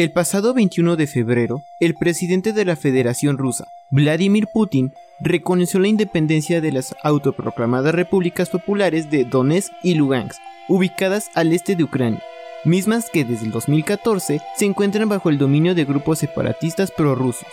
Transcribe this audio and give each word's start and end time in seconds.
El 0.00 0.12
pasado 0.12 0.54
21 0.54 0.96
de 0.96 1.06
febrero, 1.06 1.62
el 1.78 1.94
presidente 1.94 2.54
de 2.54 2.64
la 2.64 2.74
Federación 2.74 3.36
Rusa, 3.36 3.66
Vladimir 3.90 4.46
Putin, 4.50 4.94
reconoció 5.20 5.78
la 5.78 5.88
independencia 5.88 6.62
de 6.62 6.72
las 6.72 6.96
autoproclamadas 7.02 7.94
repúblicas 7.94 8.48
populares 8.48 9.10
de 9.10 9.26
Donetsk 9.26 9.70
y 9.82 9.96
Lugansk, 9.96 10.40
ubicadas 10.68 11.28
al 11.34 11.52
este 11.52 11.76
de 11.76 11.84
Ucrania, 11.84 12.22
mismas 12.64 13.10
que 13.10 13.26
desde 13.26 13.44
el 13.44 13.52
2014 13.52 14.40
se 14.56 14.64
encuentran 14.64 15.06
bajo 15.06 15.28
el 15.28 15.36
dominio 15.36 15.74
de 15.74 15.84
grupos 15.84 16.20
separatistas 16.20 16.90
prorrusos. 16.90 17.52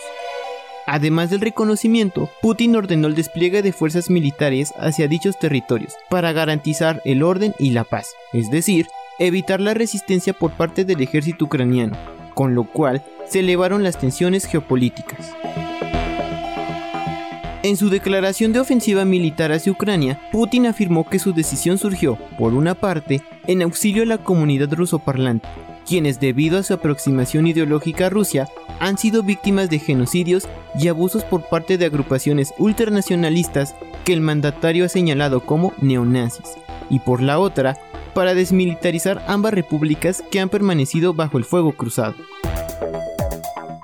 Además 0.86 1.28
del 1.28 1.42
reconocimiento, 1.42 2.30
Putin 2.40 2.76
ordenó 2.76 3.08
el 3.08 3.14
despliegue 3.14 3.60
de 3.60 3.72
fuerzas 3.72 4.08
militares 4.08 4.72
hacia 4.78 5.06
dichos 5.06 5.38
territorios 5.38 5.92
para 6.08 6.32
garantizar 6.32 7.02
el 7.04 7.22
orden 7.22 7.54
y 7.58 7.72
la 7.72 7.84
paz, 7.84 8.14
es 8.32 8.50
decir, 8.50 8.86
evitar 9.18 9.60
la 9.60 9.74
resistencia 9.74 10.32
por 10.32 10.52
parte 10.52 10.86
del 10.86 11.02
ejército 11.02 11.44
ucraniano, 11.44 12.17
con 12.38 12.54
lo 12.54 12.62
cual 12.62 13.02
se 13.26 13.40
elevaron 13.40 13.82
las 13.82 13.98
tensiones 13.98 14.44
geopolíticas. 14.44 15.32
En 17.64 17.76
su 17.76 17.90
declaración 17.90 18.52
de 18.52 18.60
ofensiva 18.60 19.04
militar 19.04 19.50
hacia 19.50 19.72
Ucrania, 19.72 20.20
Putin 20.30 20.66
afirmó 20.66 21.04
que 21.04 21.18
su 21.18 21.32
decisión 21.32 21.78
surgió, 21.78 22.16
por 22.38 22.54
una 22.54 22.76
parte, 22.76 23.22
en 23.48 23.62
auxilio 23.62 24.04
a 24.04 24.06
la 24.06 24.18
comunidad 24.18 24.72
rusoparlante, 24.72 25.48
quienes 25.84 26.20
debido 26.20 26.58
a 26.58 26.62
su 26.62 26.74
aproximación 26.74 27.48
ideológica 27.48 28.06
a 28.06 28.10
Rusia 28.10 28.46
han 28.78 28.98
sido 28.98 29.24
víctimas 29.24 29.68
de 29.68 29.80
genocidios 29.80 30.46
y 30.78 30.86
abusos 30.86 31.24
por 31.24 31.42
parte 31.42 31.76
de 31.76 31.86
agrupaciones 31.86 32.54
ultranacionalistas 32.56 33.74
que 34.04 34.12
el 34.12 34.20
mandatario 34.20 34.84
ha 34.84 34.88
señalado 34.88 35.40
como 35.40 35.72
neonazis, 35.80 36.56
y 36.88 37.00
por 37.00 37.20
la 37.20 37.40
otra, 37.40 37.76
para 38.18 38.34
desmilitarizar 38.34 39.22
ambas 39.28 39.54
repúblicas 39.54 40.24
que 40.28 40.40
han 40.40 40.48
permanecido 40.48 41.14
bajo 41.14 41.38
el 41.38 41.44
fuego 41.44 41.70
cruzado. 41.70 42.16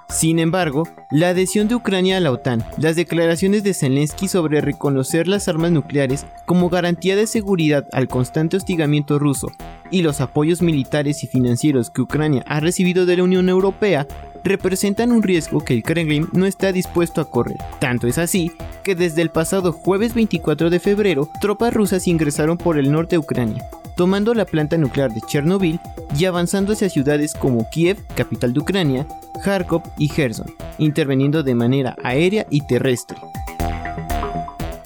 Sin 0.08 0.40
embargo, 0.40 0.82
la 1.12 1.28
adhesión 1.28 1.68
de 1.68 1.76
Ucrania 1.76 2.16
a 2.16 2.20
la 2.20 2.32
OTAN, 2.32 2.64
las 2.76 2.96
declaraciones 2.96 3.62
de 3.62 3.74
Zelensky 3.74 4.26
sobre 4.26 4.60
reconocer 4.60 5.28
las 5.28 5.46
armas 5.46 5.70
nucleares 5.70 6.26
como 6.46 6.68
garantía 6.68 7.14
de 7.14 7.28
seguridad 7.28 7.86
al 7.92 8.08
constante 8.08 8.56
hostigamiento 8.56 9.20
ruso 9.20 9.52
y 9.94 10.02
los 10.02 10.20
apoyos 10.20 10.60
militares 10.60 11.22
y 11.22 11.28
financieros 11.28 11.88
que 11.88 12.02
Ucrania 12.02 12.42
ha 12.48 12.58
recibido 12.58 13.06
de 13.06 13.16
la 13.16 13.22
Unión 13.22 13.48
Europea 13.48 14.08
representan 14.42 15.12
un 15.12 15.22
riesgo 15.22 15.60
que 15.60 15.72
el 15.72 15.84
Kremlin 15.84 16.26
no 16.32 16.46
está 16.46 16.72
dispuesto 16.72 17.20
a 17.20 17.30
correr. 17.30 17.58
Tanto 17.78 18.08
es 18.08 18.18
así 18.18 18.50
que 18.82 18.96
desde 18.96 19.22
el 19.22 19.30
pasado 19.30 19.70
jueves 19.70 20.12
24 20.12 20.68
de 20.68 20.80
febrero, 20.80 21.30
tropas 21.40 21.72
rusas 21.72 22.08
ingresaron 22.08 22.58
por 22.58 22.76
el 22.76 22.90
norte 22.90 23.14
de 23.14 23.20
Ucrania, 23.20 23.64
tomando 23.96 24.34
la 24.34 24.46
planta 24.46 24.76
nuclear 24.76 25.14
de 25.14 25.20
Chernobyl 25.20 25.78
y 26.18 26.24
avanzando 26.24 26.72
hacia 26.72 26.90
ciudades 26.90 27.32
como 27.32 27.70
Kiev, 27.70 28.04
capital 28.16 28.52
de 28.52 28.58
Ucrania, 28.58 29.06
Kharkov 29.44 29.82
y 29.96 30.08
Kherson, 30.08 30.52
interviniendo 30.78 31.44
de 31.44 31.54
manera 31.54 31.94
aérea 32.02 32.48
y 32.50 32.66
terrestre. 32.66 33.16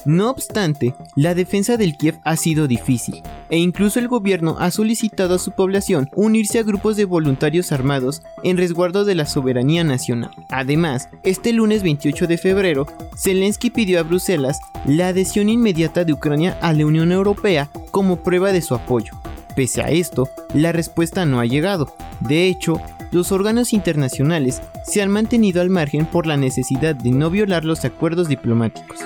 No 0.05 0.29
obstante, 0.29 0.95
la 1.15 1.35
defensa 1.35 1.75
del 1.75 1.97
Kiev 1.97 2.19
ha 2.23 2.35
sido 2.37 2.67
difícil, 2.67 3.21
e 3.49 3.57
incluso 3.57 3.99
el 3.99 4.07
gobierno 4.07 4.55
ha 4.59 4.71
solicitado 4.71 5.35
a 5.35 5.39
su 5.39 5.51
población 5.51 6.09
unirse 6.15 6.59
a 6.59 6.63
grupos 6.63 6.95
de 6.95 7.05
voluntarios 7.05 7.71
armados 7.71 8.21
en 8.43 8.57
resguardo 8.57 9.03
de 9.03 9.15
la 9.15 9.25
soberanía 9.25 9.83
nacional. 9.83 10.31
Además, 10.49 11.09
este 11.23 11.51
lunes 11.51 11.83
28 11.83 12.27
de 12.27 12.37
febrero, 12.37 12.87
Zelensky 13.17 13.69
pidió 13.69 13.99
a 13.99 14.03
Bruselas 14.03 14.59
la 14.85 15.09
adhesión 15.09 15.49
inmediata 15.49 16.05
de 16.05 16.13
Ucrania 16.13 16.57
a 16.61 16.71
la 16.73 16.85
Unión 16.85 17.11
Europea 17.11 17.69
como 17.91 18.23
prueba 18.23 18.51
de 18.51 18.61
su 18.61 18.75
apoyo. 18.75 19.13
Pese 19.55 19.81
a 19.81 19.89
esto, 19.89 20.29
la 20.53 20.71
respuesta 20.71 21.25
no 21.25 21.39
ha 21.39 21.45
llegado. 21.45 21.93
De 22.21 22.47
hecho, 22.47 22.81
los 23.11 23.31
órganos 23.31 23.73
internacionales 23.73 24.61
se 24.83 25.01
han 25.01 25.09
mantenido 25.09 25.61
al 25.61 25.69
margen 25.69 26.05
por 26.05 26.27
la 26.27 26.37
necesidad 26.37 26.95
de 26.95 27.11
no 27.11 27.29
violar 27.29 27.65
los 27.65 27.83
acuerdos 27.83 28.27
diplomáticos. 28.29 28.99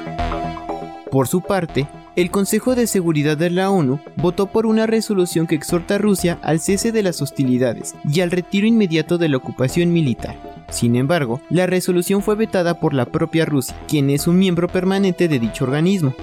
Por 1.13 1.27
su 1.27 1.41
parte, 1.41 1.87
el 2.15 2.31
Consejo 2.31 2.73
de 2.73 2.87
Seguridad 2.87 3.37
de 3.37 3.51
la 3.51 3.69
ONU 3.69 3.99
votó 4.15 4.47
por 4.47 4.65
una 4.65 4.87
resolución 4.87 5.45
que 5.45 5.53
exhorta 5.53 5.93
a 5.93 5.97
Rusia 5.99 6.39
al 6.41 6.59
cese 6.59 6.91
de 6.91 7.03
las 7.03 7.21
hostilidades 7.21 7.93
y 8.11 8.21
al 8.21 8.31
retiro 8.31 8.65
inmediato 8.65 9.19
de 9.19 9.29
la 9.29 9.37
ocupación 9.37 9.93
militar. 9.93 10.35
Sin 10.71 10.95
embargo, 10.95 11.39
la 11.51 11.67
resolución 11.67 12.23
fue 12.23 12.33
vetada 12.33 12.79
por 12.79 12.95
la 12.95 13.05
propia 13.05 13.45
Rusia, 13.45 13.75
quien 13.87 14.09
es 14.09 14.25
un 14.25 14.39
miembro 14.39 14.67
permanente 14.67 15.27
de 15.27 15.37
dicho 15.37 15.65
organismo. 15.65 16.15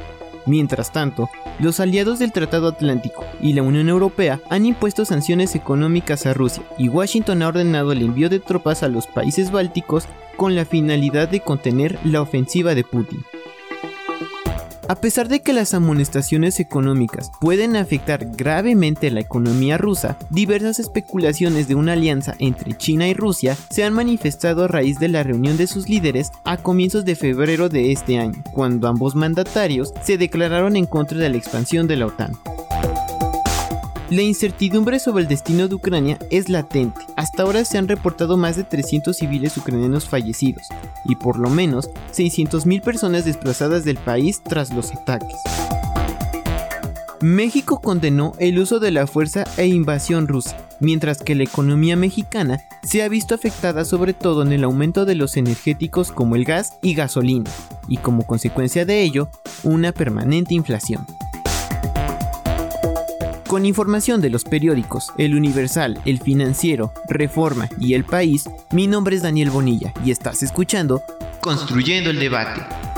Mientras 0.45 0.91
tanto, 0.91 1.31
los 1.61 1.79
aliados 1.79 2.19
del 2.19 2.33
Tratado 2.33 2.67
Atlántico 2.67 3.25
y 3.41 3.53
la 3.53 3.63
Unión 3.63 3.89
Europea 3.89 4.41
han 4.51 4.67
impuesto 4.67 5.05
sanciones 5.05 5.55
económicas 5.55 6.27
a 6.27 6.35
Rusia 6.35 6.65
y 6.79 6.89
Washington 6.89 7.43
ha 7.43 7.49
ordenado 7.49 7.93
el 7.93 8.03
envío 8.03 8.29
de 8.29 8.41
tropas 8.41 8.83
a 8.83 8.89
los 8.89 9.07
países 9.07 9.53
bálticos 9.53 10.09
con 10.37 10.57
la 10.57 10.65
finalidad 10.65 11.29
de 11.29 11.39
contener 11.39 11.97
la 12.03 12.23
ofensiva 12.23 12.75
de 12.75 12.83
Putin. 12.83 13.21
A 14.91 14.97
pesar 14.97 15.29
de 15.29 15.39
que 15.41 15.53
las 15.53 15.73
amonestaciones 15.73 16.59
económicas 16.59 17.31
pueden 17.41 17.77
afectar 17.77 18.27
gravemente 18.35 19.13
la 19.13 19.21
economía 19.21 19.79
rusa, 19.79 20.19
diversas 20.31 20.81
especulaciones 20.81 21.69
de 21.69 21.77
una 21.77 21.93
alianza 21.93 22.35
entre 22.41 22.77
China 22.77 23.07
y 23.07 23.15
Rusia 23.15 23.57
se 23.71 23.85
han 23.85 23.93
manifestado 23.93 24.65
a 24.65 24.67
raíz 24.67 24.99
de 24.99 25.07
la 25.07 25.23
reunión 25.23 25.57
de 25.57 25.69
sus 25.69 25.89
líderes 25.89 26.33
a 26.45 26.57
comienzos 26.57 27.05
de 27.05 27.15
febrero 27.15 27.69
de 27.69 27.93
este 27.93 28.19
año, 28.19 28.43
cuando 28.53 28.89
ambos 28.89 29.15
mandatarios 29.15 29.95
se 30.03 30.19
declararon 30.19 30.75
en 30.75 30.87
contra 30.87 31.19
de 31.19 31.29
la 31.29 31.37
expansión 31.37 31.87
de 31.87 31.95
la 31.95 32.07
OTAN. 32.07 32.33
La 34.11 34.23
incertidumbre 34.23 34.99
sobre 34.99 35.23
el 35.23 35.29
destino 35.29 35.69
de 35.69 35.77
Ucrania 35.77 36.19
es 36.33 36.49
latente. 36.49 37.01
Hasta 37.17 37.45
ahora 37.45 37.65
se 37.65 37.79
han 37.79 37.87
reportado 37.87 38.37
más 38.37 38.57
de 38.57 38.65
300 38.65 39.17
civiles 39.17 39.57
ucranianos 39.57 40.09
fallecidos 40.09 40.65
y 41.05 41.15
por 41.15 41.39
lo 41.39 41.49
menos 41.49 41.91
600.000 42.13 42.83
personas 42.83 43.25
desplazadas 43.25 43.85
del 43.85 43.99
país 43.99 44.43
tras 44.43 44.75
los 44.75 44.93
ataques. 44.93 45.37
México 47.21 47.81
condenó 47.81 48.33
el 48.41 48.59
uso 48.59 48.81
de 48.81 48.91
la 48.91 49.07
fuerza 49.07 49.45
e 49.57 49.67
invasión 49.67 50.27
rusa, 50.27 50.57
mientras 50.81 51.19
que 51.19 51.37
la 51.37 51.45
economía 51.45 51.95
mexicana 51.95 52.59
se 52.83 53.05
ha 53.05 53.09
visto 53.09 53.37
afectada 53.37 53.85
sobre 53.85 54.13
todo 54.13 54.43
en 54.43 54.51
el 54.51 54.65
aumento 54.65 55.05
de 55.05 55.15
los 55.15 55.37
energéticos 55.37 56.11
como 56.11 56.35
el 56.35 56.45
gas 56.45 56.79
y 56.83 56.95
gasolina, 56.95 57.51
y 57.87 57.99
como 57.99 58.27
consecuencia 58.27 58.85
de 58.85 59.03
ello, 59.03 59.29
una 59.63 59.93
permanente 59.93 60.55
inflación. 60.55 61.07
Con 63.51 63.67
información 63.67 64.21
de 64.21 64.31
los 64.31 64.45
periódicos 64.45 65.09
El 65.19 65.35
Universal, 65.35 66.01
El 66.05 66.21
Financiero, 66.21 66.93
Reforma 67.09 67.69
y 67.81 67.95
El 67.95 68.05
País, 68.05 68.49
mi 68.71 68.87
nombre 68.87 69.17
es 69.17 69.23
Daniel 69.23 69.51
Bonilla 69.51 69.93
y 70.05 70.13
estás 70.13 70.45
escuchando 70.45 71.03
Construyendo 71.41 72.11
el 72.11 72.21
Debate. 72.21 72.90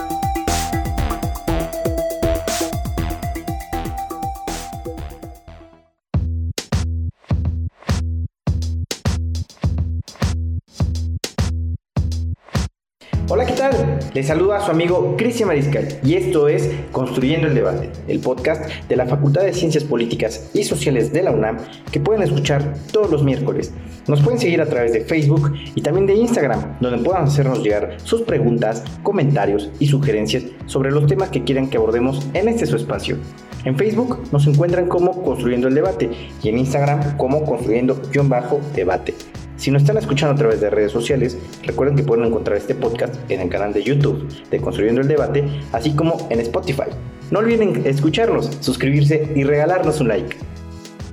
Les 14.14 14.26
saluda 14.26 14.58
a 14.58 14.60
su 14.60 14.70
amigo 14.70 15.16
Cristian 15.16 15.48
Mariscal 15.48 15.88
y 16.04 16.16
esto 16.16 16.46
es 16.46 16.70
Construyendo 16.90 17.48
el 17.48 17.54
Debate, 17.54 17.88
el 18.08 18.20
podcast 18.20 18.70
de 18.86 18.96
la 18.96 19.06
Facultad 19.06 19.40
de 19.40 19.54
Ciencias 19.54 19.84
Políticas 19.84 20.50
y 20.52 20.64
Sociales 20.64 21.14
de 21.14 21.22
la 21.22 21.30
UNAM 21.30 21.56
que 21.90 21.98
pueden 21.98 22.22
escuchar 22.22 22.74
todos 22.92 23.10
los 23.10 23.24
miércoles. 23.24 23.72
Nos 24.06 24.20
pueden 24.20 24.38
seguir 24.38 24.60
a 24.60 24.66
través 24.66 24.92
de 24.92 25.00
Facebook 25.00 25.54
y 25.74 25.80
también 25.80 26.06
de 26.06 26.14
Instagram, 26.14 26.76
donde 26.80 27.02
puedan 27.02 27.24
hacernos 27.24 27.62
llegar 27.62 27.96
sus 28.04 28.20
preguntas, 28.20 28.84
comentarios 29.02 29.70
y 29.78 29.86
sugerencias 29.86 30.44
sobre 30.66 30.90
los 30.90 31.06
temas 31.06 31.30
que 31.30 31.44
quieran 31.44 31.70
que 31.70 31.78
abordemos 31.78 32.28
en 32.34 32.48
este 32.48 32.66
su 32.66 32.76
espacio. 32.76 33.16
En 33.64 33.78
Facebook 33.78 34.18
nos 34.30 34.46
encuentran 34.46 34.88
como 34.88 35.22
Construyendo 35.22 35.68
el 35.68 35.74
Debate 35.74 36.10
y 36.42 36.48
en 36.50 36.58
Instagram 36.58 37.16
como 37.16 37.46
Construyendo-Debate. 37.46 39.14
Si 39.62 39.70
nos 39.70 39.82
están 39.82 39.96
escuchando 39.96 40.34
a 40.34 40.36
través 40.36 40.60
de 40.60 40.70
redes 40.70 40.90
sociales, 40.90 41.38
recuerden 41.62 41.94
que 41.94 42.02
pueden 42.02 42.24
encontrar 42.24 42.56
este 42.56 42.74
podcast 42.74 43.14
en 43.30 43.42
el 43.42 43.48
canal 43.48 43.72
de 43.72 43.84
YouTube 43.84 44.26
de 44.50 44.58
Construyendo 44.58 45.02
el 45.02 45.06
Debate, 45.06 45.44
así 45.70 45.94
como 45.94 46.26
en 46.30 46.40
Spotify. 46.40 46.90
No 47.30 47.38
olviden 47.38 47.86
escucharnos, 47.86 48.50
suscribirse 48.58 49.30
y 49.36 49.44
regalarnos 49.44 50.00
un 50.00 50.08
like. 50.08 50.36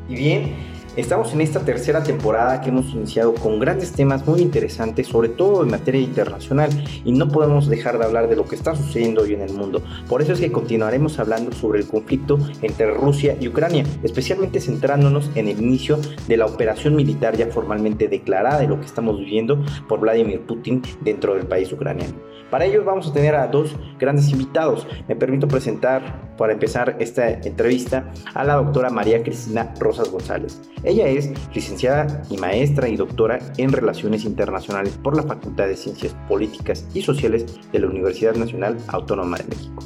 Y 0.10 0.16
bien, 0.16 0.56
Estamos 0.96 1.34
en 1.34 1.42
esta 1.42 1.60
tercera 1.62 2.04
temporada 2.04 2.62
que 2.62 2.70
hemos 2.70 2.90
iniciado 2.94 3.36
con 3.36 3.60
grandes 3.60 3.92
temas 3.92 4.26
muy 4.28 4.42
interesantes, 4.42 5.08
sobre 5.08 5.30
todo 5.30 5.64
en 5.64 5.70
materia 5.70 6.02
internacional, 6.02 6.70
y 7.06 7.12
no 7.12 7.30
podemos 7.30 7.70
dejar 7.70 8.00
de 8.00 8.06
hablar 8.06 8.28
de 8.28 8.36
lo 8.36 8.46
que 8.46 8.56
está 8.56 8.76
sucediendo 8.76 9.22
hoy 9.22 9.34
en 9.34 9.42
el 9.42 9.54
mundo. 9.54 9.82
Por 10.10 10.22
eso 10.22 10.34
es 10.34 10.40
que 10.40 10.52
continuaremos 10.52 11.20
hablando 11.20 11.52
sobre 11.52 11.80
el 11.80 11.88
conflicto 11.88 12.40
entre 12.64 12.92
Rusia 12.92 13.38
y 13.40 13.48
Ucrania, 13.48 13.86
especialmente 14.04 14.60
centrándonos 14.60 15.30
en 15.36 15.48
el 15.48 15.60
inicio 15.60 16.00
de 16.28 16.38
la 16.38 16.48
operación 16.48 16.96
militar 16.96 17.38
ya 17.38 17.48
formalmente 17.48 18.08
declarada 18.08 18.60
de 18.60 18.68
lo 18.68 18.80
que 18.80 18.88
estamos 18.88 19.20
viviendo 19.20 19.64
por 19.88 20.00
Vladimir 20.00 20.42
Putin 20.42 20.82
dentro 21.02 21.36
del 21.36 21.46
país 21.46 21.72
ucraniano. 21.72 22.16
Para 22.50 22.66
ello 22.66 22.84
vamos 22.84 23.08
a 23.08 23.14
tener 23.14 23.36
a 23.36 23.48
dos 23.48 23.76
grandes 24.00 24.30
invitados. 24.30 24.88
Me 25.08 25.16
permito 25.16 25.48
presentar, 25.48 26.29
para 26.40 26.54
empezar 26.54 26.96
esta 27.00 27.30
entrevista, 27.30 28.12
a 28.34 28.46
la 28.46 28.56
doctora 28.56 28.90
María 28.90 29.22
Cristina 29.22 29.74
Rosas 29.78 30.10
González. 30.10 30.62
Ella 30.86 31.06
es 31.10 31.32
licenciada 31.54 32.24
y 32.30 32.38
maestra 32.38 32.88
y 32.88 32.96
doctora 32.96 33.40
en 33.58 33.74
Relaciones 33.74 34.24
Internacionales 34.24 34.98
por 35.04 35.18
la 35.18 35.24
Facultad 35.24 35.68
de 35.68 35.76
Ciencias 35.76 36.16
Políticas 36.30 36.88
y 36.94 37.02
Sociales 37.02 37.46
de 37.74 37.80
la 37.80 37.88
Universidad 37.88 38.36
Nacional 38.36 38.78
Autónoma 38.88 39.38
de 39.38 39.50
México. 39.50 39.84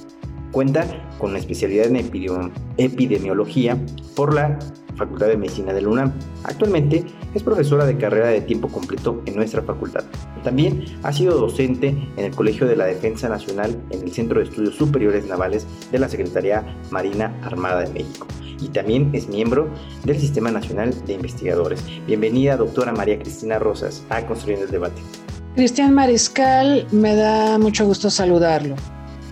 Cuenta 0.51 0.85
con 1.17 1.31
una 1.31 1.39
especialidad 1.39 1.88
en 1.88 2.51
epidemiología 2.77 3.75
por 4.15 4.35
la 4.35 4.59
Facultad 4.95 5.29
de 5.29 5.38
Medicina 5.38 5.73
de 5.73 5.81
la 5.81 5.89
UNAM. 5.89 6.13
Actualmente 6.44 7.03
es 7.33 7.44
profesora 7.44 7.85
de 7.85 7.97
carrera 7.97 8.27
de 8.27 8.41
tiempo 8.41 8.68
completo 8.68 9.21
en 9.25 9.35
nuestra 9.35 9.62
facultad. 9.62 10.03
También 10.44 10.85
ha 11.03 11.12
sido 11.13 11.39
docente 11.39 11.88
en 11.88 12.25
el 12.25 12.35
Colegio 12.35 12.68
de 12.68 12.75
la 12.75 12.85
Defensa 12.85 13.30
Nacional 13.30 13.81
en 13.89 14.03
el 14.03 14.12
Centro 14.12 14.39
de 14.39 14.45
Estudios 14.45 14.75
Superiores 14.75 15.25
Navales 15.27 15.65
de 15.91 16.00
la 16.00 16.09
Secretaría 16.09 16.63
Marina 16.91 17.35
Armada 17.44 17.81
de 17.81 17.94
México. 17.94 18.27
Y 18.59 18.69
también 18.69 19.09
es 19.13 19.27
miembro 19.27 19.68
del 20.06 20.19
Sistema 20.19 20.51
Nacional 20.51 20.94
de 21.06 21.13
Investigadores. 21.13 21.83
Bienvenida, 22.07 22.56
doctora 22.56 22.94
María 22.94 23.19
Cristina 23.19 23.59
Rosas, 23.59 24.03
a 24.09 24.25
Construyendo 24.25 24.65
el 24.65 24.71
Debate. 24.71 25.01
Cristian 25.56 25.94
Mariscal, 25.94 26.88
me 26.91 27.15
da 27.15 27.57
mucho 27.57 27.86
gusto 27.86 28.09
saludarlo. 28.09 28.75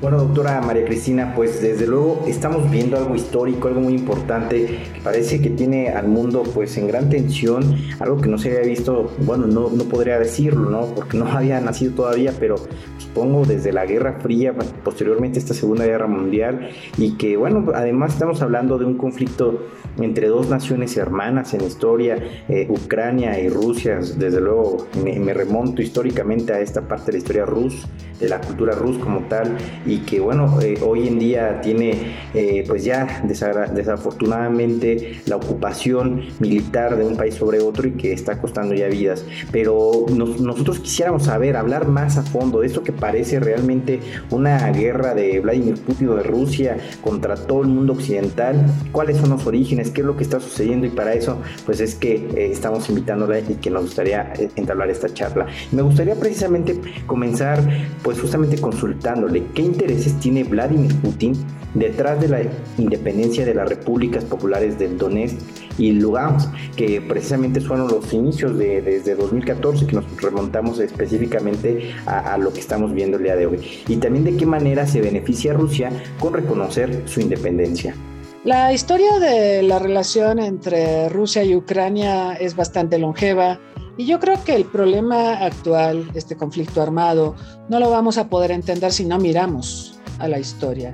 Bueno, 0.01 0.17
doctora 0.17 0.59
María 0.61 0.83
Cristina, 0.83 1.33
pues 1.35 1.61
desde 1.61 1.85
luego 1.85 2.23
estamos 2.27 2.71
viendo 2.71 2.97
algo 2.97 3.13
histórico, 3.13 3.67
algo 3.67 3.81
muy 3.81 3.93
importante, 3.93 4.79
que 4.95 5.01
parece 5.03 5.39
que 5.43 5.51
tiene 5.51 5.89
al 5.89 6.07
mundo 6.07 6.41
pues 6.41 6.75
en 6.77 6.87
gran 6.87 7.07
tensión, 7.11 7.75
algo 7.99 8.17
que 8.17 8.27
no 8.27 8.39
se 8.39 8.49
había 8.49 8.67
visto, 8.67 9.11
bueno, 9.19 9.45
no, 9.45 9.69
no 9.69 9.83
podría 9.83 10.17
decirlo, 10.17 10.71
¿no? 10.71 10.87
Porque 10.95 11.19
no 11.19 11.27
había 11.31 11.61
nacido 11.61 11.93
todavía, 11.93 12.33
pero 12.39 12.55
supongo 12.97 13.45
desde 13.45 13.71
la 13.71 13.85
Guerra 13.85 14.17
Fría, 14.19 14.55
posteriormente 14.83 15.37
esta 15.37 15.53
Segunda 15.53 15.85
Guerra 15.85 16.07
Mundial, 16.07 16.71
y 16.97 17.11
que 17.17 17.37
bueno, 17.37 17.71
además 17.75 18.13
estamos 18.13 18.41
hablando 18.41 18.79
de 18.79 18.85
un 18.85 18.97
conflicto 18.97 19.67
entre 19.99 20.27
dos 20.27 20.49
naciones 20.49 20.97
hermanas 20.97 21.53
en 21.53 21.61
historia, 21.61 22.17
eh, 22.47 22.67
Ucrania 22.69 23.39
y 23.39 23.49
Rusia, 23.49 23.99
desde 24.17 24.41
luego 24.41 24.87
me, 25.03 25.33
remonto 25.33 25.81
históricamente 25.81 26.53
a 26.53 26.59
esta 26.59 26.87
parte 26.87 27.07
de 27.07 27.11
la 27.13 27.17
historia 27.19 27.45
rus, 27.45 27.87
de 28.19 28.29
la 28.29 28.39
cultura 28.39 28.73
rus 28.73 28.97
como 28.97 29.21
tal, 29.27 29.57
que 29.99 30.19
bueno, 30.19 30.59
eh, 30.61 30.79
hoy 30.85 31.07
en 31.07 31.19
día 31.19 31.61
tiene 31.61 32.15
eh, 32.33 32.63
pues 32.67 32.83
ya 32.83 33.23
desafortunadamente 33.25 35.21
la 35.25 35.35
ocupación 35.35 36.21
militar 36.39 36.97
de 36.97 37.05
un 37.05 37.15
país 37.15 37.35
sobre 37.35 37.59
otro 37.59 37.87
y 37.87 37.91
que 37.91 38.13
está 38.13 38.39
costando 38.39 38.73
ya 38.73 38.87
vidas. 38.87 39.25
Pero 39.51 40.05
nosotros 40.09 40.79
quisiéramos 40.79 41.23
saber, 41.23 41.57
hablar 41.57 41.87
más 41.87 42.17
a 42.17 42.23
fondo 42.23 42.61
de 42.61 42.67
esto 42.67 42.83
que 42.83 42.91
parece 42.91 43.39
realmente 43.39 43.99
una 44.29 44.71
guerra 44.71 45.13
de 45.13 45.39
Vladimir 45.39 45.75
Putin 45.75 46.15
de 46.15 46.23
Rusia 46.23 46.77
contra 47.03 47.35
todo 47.35 47.61
el 47.61 47.67
mundo 47.67 47.93
occidental, 47.93 48.65
cuáles 48.91 49.17
son 49.17 49.29
los 49.29 49.45
orígenes, 49.45 49.91
qué 49.91 50.01
es 50.01 50.07
lo 50.07 50.17
que 50.17 50.23
está 50.23 50.39
sucediendo 50.39 50.87
y 50.87 50.89
para 50.89 51.13
eso 51.13 51.37
pues 51.65 51.79
es 51.81 51.95
que 51.95 52.15
eh, 52.35 52.51
estamos 52.51 52.89
invitándola 52.89 53.39
y 53.39 53.55
que 53.55 53.69
nos 53.69 53.83
gustaría 53.83 54.33
entablar 54.55 54.89
esta 54.89 55.13
charla. 55.13 55.47
Me 55.71 55.81
gustaría 55.81 56.15
precisamente 56.15 56.79
comenzar 57.05 57.61
pues 58.03 58.19
justamente 58.19 58.59
consultándole 58.59 59.43
qué 59.53 59.61
intereses 59.81 60.19
tiene 60.19 60.43
Vladimir 60.43 60.95
Putin 61.01 61.33
detrás 61.73 62.19
de 62.21 62.27
la 62.27 62.41
independencia 62.77 63.45
de 63.45 63.53
las 63.53 63.67
repúblicas 63.67 64.23
populares 64.23 64.77
del 64.77 64.97
Donetsk 64.97 65.37
y 65.77 65.93
Lugansk, 65.93 66.53
que 66.75 67.01
precisamente 67.01 67.61
fueron 67.61 67.87
los 67.87 68.13
inicios 68.13 68.57
de, 68.57 68.81
desde 68.81 69.15
2014, 69.15 69.87
que 69.87 69.95
nos 69.95 70.21
remontamos 70.21 70.79
específicamente 70.79 71.93
a, 72.05 72.33
a, 72.33 72.37
lo 72.37 72.53
que 72.53 72.59
estamos 72.59 72.93
viendo 72.93 73.17
el 73.17 73.23
día 73.23 73.35
de 73.35 73.47
hoy. 73.47 73.59
Y 73.87 73.95
también 73.97 74.25
de 74.25 74.35
qué 74.35 74.45
manera 74.45 74.85
se 74.85 75.01
beneficia 75.01 75.53
Rusia 75.53 75.91
con 76.19 76.33
reconocer 76.33 77.03
su 77.05 77.21
independencia. 77.21 77.95
La 78.43 78.73
historia 78.73 79.19
de 79.19 79.61
la 79.61 79.79
relación 79.79 80.39
entre 80.39 81.09
Rusia 81.09 81.43
y 81.43 81.55
Ucrania 81.55 82.33
es 82.33 82.55
bastante 82.55 82.97
longeva. 82.97 83.59
Y 83.97 84.05
yo 84.05 84.19
creo 84.19 84.43
que 84.43 84.55
el 84.55 84.65
problema 84.65 85.33
actual, 85.33 86.09
este 86.13 86.35
conflicto 86.35 86.81
armado, 86.81 87.35
no 87.69 87.79
lo 87.79 87.89
vamos 87.89 88.17
a 88.17 88.29
poder 88.29 88.51
entender 88.51 88.91
si 88.91 89.05
no 89.05 89.19
miramos 89.19 89.99
a 90.19 90.27
la 90.27 90.39
historia. 90.39 90.93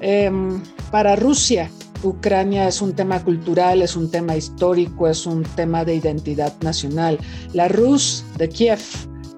Em, 0.00 0.62
para 0.90 1.16
Rusia, 1.16 1.70
Ucrania 2.02 2.68
es 2.68 2.80
un 2.80 2.94
tema 2.94 3.22
cultural, 3.22 3.82
es 3.82 3.96
un 3.96 4.10
tema 4.10 4.36
histórico, 4.36 5.08
es 5.08 5.26
un 5.26 5.42
tema 5.42 5.84
de 5.84 5.96
identidad 5.96 6.54
nacional. 6.62 7.18
La 7.52 7.68
Rus 7.68 8.24
de 8.38 8.48
Kiev 8.48 8.80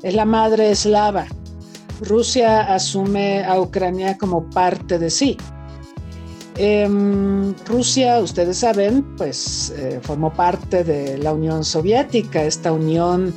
es 0.03 0.15
la 0.15 0.25
madre 0.25 0.71
eslava. 0.71 1.27
Rusia 2.01 2.75
asume 2.75 3.45
a 3.45 3.61
Ucrania 3.61 4.19
como 4.19 4.49
parte 4.51 4.99
de 4.99 5.11
sí. 5.11 5.37
Em, 6.65 7.57
Rusia, 7.67 8.21
ustedes 8.21 8.59
saben, 8.59 9.03
pues 9.17 9.75
eh, 9.77 9.99
formó 10.01 10.33
parte 10.33 10.85
de 10.85 11.19
la 11.19 11.33
Unión 11.33 11.65
Soviética, 11.65 12.45
esta 12.45 12.71
unión 12.71 13.35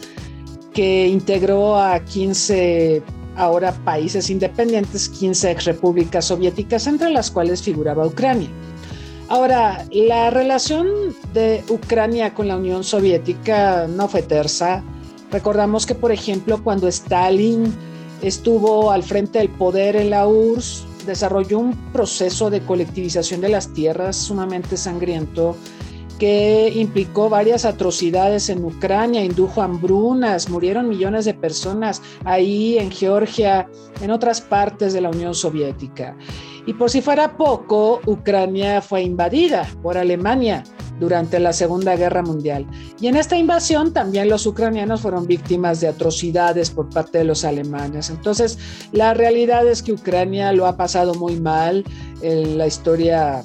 que 0.75 1.07
integró 1.07 1.75
a 1.75 2.00
15 2.01 3.01
ahora 3.36 3.72
países 3.83 4.30
independientes, 4.30 5.10
15 5.10 5.50
ex 5.50 5.66
repúblicas 5.66 6.25
soviéticas, 6.25 6.86
entre 6.86 7.10
las 7.10 7.31
cuales 7.31 7.63
figuraba 7.63 8.06
Ucrania. 8.06 8.50
Ahora, 9.28 9.88
la 9.92 10.30
relación 10.30 10.86
de 11.33 11.63
Ucrania 11.69 12.36
con 12.36 12.48
la 12.48 12.57
Unión 12.57 12.83
Soviética 12.83 13.88
no 13.88 14.07
fue 14.07 14.21
tersa. 14.21 14.83
Recordamos 15.31 15.88
que, 15.88 15.95
por 15.95 16.12
ejemplo, 16.12 16.63
cuando 16.63 16.88
Stalin 16.88 17.74
estuvo 18.21 18.92
al 18.92 19.02
frente 19.02 19.40
del 19.40 19.49
poder 19.49 19.95
en 19.95 20.11
la 20.11 20.28
URSS, 20.28 20.94
desarrolló 21.06 21.59
un 21.59 21.92
proceso 21.92 22.50
de 22.50 22.62
colectivización 22.62 23.42
de 23.42 23.50
las 23.50 23.74
tierras 23.74 24.16
sumamente 24.16 24.78
sangriento 24.78 25.56
que 26.19 26.71
implicó 26.76 27.30
varias 27.30 27.66
atrocidades 27.66 28.50
en 28.50 28.64
Ucrania, 28.64 29.24
indujo 29.24 29.62
hambrunas, 29.62 30.50
murieron 30.50 30.88
millones 30.88 31.26
de 31.26 31.33
personas 31.33 32.02
ahí 32.24 32.78
en 32.78 32.90
Georgia, 32.92 33.68
en 34.02 34.12
otras 34.12 34.40
partes 34.40 34.94
de 34.94 35.02
la 35.02 35.09
Unión 35.09 35.35
Soviética. 35.35 36.16
Y 36.66 36.74
por 36.74 36.90
si 36.90 37.02
fuera 37.02 37.38
poco, 37.38 38.02
Ucrania 38.06 38.81
fue 38.81 39.04
invadida 39.04 39.68
por 39.83 39.97
Alemania 39.97 40.64
durante 40.99 41.40
la 41.40 41.54
Segunda 41.54 41.95
Guerra 41.95 42.21
Mundial. 42.21 42.66
Y 42.99 43.07
en 43.07 43.16
esta 43.16 43.37
invasión 43.37 43.94
también 43.94 44.30
los 44.30 44.45
ucranianos 44.45 45.02
fueron 45.02 45.28
víctimas 45.28 45.81
de 45.81 45.87
atrocidades 45.87 46.69
por 46.69 46.90
parte 46.90 47.19
de 47.19 47.23
los 47.25 47.44
alemanes. 47.44 48.09
Entonces, 48.09 48.57
la 48.92 49.14
realidad 49.14 49.68
es 49.68 49.83
que 49.83 49.94
Ucrania 49.94 50.52
lo 50.54 50.66
ha 50.66 50.78
pasado 50.78 51.14
muy 51.16 51.40
mal 51.40 51.83
en 52.21 52.57
la 52.57 52.68
historia 52.68 53.44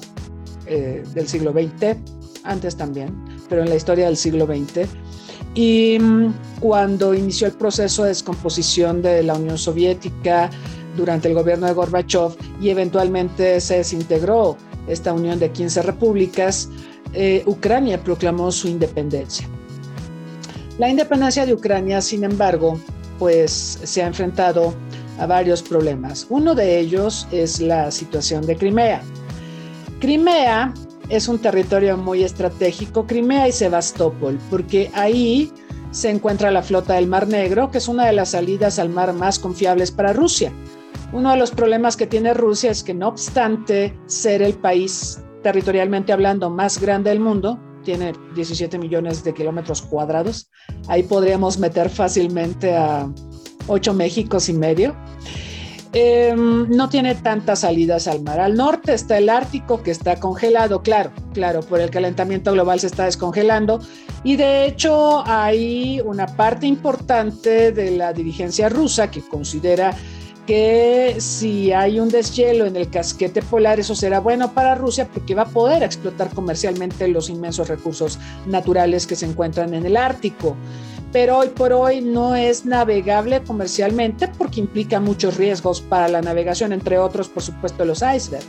eh, 0.67 1.03
del 1.13 1.27
siglo 1.27 1.51
XX, 1.51 1.97
antes 2.43 2.75
también, 2.75 3.13
pero 3.49 3.63
en 3.63 3.69
la 3.69 3.75
historia 3.75 4.05
del 4.05 4.17
siglo 4.17 4.45
XX. 4.45 4.87
Y 5.53 5.97
mm, 5.99 6.33
cuando 6.59 7.13
inició 7.13 7.47
el 7.47 7.53
proceso 7.53 8.03
de 8.03 8.09
descomposición 8.09 9.01
de 9.01 9.23
la 9.23 9.35
Unión 9.35 9.57
Soviética 9.57 10.49
durante 10.95 11.27
el 11.27 11.33
gobierno 11.33 11.67
de 11.67 11.73
Gorbachev 11.73 12.35
y 12.61 12.69
eventualmente 12.69 13.59
se 13.61 13.77
desintegró 13.77 14.57
esta 14.87 15.13
unión 15.13 15.39
de 15.39 15.51
15 15.51 15.81
repúblicas, 15.83 16.69
eh, 17.13 17.43
Ucrania 17.45 18.01
proclamó 18.03 18.51
su 18.51 18.67
independencia. 18.67 19.47
La 20.77 20.89
independencia 20.89 21.45
de 21.45 21.53
Ucrania, 21.53 22.01
sin 22.01 22.23
embargo, 22.23 22.79
pues 23.19 23.79
se 23.83 24.01
ha 24.01 24.07
enfrentado 24.07 24.73
a 25.19 25.25
varios 25.25 25.61
problemas. 25.61 26.25
Uno 26.29 26.55
de 26.55 26.79
ellos 26.79 27.27
es 27.31 27.59
la 27.59 27.91
situación 27.91 28.45
de 28.45 28.55
Crimea. 28.55 29.01
Crimea 29.99 30.73
es 31.09 31.27
un 31.27 31.37
territorio 31.37 31.97
muy 31.97 32.23
estratégico, 32.23 33.05
Crimea 33.05 33.47
y 33.47 33.51
Sebastopol, 33.51 34.39
porque 34.49 34.89
ahí 34.93 35.51
se 35.91 36.09
encuentra 36.09 36.51
la 36.51 36.63
flota 36.63 36.95
del 36.95 37.07
Mar 37.07 37.27
Negro, 37.27 37.69
que 37.69 37.77
es 37.77 37.87
una 37.87 38.05
de 38.05 38.13
las 38.13 38.29
salidas 38.29 38.79
al 38.79 38.89
mar 38.89 39.13
más 39.13 39.37
confiables 39.37 39.91
para 39.91 40.13
Rusia. 40.13 40.51
Uno 41.11 41.31
de 41.31 41.37
los 41.37 41.51
problemas 41.51 41.97
que 41.97 42.07
tiene 42.07 42.33
Rusia 42.33 42.71
es 42.71 42.81
que 42.81 42.93
no 42.93 43.09
obstante 43.09 43.93
ser 44.05 44.41
el 44.41 44.53
país 44.53 45.19
territorialmente 45.41 46.13
hablando 46.13 46.49
más 46.49 46.79
grande 46.79 47.09
del 47.09 47.19
mundo, 47.19 47.59
tiene 47.83 48.13
17 48.35 48.77
millones 48.77 49.23
de 49.23 49.33
kilómetros 49.33 49.81
cuadrados. 49.81 50.49
Ahí 50.87 51.03
podríamos 51.03 51.57
meter 51.57 51.89
fácilmente 51.89 52.75
a 52.75 53.11
8 53.67 53.93
Méxicos 53.93 54.49
y 54.49 54.53
medio. 54.53 54.95
Em, 55.93 56.69
no 56.69 56.87
tiene 56.87 57.15
tantas 57.15 57.59
salidas 57.59 58.07
al 58.07 58.21
mar. 58.21 58.39
Al 58.39 58.55
norte 58.55 58.93
está 58.93 59.17
el 59.17 59.29
Ártico 59.29 59.83
que 59.83 59.91
está 59.91 60.15
congelado, 60.17 60.81
claro, 60.83 61.11
claro, 61.33 61.59
por 61.59 61.81
el 61.81 61.89
calentamiento 61.89 62.53
global 62.53 62.79
se 62.79 62.87
está 62.87 63.05
descongelando. 63.05 63.81
Y 64.23 64.37
de 64.37 64.65
hecho 64.65 65.23
hay 65.25 65.99
una 66.05 66.27
parte 66.27 66.65
importante 66.65 67.73
de 67.73 67.91
la 67.91 68.13
dirigencia 68.13 68.69
rusa 68.69 69.11
que 69.11 69.21
considera 69.21 69.93
que 70.45 71.15
si 71.19 71.71
hay 71.71 71.99
un 71.99 72.09
deshielo 72.09 72.65
en 72.65 72.75
el 72.75 72.89
casquete 72.89 73.41
polar, 73.41 73.79
eso 73.79 73.95
será 73.95 74.19
bueno 74.19 74.53
para 74.53 74.75
Rusia 74.75 75.07
porque 75.11 75.35
va 75.35 75.43
a 75.43 75.49
poder 75.49 75.83
explotar 75.83 76.29
comercialmente 76.33 77.07
los 77.07 77.29
inmensos 77.29 77.67
recursos 77.67 78.19
naturales 78.47 79.07
que 79.07 79.15
se 79.15 79.25
encuentran 79.25 79.73
en 79.73 79.85
el 79.85 79.97
Ártico 79.97 80.55
pero 81.11 81.39
hoy 81.39 81.49
por 81.49 81.73
hoy 81.73 82.01
no 82.01 82.35
es 82.35 82.65
navegable 82.65 83.41
comercialmente 83.43 84.29
porque 84.29 84.61
implica 84.61 84.99
muchos 84.99 85.37
riesgos 85.37 85.81
para 85.81 86.07
la 86.07 86.21
navegación, 86.21 86.71
entre 86.71 86.97
otros, 86.97 87.27
por 87.27 87.43
supuesto, 87.43 87.83
los 87.83 88.01
icebergs. 88.01 88.47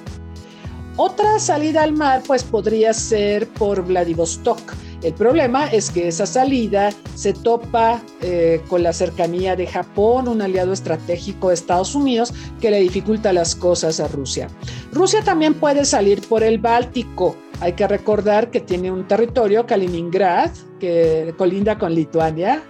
Otra 0.96 1.38
salida 1.38 1.82
al 1.82 1.92
mar 1.92 2.22
pues 2.26 2.44
podría 2.44 2.92
ser 2.92 3.48
por 3.48 3.84
Vladivostok. 3.84 4.60
El 5.02 5.14
problema 5.14 5.66
es 5.66 5.90
que 5.90 6.08
esa 6.08 6.26
salida 6.26 6.90
se 7.14 7.32
topa 7.32 8.00
eh, 8.20 8.60
con 8.68 8.82
la 8.82 8.92
cercanía 8.92 9.56
de 9.56 9.66
Japón, 9.66 10.28
un 10.28 10.40
aliado 10.42 10.72
estratégico 10.72 11.48
de 11.48 11.54
Estados 11.54 11.94
Unidos, 11.94 12.32
que 12.60 12.70
le 12.70 12.80
dificulta 12.80 13.32
las 13.32 13.56
cosas 13.56 13.98
a 13.98 14.08
Rusia. 14.08 14.48
Rusia 14.92 15.22
también 15.24 15.54
puede 15.54 15.84
salir 15.84 16.20
por 16.28 16.42
el 16.42 16.58
Báltico, 16.58 17.36
hay 17.62 17.74
que 17.74 17.86
recordar 17.86 18.50
que 18.50 18.58
tiene 18.58 18.90
un 18.90 19.06
territorio, 19.06 19.66
Kaliningrad, 19.66 20.50
que 20.80 21.32
colinda 21.38 21.78
con 21.78 21.94
Lituania. 21.94 22.60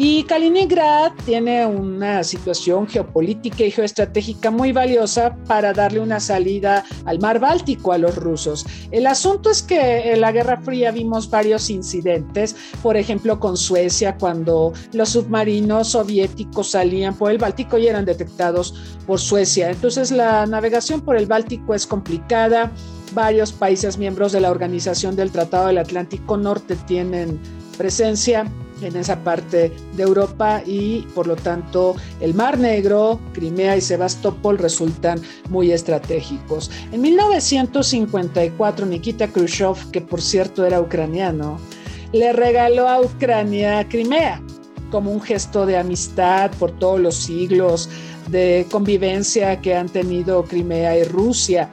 Y 0.00 0.22
Kaliningrad 0.22 1.10
tiene 1.26 1.66
una 1.66 2.22
situación 2.22 2.86
geopolítica 2.86 3.64
y 3.64 3.72
geoestratégica 3.72 4.48
muy 4.48 4.70
valiosa 4.70 5.36
para 5.48 5.72
darle 5.72 5.98
una 5.98 6.20
salida 6.20 6.84
al 7.04 7.18
mar 7.18 7.40
Báltico 7.40 7.90
a 7.90 7.98
los 7.98 8.14
rusos. 8.14 8.64
El 8.92 9.08
asunto 9.08 9.50
es 9.50 9.60
que 9.60 10.12
en 10.12 10.20
la 10.20 10.30
Guerra 10.30 10.60
Fría 10.60 10.92
vimos 10.92 11.28
varios 11.28 11.68
incidentes, 11.68 12.54
por 12.80 12.96
ejemplo 12.96 13.40
con 13.40 13.56
Suecia, 13.56 14.16
cuando 14.16 14.72
los 14.92 15.08
submarinos 15.08 15.88
soviéticos 15.88 16.70
salían 16.70 17.16
por 17.16 17.32
el 17.32 17.38
Báltico 17.38 17.76
y 17.76 17.88
eran 17.88 18.04
detectados 18.04 18.96
por 19.04 19.18
Suecia. 19.18 19.68
Entonces 19.68 20.12
la 20.12 20.46
navegación 20.46 21.00
por 21.00 21.16
el 21.16 21.26
Báltico 21.26 21.74
es 21.74 21.88
complicada 21.88 22.70
Varios 23.14 23.52
países 23.52 23.96
miembros 23.96 24.32
de 24.32 24.40
la 24.40 24.50
Organización 24.50 25.16
del 25.16 25.32
Tratado 25.32 25.68
del 25.68 25.78
Atlántico 25.78 26.36
Norte 26.36 26.76
tienen 26.86 27.40
presencia 27.78 28.44
en 28.82 28.96
esa 28.96 29.22
parte 29.24 29.72
de 29.94 30.02
Europa 30.02 30.62
y 30.64 31.02
por 31.14 31.26
lo 31.26 31.36
tanto 31.36 31.96
el 32.20 32.34
Mar 32.34 32.58
Negro, 32.58 33.20
Crimea 33.32 33.76
y 33.76 33.80
Sebastopol 33.80 34.58
resultan 34.58 35.20
muy 35.48 35.72
estratégicos. 35.72 36.70
En 36.92 37.00
1954 37.00 38.86
Nikita 38.86 39.28
Khrushchev, 39.28 39.90
que 39.90 40.00
por 40.00 40.20
cierto 40.20 40.64
era 40.64 40.80
ucraniano, 40.80 41.58
le 42.12 42.32
regaló 42.32 42.88
a 42.88 43.00
Ucrania 43.00 43.86
Crimea 43.88 44.40
como 44.90 45.10
un 45.10 45.20
gesto 45.20 45.66
de 45.66 45.76
amistad 45.76 46.50
por 46.58 46.72
todos 46.72 47.00
los 47.00 47.16
siglos 47.16 47.90
de 48.28 48.66
convivencia 48.70 49.60
que 49.60 49.74
han 49.74 49.88
tenido 49.88 50.44
Crimea 50.44 50.98
y 50.98 51.04
Rusia. 51.04 51.70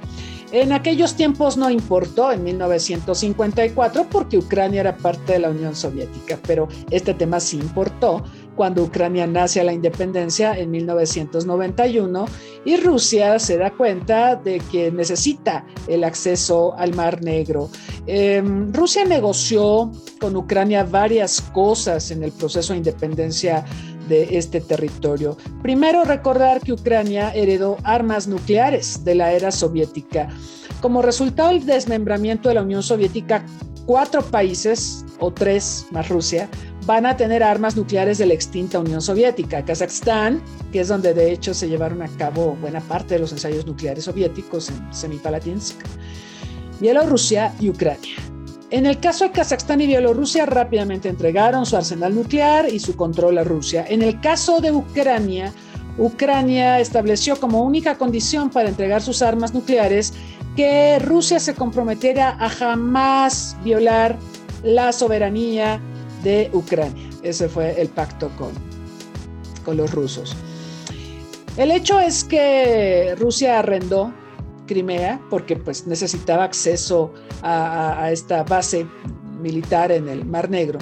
En 0.51 0.71
aquellos 0.71 1.15
tiempos 1.15 1.57
no 1.57 1.69
importó 1.69 2.31
en 2.31 2.43
1954 2.43 4.07
porque 4.09 4.37
Ucrania 4.37 4.81
era 4.81 4.95
parte 4.95 5.33
de 5.33 5.39
la 5.39 5.49
Unión 5.49 5.75
Soviética, 5.75 6.39
pero 6.45 6.67
este 6.91 7.13
tema 7.13 7.39
sí 7.39 7.57
importó 7.57 8.23
cuando 8.55 8.83
Ucrania 8.83 9.27
nace 9.27 9.59
a 9.59 9.63
la 9.63 9.73
independencia 9.73 10.57
en 10.57 10.71
1991 10.71 12.25
y 12.63 12.77
Rusia 12.77 13.37
se 13.39 13.57
da 13.57 13.71
cuenta 13.71 14.35
de 14.35 14.59
que 14.71 14.91
necesita 14.91 15.65
el 15.87 16.03
acceso 16.03 16.73
al 16.77 16.93
Mar 16.95 17.21
Negro. 17.21 17.69
Em, 18.07 18.71
Rusia 18.71 19.03
negoció 19.03 19.91
con 20.19 20.35
Ucrania 20.35 20.83
varias 20.83 21.41
cosas 21.41 22.11
en 22.11 22.23
el 22.23 22.31
proceso 22.31 22.73
de 22.73 22.77
independencia 22.77 23.65
de 24.07 24.37
este 24.37 24.61
territorio. 24.61 25.37
Primero, 25.61 26.03
recordar 26.03 26.61
que 26.61 26.73
Ucrania 26.73 27.31
heredó 27.33 27.77
armas 27.83 28.27
nucleares 28.27 29.03
de 29.03 29.15
la 29.15 29.31
era 29.31 29.51
soviética. 29.51 30.29
Como 30.81 31.01
resultado 31.01 31.49
del 31.49 31.65
desmembramiento 31.65 32.49
de 32.49 32.55
la 32.55 32.61
Unión 32.61 32.83
Soviética, 32.83 33.45
cuatro 33.85 34.21
países, 34.21 35.05
o 35.19 35.31
tres 35.31 35.87
más 35.91 36.09
Rusia, 36.09 36.49
van 36.85 37.05
a 37.05 37.17
tener 37.17 37.41
armas 37.41 37.75
nucleares 37.75 38.17
de 38.17 38.25
la 38.27 38.33
extinta 38.33 38.79
Unión 38.79 39.01
Soviética. 39.01 39.63
Kazajstán, 39.63 40.41
que 40.71 40.81
es 40.81 40.87
donde 40.87 41.13
de 41.13 41.31
hecho 41.31 41.53
se 41.53 41.67
llevaron 41.67 42.01
a 42.01 42.07
cabo 42.17 42.57
buena 42.61 42.81
parte 42.81 43.15
de 43.15 43.21
los 43.21 43.31
ensayos 43.31 43.65
nucleares 43.65 44.03
soviéticos 44.03 44.69
en 44.69 44.93
Semipalatinsk, 44.93 45.77
Bielorrusia 46.79 47.53
y 47.59 47.69
Ucrania. 47.69 48.34
En 48.71 48.85
el 48.87 48.99
caso 48.99 49.25
de 49.25 49.31
Kazajstán 49.31 49.81
y 49.81 49.87
Bielorrusia 49.87 50.45
rápidamente 50.45 51.07
entregaron 51.07 51.65
su 51.65 51.77
arsenal 51.77 52.15
nuclear 52.15 52.67
y 52.73 52.79
su 52.79 52.95
control 52.95 53.37
a 53.37 53.43
Rusia. 53.43 53.85
En 53.87 54.01
el 54.01 54.19
caso 54.21 54.59
de 54.59 54.71
Ucrania, 54.71 55.53
Ucrania 55.97 56.79
estableció 56.79 57.39
como 57.39 57.63
única 57.63 57.97
condición 57.97 58.49
para 58.49 58.69
entregar 58.69 59.01
sus 59.01 59.21
armas 59.21 59.53
nucleares 59.53 60.13
que 60.55 60.97
Rusia 60.99 61.39
se 61.39 61.53
comprometiera 61.53 62.37
a 62.39 62.49
jamás 62.49 63.55
violar 63.63 64.17
la 64.63 64.91
soberanía 64.91 65.79
de 66.23 66.49
Ucrania. 66.51 67.09
Ese 67.21 67.47
fue 67.47 67.79
el 67.79 67.89
pacto 67.89 68.29
con, 68.35 68.51
con 69.63 69.77
los 69.77 69.91
rusos. 69.91 70.35
El 71.55 71.71
hecho 71.71 71.99
es 71.99 72.23
que 72.23 73.15
Rusia 73.17 73.59
arrendó 73.59 74.11
Crimea 74.65 75.21
porque 75.29 75.55
pues 75.55 75.87
necesitaba 75.87 76.43
acceso 76.43 77.13
a, 77.41 78.09
esta 78.11 78.43
base 78.43 78.85
militar 79.41 79.91
en 79.91 80.07
el 80.07 80.25
Mar 80.25 80.49
Negro. 80.49 80.79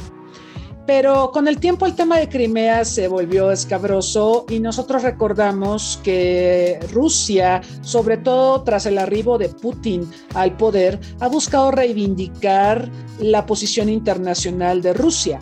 Pero 0.85 1.31
con 1.31 1.47
el 1.47 1.59
tiempo 1.59 1.85
el 1.85 1.95
tema 1.95 2.19
de 2.19 2.27
Crimea 2.27 2.83
se 2.83 3.07
volvió 3.07 3.51
escabroso 3.51 4.45
y 4.49 4.59
nosotros 4.59 5.03
recordamos 5.03 5.99
que 6.03 6.77
Rusia, 6.91 7.61
sobre 7.81 8.17
todo 8.17 8.63
tras 8.63 8.85
el 8.85 8.97
arribo 8.97 9.37
de 9.37 9.47
Putin 9.47 10.09
al 10.33 10.57
poder, 10.57 10.99
ha 11.21 11.29
buscado 11.29 11.71
reivindicar 11.71 12.91
la 13.19 13.45
posición 13.45 13.87
internacional 13.87 14.81
de 14.81 14.93
Rusia. 14.93 15.39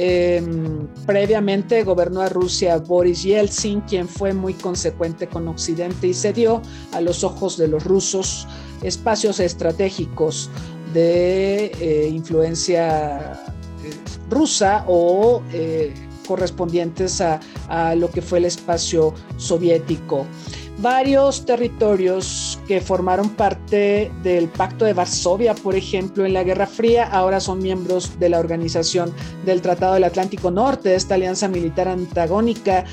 Em, 0.00 0.86
previamente 1.06 1.82
gobernó 1.82 2.20
a 2.20 2.28
Rusia 2.28 2.78
Boris 2.78 3.24
Yeltsin, 3.24 3.80
quien 3.80 4.08
fue 4.08 4.32
muy 4.32 4.54
consecuente 4.54 5.26
con 5.26 5.48
Occidente 5.48 6.06
y 6.06 6.14
cedió 6.14 6.62
a 6.92 7.00
los 7.00 7.24
ojos 7.24 7.56
de 7.56 7.66
los 7.66 7.82
rusos 7.82 8.46
espacios 8.84 9.40
estratégicos 9.40 10.50
de 10.94 11.72
eh, 11.80 12.08
influencia 12.12 13.32
eh, 13.82 13.90
rusa 14.30 14.84
o 14.86 15.42
eh, 15.52 15.92
correspondientes 16.28 17.20
a, 17.20 17.40
a, 17.66 17.96
lo 17.96 18.08
que 18.08 18.22
fue 18.22 18.38
el 18.38 18.44
espacio 18.44 19.14
soviético 19.36 20.26
varios 20.78 21.44
territorios 21.44 22.58
que 22.66 22.80
formaron 22.80 23.30
parte 23.30 24.10
del 24.22 24.48
Pacto 24.48 24.84
de 24.84 24.92
Varsovia, 24.92 25.54
por 25.54 25.74
ejemplo, 25.74 26.24
en 26.24 26.32
la 26.32 26.44
Guerra 26.44 26.66
Fría, 26.66 27.04
ahora 27.04 27.40
son 27.40 27.58
miembros 27.58 28.18
de 28.18 28.28
la 28.28 28.38
Organización 28.38 29.12
del 29.44 29.60
Tratado 29.60 29.94
del 29.94 30.04
Atlántico 30.04 30.50
Norte, 30.50 30.94
esta 30.94 31.16
alianza 31.16 31.48
militar 31.48 31.88
antagónica 31.88 32.84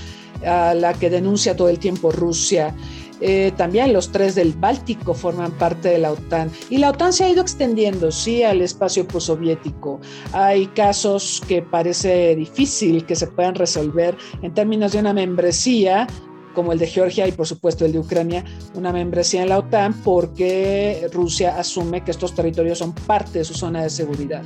a 0.46 0.74
la 0.74 0.94
que 0.94 1.10
denuncia 1.10 1.56
todo 1.56 1.70
el 1.70 1.80
tiempo 1.80 2.12
Rusia. 2.12 2.76
Eh, 3.22 3.54
también 3.56 3.94
los 3.94 4.12
tres 4.12 4.36
del 4.36 4.52
Báltico 4.52 5.14
forman 5.14 5.52
parte 5.54 5.88
de 5.88 6.00
la 6.00 6.12
OTAN 6.12 6.52
y 6.70 6.80
la 6.80 6.90
OTAN 6.90 7.14
se 7.14 7.24
ha 7.24 7.30
ido 7.30 7.42
extendiendo, 7.42 8.12
sí, 8.12 8.44
al 8.44 8.62
espacio 8.62 9.08
postsoviético. 9.08 10.02
Hay 10.34 10.68
casos 10.68 11.42
que 11.48 11.62
parece 11.62 12.36
difícil 12.36 13.06
que 13.06 13.16
se 13.16 13.28
puedan 13.28 13.56
resolver 13.56 14.18
en 14.42 14.54
términos 14.54 14.92
de 14.92 15.00
una 15.00 15.14
membresía 15.14 16.08
como 16.56 16.74
el 16.74 16.80
de 16.80 16.88
Georgia 16.88 17.28
y 17.28 17.32
por 17.32 17.46
supuesto 17.46 17.86
el 17.86 17.92
de 17.92 18.00
Ucrania, 18.00 18.44
una 18.74 18.92
membresía 18.92 19.44
en 19.44 19.50
la 19.50 19.60
OTAN 19.60 19.94
porque 20.04 21.08
Rusia 21.14 21.60
asume 21.60 22.04
que 22.04 22.10
estos 22.10 22.34
territorios 22.34 22.80
son 22.80 22.94
parte 22.94 23.40
de 23.40 23.46
su 23.46 23.54
zona 23.54 23.84
de 23.84 23.92
seguridad. 23.92 24.42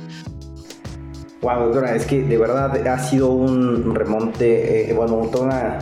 Wow, 1.40 1.60
doctora, 1.64 1.96
es 1.96 2.04
que 2.04 2.22
de 2.22 2.36
verdad 2.36 2.86
ha 2.86 2.98
sido 2.98 3.30
un 3.30 3.94
remonte, 3.94 4.90
eh, 4.90 4.92
bueno, 4.92 5.26
toda 5.32 5.44
una 5.46 5.78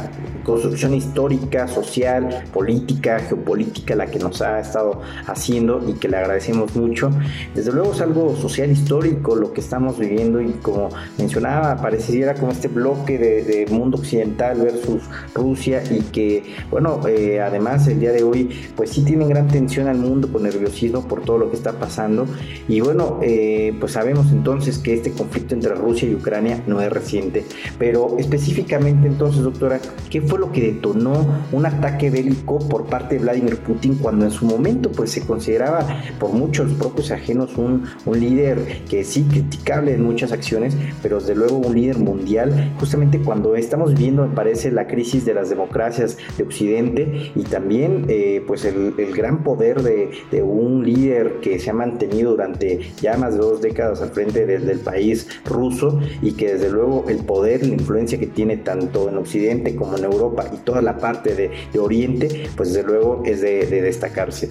construcción 0.48 0.94
histórica, 0.94 1.68
social, 1.68 2.42
política, 2.54 3.18
geopolítica 3.18 3.94
la 3.94 4.06
que 4.06 4.18
nos 4.18 4.40
ha 4.40 4.60
estado 4.60 5.02
haciendo 5.26 5.84
y 5.86 5.92
que 5.92 6.08
le 6.08 6.16
agradecemos 6.16 6.74
mucho. 6.74 7.10
Desde 7.54 7.70
luego 7.70 7.92
es 7.92 8.00
algo 8.00 8.34
social 8.34 8.70
histórico 8.70 9.36
lo 9.36 9.52
que 9.52 9.60
estamos 9.60 9.98
viviendo 9.98 10.40
y 10.40 10.52
como 10.62 10.88
mencionaba, 11.18 11.76
pareciera 11.76 12.32
como 12.32 12.52
este 12.52 12.68
bloque 12.68 13.18
de, 13.18 13.66
mundo 13.68 13.98
occidental 13.98 14.62
versus 14.62 15.02
Rusia 15.34 15.82
y 15.90 16.00
que, 16.00 16.54
bueno, 16.70 17.06
eh, 17.06 17.40
además 17.40 17.86
el 17.86 18.00
día 18.00 18.12
de 18.12 18.22
hoy, 18.22 18.48
pues 18.74 18.88
sí 18.88 19.04
tienen 19.04 19.28
gran 19.28 19.48
tensión 19.48 19.86
al 19.86 19.98
mundo 19.98 20.32
con 20.32 20.44
nerviosismo 20.44 21.06
por 21.06 21.20
todo 21.24 21.36
lo 21.36 21.50
que 21.50 21.56
está 21.56 21.72
pasando. 21.72 22.26
Y 22.68 22.80
bueno, 22.80 23.18
eh, 23.20 23.76
pues 23.78 23.92
sabemos 23.92 24.32
entonces 24.32 24.78
que 24.78 24.94
este 24.94 25.12
conflicto 25.12 25.54
entre 25.54 25.74
Rusia 25.74 26.08
y 26.08 26.14
Ucrania 26.14 26.62
no 26.66 26.80
es 26.80 26.90
reciente, 26.90 27.44
pero 27.78 28.16
específicamente 28.18 29.06
entonces, 29.06 29.42
doctora, 29.42 29.78
¿qué 30.08 30.22
fue 30.22 30.37
lo 30.38 30.52
que 30.52 30.72
detonó 30.72 31.26
un 31.52 31.66
ataque 31.66 32.10
bélico 32.10 32.58
por 32.68 32.86
parte 32.86 33.16
de 33.16 33.22
Vladimir 33.22 33.58
Putin 33.58 33.96
cuando 33.96 34.24
en 34.24 34.30
su 34.30 34.46
momento 34.46 34.90
pues 34.90 35.10
se 35.10 35.22
consideraba 35.22 35.86
por 36.18 36.32
muchos 36.32 36.72
propios 36.74 37.10
ajenos 37.10 37.56
un, 37.56 37.84
un 38.06 38.20
líder 38.20 38.82
que 38.88 39.04
sí 39.04 39.24
criticable 39.24 39.94
en 39.94 40.02
muchas 40.02 40.32
acciones, 40.32 40.76
pero 41.02 41.20
desde 41.20 41.34
luego 41.34 41.58
un 41.58 41.74
líder 41.74 41.98
mundial, 41.98 42.74
justamente 42.78 43.20
cuando 43.20 43.56
estamos 43.56 43.94
viendo, 43.94 44.26
me 44.26 44.34
parece, 44.34 44.70
la 44.70 44.86
crisis 44.86 45.24
de 45.24 45.34
las 45.34 45.50
democracias 45.50 46.16
de 46.36 46.44
Occidente 46.44 47.32
y 47.34 47.42
también 47.42 48.06
eh, 48.08 48.42
pues 48.46 48.64
el, 48.64 48.94
el, 48.98 49.14
gran 49.14 49.42
poder 49.42 49.82
de, 49.82 50.10
de, 50.30 50.42
un 50.42 50.84
líder 50.84 51.40
que 51.40 51.58
se 51.58 51.70
ha 51.70 51.74
mantenido 51.74 52.32
durante 52.32 52.80
ya 53.00 53.16
más 53.16 53.34
de 53.34 53.40
dos 53.40 53.60
décadas 53.60 54.00
al 54.00 54.10
frente 54.10 54.46
del 54.46 54.78
país 54.80 55.28
ruso 55.44 55.98
y 56.22 56.32
que 56.32 56.54
desde 56.54 56.70
luego 56.70 57.04
el 57.08 57.18
poder 57.18 57.66
la 57.66 57.74
influencia 57.74 58.18
que 58.18 58.26
tiene 58.26 58.58
tanto 58.58 59.08
en 59.08 59.16
Occidente 59.16 59.74
como 59.74 59.96
en 59.96 60.04
Europa 60.04 60.27
y 60.52 60.56
toda 60.58 60.82
la 60.82 60.96
parte 60.96 61.34
de, 61.34 61.50
de 61.72 61.78
Oriente, 61.78 62.50
pues 62.56 62.72
desde 62.72 62.86
luego 62.86 63.22
es 63.24 63.40
de, 63.40 63.66
de 63.66 63.82
destacarse. 63.82 64.50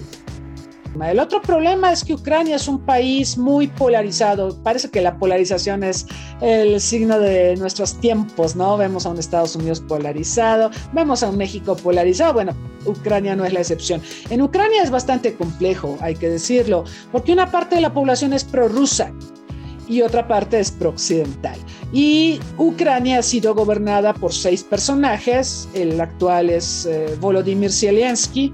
El 1.06 1.20
otro 1.20 1.40
problema 1.40 1.92
es 1.92 2.02
que 2.02 2.14
Ucrania 2.14 2.56
es 2.56 2.66
un 2.66 2.80
país 2.80 3.38
muy 3.38 3.68
polarizado. 3.68 4.60
Parece 4.64 4.90
que 4.90 5.00
la 5.00 5.16
polarización 5.16 5.84
es 5.84 6.06
el 6.40 6.80
signo 6.80 7.20
de 7.20 7.54
nuestros 7.56 8.00
tiempos, 8.00 8.56
¿no? 8.56 8.76
Vemos 8.76 9.06
a 9.06 9.10
un 9.10 9.18
Estados 9.18 9.54
Unidos 9.54 9.80
polarizado, 9.80 10.70
vemos 10.92 11.22
a 11.22 11.28
un 11.28 11.36
México 11.36 11.76
polarizado. 11.76 12.32
Bueno, 12.32 12.52
Ucrania 12.84 13.36
no 13.36 13.44
es 13.44 13.52
la 13.52 13.60
excepción. 13.60 14.02
En 14.28 14.42
Ucrania 14.42 14.82
es 14.82 14.90
bastante 14.90 15.34
complejo, 15.34 15.96
hay 16.00 16.16
que 16.16 16.30
decirlo, 16.30 16.82
porque 17.12 17.32
una 17.32 17.48
parte 17.48 17.76
de 17.76 17.82
la 17.82 17.94
población 17.94 18.32
es 18.32 18.42
prorrusa 18.42 19.12
y 19.86 20.02
otra 20.02 20.26
parte 20.26 20.58
es 20.58 20.72
pro-occidental. 20.72 21.58
Y 21.92 22.38
Ucrania 22.58 23.20
ha 23.20 23.22
sido 23.22 23.54
gobernada 23.54 24.12
por 24.12 24.32
seis 24.32 24.62
personajes. 24.62 25.68
El 25.74 26.00
actual 26.00 26.50
es 26.50 26.84
eh, 26.86 27.16
Volodymyr 27.20 27.72
Zelensky, 27.72 28.50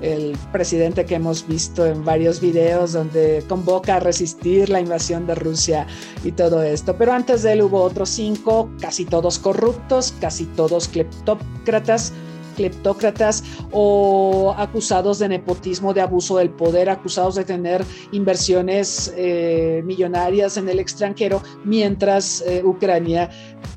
el 0.00 0.36
presidente 0.50 1.04
que 1.04 1.14
hemos 1.14 1.46
visto 1.46 1.86
en 1.86 2.04
varios 2.04 2.40
videos 2.40 2.92
donde 2.92 3.44
convoca 3.48 3.96
a 3.96 4.00
resistir 4.00 4.68
la 4.68 4.80
invasión 4.80 5.26
de 5.26 5.36
Rusia 5.36 5.86
y 6.24 6.32
todo 6.32 6.62
esto. 6.62 6.96
Pero 6.96 7.12
antes 7.12 7.42
de 7.42 7.52
él 7.52 7.62
hubo 7.62 7.82
otros 7.82 8.08
cinco, 8.10 8.68
casi 8.80 9.04
todos 9.04 9.38
corruptos, 9.38 10.12
casi 10.20 10.44
todos 10.46 10.88
cleptócratas 10.88 12.12
cleptócratas 12.52 13.42
o 13.72 14.54
acusados 14.56 15.18
de 15.18 15.28
nepotismo, 15.28 15.92
de 15.94 16.00
abuso 16.00 16.38
del 16.38 16.50
poder, 16.50 16.90
acusados 16.90 17.34
de 17.34 17.44
tener 17.44 17.84
inversiones 18.12 19.12
eh, 19.16 19.82
millonarias 19.84 20.56
en 20.56 20.68
el 20.68 20.78
extranjero, 20.78 21.42
mientras 21.64 22.42
eh, 22.42 22.62
Ucrania 22.64 23.30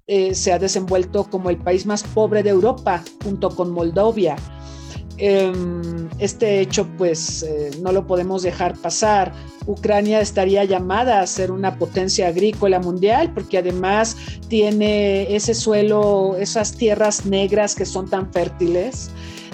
eh, 0.08 0.36
se 0.36 0.54
ha 0.54 0.60
desenvuelto 0.60 1.24
como 1.24 1.50
el 1.50 1.58
país 1.58 1.86
más 1.86 2.04
pobre 2.04 2.44
de 2.44 2.52
Europa, 2.52 3.04
junto 3.24 3.50
con 3.50 3.72
Moldovia. 3.72 4.36
Em, 5.18 6.10
este 6.20 6.60
hecho 6.60 6.86
pues 6.98 7.44
eh, 7.44 7.72
no 7.82 7.92
lo 7.92 8.06
podemos 8.06 8.44
dejar 8.44 8.76
pasar. 8.78 9.32
Ucrania 9.66 10.20
estaría 10.20 10.64
llamada 10.66 11.22
a 11.22 11.28
ser 11.28 11.52
una 11.52 11.78
potencia 11.78 12.28
agrícola 12.28 12.80
mundial 12.80 13.32
porque 13.34 13.58
además 13.58 14.18
tiene 14.50 15.34
ese 15.34 15.54
suelo, 15.54 16.36
esas 16.38 16.74
tierras 16.74 17.26
negras 17.26 17.76
que 17.76 17.86
son 17.86 18.10
tan 18.10 18.32
fértiles. 18.32 19.10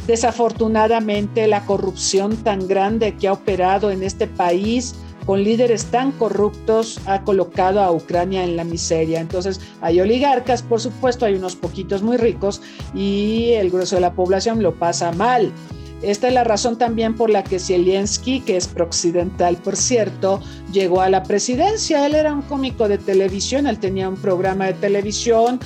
Desafortunadamente 0.07 1.47
la 1.47 1.63
corrupción 1.65 2.35
tan 2.37 2.67
grande 2.67 3.15
que 3.15 3.27
ha 3.27 3.33
operado 3.33 3.91
en 3.91 4.01
este 4.01 4.25
país 4.25 4.95
con 5.25 5.43
líderes 5.43 5.85
tan 5.85 6.11
corruptos 6.11 6.99
ha 7.05 7.23
colocado 7.23 7.81
a 7.81 7.91
Ucrania 7.91 8.43
en 8.43 8.55
la 8.55 8.63
miseria. 8.63 9.19
Entonces 9.19 9.59
hay 9.81 10.01
oligarcas, 10.01 10.61
por 10.63 10.79
supuesto, 10.79 11.25
hay 11.25 11.35
unos 11.35 11.55
poquitos 11.55 12.01
muy 12.01 12.17
ricos 12.17 12.61
y 12.93 13.51
el 13.51 13.69
grueso 13.69 13.95
de 13.95 14.01
la 14.01 14.13
población 14.13 14.61
lo 14.61 14.75
pasa 14.75 15.11
mal. 15.11 15.51
Esta 16.01 16.29
es 16.29 16.33
la 16.33 16.43
razón 16.43 16.79
también 16.79 17.15
por 17.15 17.29
la 17.29 17.43
que 17.43 17.59
Zelensky, 17.59 18.39
que 18.39 18.57
es 18.57 18.67
prooccidental, 18.67 19.57
por 19.57 19.75
cierto, 19.75 20.41
llegó 20.71 21.01
a 21.01 21.09
la 21.09 21.21
presidencia. 21.21 22.05
Él 22.07 22.15
era 22.15 22.33
un 22.33 22.41
cómico 22.41 22.87
de 22.87 22.97
televisión, 22.97 23.67
él 23.67 23.77
tenía 23.77 24.09
un 24.09 24.15
programa 24.15 24.65
de 24.65 24.73
televisión 24.73 25.59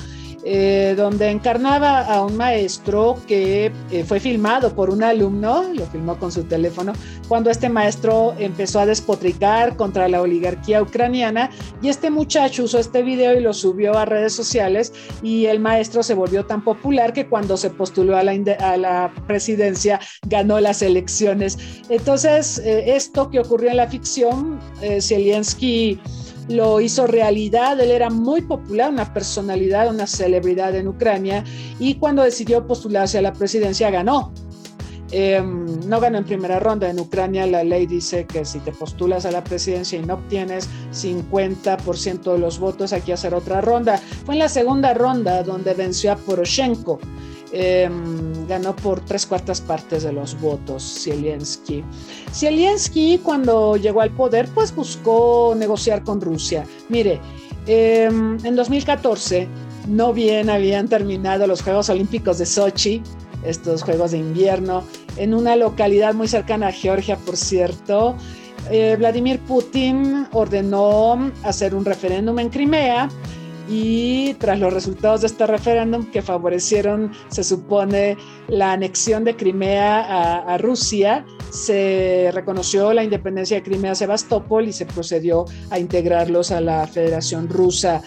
eh, 0.48 0.94
donde 0.96 1.32
encarnaba 1.32 2.02
a 2.02 2.24
un 2.24 2.38
maestro 2.38 3.18
que 3.28 3.72
eh, 3.90 4.04
fue 4.04 4.20
filmado 4.20 4.76
por 4.76 4.92
un 4.92 5.02
alumno, 5.02 5.64
lo 5.74 5.88
filmó 5.88 6.20
con 6.20 6.32
su 6.32 6.44
teléfono, 6.44 6.94
cuando 7.28 7.50
este 7.50 7.68
maestro 7.68 8.36
empezó 8.38 8.80
a 8.80 8.86
despotricar 8.86 9.76
contra 9.76 10.08
la 10.08 10.22
oligarquía 10.22 10.84
ucraniana 10.84 11.50
y 11.82 11.90
este 11.90 12.12
muchacho 12.12 12.66
usó 12.66 12.78
este 12.78 13.02
video 13.02 13.36
y 13.36 13.42
lo 13.42 13.54
subió 13.54 13.98
a 13.98 14.06
redes 14.06 14.34
sociales 14.34 14.94
y 15.24 15.48
el 15.48 15.60
maestro 15.60 16.04
se 16.04 16.14
volvió 16.14 16.46
tan 16.46 16.64
popular 16.64 17.12
que 17.12 17.28
cuando 17.28 17.58
se 17.58 17.72
postuló 17.72 18.16
a 18.16 18.22
la, 18.22 18.34
a 18.60 18.78
la 18.78 19.12
presidencia 19.26 20.00
ganó 20.28 20.60
las 20.60 20.84
elecciones. 20.84 21.58
Entonces, 21.90 22.60
eh, 22.60 22.96
esto 22.96 23.32
que 23.32 23.40
ocurrió 23.40 23.72
en 23.72 23.78
la 23.78 23.88
ficción, 23.88 24.60
Zelensky 25.02 26.00
lo 26.48 26.82
hizo 26.82 27.08
realidad. 27.08 27.80
Él 27.80 27.92
era 27.92 28.10
muy 28.10 28.42
popular, 28.42 28.92
una 28.92 29.14
personalidad, 29.14 29.90
una 29.90 30.08
celebridad 30.08 30.76
en 30.76 30.88
Ucrania 30.88 31.44
y 31.80 31.96
cuando 31.96 32.24
decidió 32.24 32.66
postularse 32.66 33.18
a 33.18 33.22
la 33.22 33.34
presidencia 33.34 33.90
ganó. 33.90 34.32
Em, 35.12 35.88
no 35.88 36.00
ganó 36.00 36.18
en 36.18 36.26
primera 36.26 36.60
ronda. 36.60 36.90
En 36.90 37.00
Ucrania 37.00 37.46
la 37.46 37.64
ley 37.64 37.86
dice 37.86 38.26
que 38.26 38.44
si 38.44 38.60
te 38.60 38.72
postulas 38.72 39.26
a 39.26 39.32
la 39.32 39.44
presidencia 39.44 40.00
y 40.00 40.06
no 40.06 40.16
obtienes 40.16 40.68
50% 40.92 42.34
de 42.34 42.40
los 42.40 42.60
votos, 42.60 42.92
hay 42.92 43.02
que 43.02 43.14
hacer 43.14 43.34
otra 43.34 43.62
ronda. 43.62 43.98
Fue 44.26 44.36
en 44.36 44.40
la 44.40 44.50
segunda 44.50 44.94
ronda 44.94 45.44
donde 45.44 45.74
venció 45.74 46.12
a 46.12 46.16
Poroshenko. 46.16 47.00
Em, 47.52 48.48
ganó 48.48 48.76
por 48.76 49.00
tres 49.02 49.26
cuartas 49.26 49.62
partes 49.62 50.04
de 50.04 50.12
los 50.12 50.40
votos 50.40 51.02
Zelensky. 51.04 51.84
Zelensky 52.34 53.20
cuando 53.20 53.78
llegó 53.78 54.02
al 54.02 54.12
poder 54.12 54.50
pues 54.54 54.74
buscó 54.74 55.54
negociar 55.56 56.04
con 56.04 56.20
Rusia. 56.20 56.66
Mire, 56.90 57.20
em, 57.68 58.38
en 58.44 58.56
2014 58.56 59.48
no 59.88 60.12
bien 60.12 60.50
habían 60.50 60.88
terminado 60.88 61.46
los 61.46 61.62
Juegos 61.62 61.90
Olímpicos 61.90 62.40
de 62.40 62.48
Sochi, 62.48 63.04
estos 63.44 63.84
Juegos 63.84 64.12
de 64.12 64.18
invierno, 64.18 64.84
en 65.18 65.34
una 65.36 65.56
localidad 65.56 66.16
muy 66.16 66.28
cercana 66.28 66.68
a 66.68 66.72
Georgia, 66.72 67.16
por 67.18 67.38
cierto. 67.38 68.16
Eh, 68.72 68.96
Vladimir 68.98 69.40
Putin 69.42 70.26
ordenó 70.32 71.32
hacer 71.44 71.76
un 71.76 71.86
referéndum 71.86 72.40
en 72.40 72.50
Crimea 72.50 73.10
y 73.68 74.36
tras 74.36 74.60
los 74.60 74.74
resultados 74.74 75.22
de 75.22 75.28
este 75.28 75.48
referéndum 75.48 76.06
que 76.12 76.22
favorecieron, 76.22 77.12
se 77.30 77.44
supone, 77.44 78.18
la 78.48 78.74
anexión 78.74 79.24
de 79.24 79.36
Crimea 79.36 80.44
a, 80.54 80.58
Rusia, 80.58 81.26
se 81.50 82.30
reconoció 82.34 82.94
la 82.94 83.04
independencia 83.04 83.58
de 83.58 83.64
Crimea-Sebastopol 83.64 84.68
y 84.68 84.74
se 84.74 84.86
procedió 84.86 85.46
a 85.70 85.80
integrarlos 85.80 86.52
a 86.52 86.62
la 86.62 86.86
Federación 86.88 87.50
Rusa. 87.50 88.02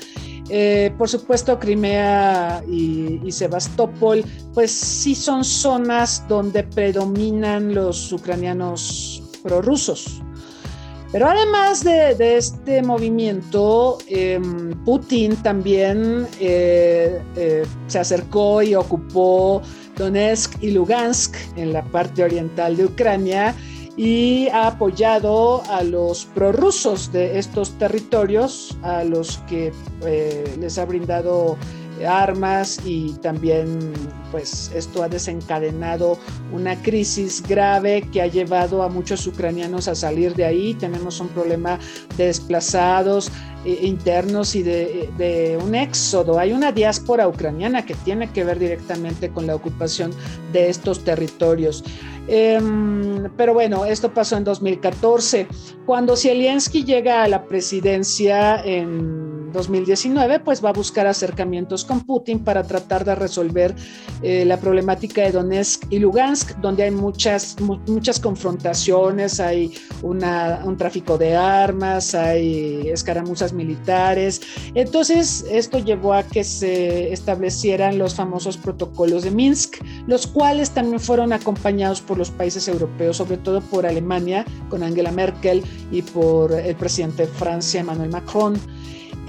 Eh, 0.50 0.92
por 0.96 1.08
supuesto, 1.08 1.58
Crimea 1.58 2.62
y, 2.66 3.20
y, 3.24 3.32
Sebastopol, 3.32 4.24
pues 4.54 4.70
sí 4.70 5.14
son 5.14 5.44
zonas 5.44 6.24
donde 6.26 6.62
predominan 6.62 7.74
los 7.74 8.10
ucranianos 8.12 9.22
prorrusos. 9.42 10.22
Pero 11.10 11.26
además 11.26 11.84
de, 11.84 12.36
este 12.36 12.82
movimiento, 12.82 13.96
em, 14.08 14.72
Putin 14.84 15.36
también 15.36 16.26
eh, 16.38 17.18
eh, 17.34 17.66
se 17.86 17.98
acercó 17.98 18.62
y 18.62 18.74
ocupó 18.74 19.62
Donetsk 19.96 20.62
y 20.62 20.70
Lugansk 20.72 21.34
en 21.56 21.72
la 21.72 21.82
parte 21.82 22.22
oriental 22.22 22.76
de 22.76 22.84
Ucrania 22.84 23.54
y 23.96 24.48
ha 24.48 24.68
apoyado 24.68 25.62
a 25.70 25.82
los 25.82 26.26
prorrusos 26.26 27.10
de 27.10 27.38
estos 27.38 27.72
territorios, 27.78 28.76
a 28.82 29.02
los 29.02 29.38
que 29.48 29.72
eh, 30.04 30.56
les 30.60 30.78
ha 30.78 30.84
brindado 30.84 31.56
armas 32.06 32.80
y 32.84 33.12
también 33.22 33.92
pues 34.30 34.70
esto 34.74 35.02
ha 35.02 35.08
desencadenado 35.08 36.18
una 36.52 36.80
crisis 36.82 37.42
grave 37.46 38.02
que 38.12 38.22
ha 38.22 38.26
llevado 38.26 38.82
a 38.82 38.88
muchos 38.88 39.26
ucranianos 39.26 39.88
a 39.88 39.94
salir 39.94 40.34
de 40.34 40.44
ahí. 40.44 40.74
Tenemos 40.74 41.20
un 41.20 41.28
problema 41.28 41.78
de 42.16 42.26
desplazados 42.26 43.30
eh, 43.64 43.80
internos 43.82 44.54
y 44.54 44.62
de, 44.62 45.58
un 45.62 45.74
éxodo. 45.74 46.38
Hay 46.38 46.52
una 46.52 46.72
diáspora 46.72 47.26
ucraniana 47.26 47.84
que 47.84 47.94
tiene 47.94 48.30
que 48.30 48.44
ver 48.44 48.58
directamente 48.58 49.30
con 49.30 49.46
la 49.46 49.54
ocupación 49.54 50.12
de 50.52 50.68
estos 50.68 51.02
territorios. 51.04 51.82
Em, 52.28 53.30
pero 53.36 53.54
bueno, 53.54 53.84
esto 53.84 54.12
pasó 54.12 54.36
en 54.36 54.44
2014. 54.44 55.48
Cuando 55.86 56.16
Zelensky 56.16 56.84
llega 56.84 57.24
a 57.24 57.28
la 57.28 57.44
presidencia 57.46 58.62
en 58.64 59.27
2019, 59.52 60.40
pues 60.40 60.64
va 60.64 60.70
a 60.70 60.72
buscar 60.72 61.06
acercamientos 61.06 61.84
con 61.84 62.00
Putin 62.04 62.40
para 62.40 62.62
tratar 62.62 63.04
de 63.04 63.14
resolver 63.14 63.74
eh, 64.22 64.44
la 64.44 64.58
problemática 64.58 65.22
de 65.22 65.32
Donetsk 65.32 65.84
y 65.90 65.98
Lugansk, 65.98 66.56
donde 66.58 66.84
hay 66.84 66.90
muchas, 66.90 67.56
muchas 67.60 68.20
confrontaciones, 68.20 69.40
hay 69.40 69.74
un 70.02 70.76
tráfico 70.76 71.18
de 71.18 71.36
armas, 71.36 72.14
hay 72.14 72.88
escaramuzas 72.88 73.52
militares. 73.52 74.40
Entonces, 74.74 75.44
esto 75.50 75.78
llevó 75.78 76.14
a 76.14 76.22
que 76.22 76.44
se 76.44 77.12
establecieran 77.12 77.98
los 77.98 78.14
famosos 78.14 78.56
protocolos 78.56 79.24
de 79.24 79.30
Minsk, 79.30 79.76
los 80.06 80.26
cuales 80.26 80.70
también 80.70 81.00
fueron 81.00 81.32
acompañados 81.32 82.00
por 82.00 82.18
los 82.18 82.30
países 82.30 82.68
europeos, 82.68 83.16
sobre 83.16 83.36
todo 83.36 83.60
por 83.60 83.86
Alemania 83.86 84.44
con 84.68 84.82
Angela 84.82 85.12
Merkel 85.12 85.62
y 85.90 86.02
por 86.02 86.52
el 86.52 86.76
presidente 86.76 87.26
de 87.26 87.32
Francia, 87.32 87.80
Emmanuel 87.80 88.10
Macron. 88.10 88.58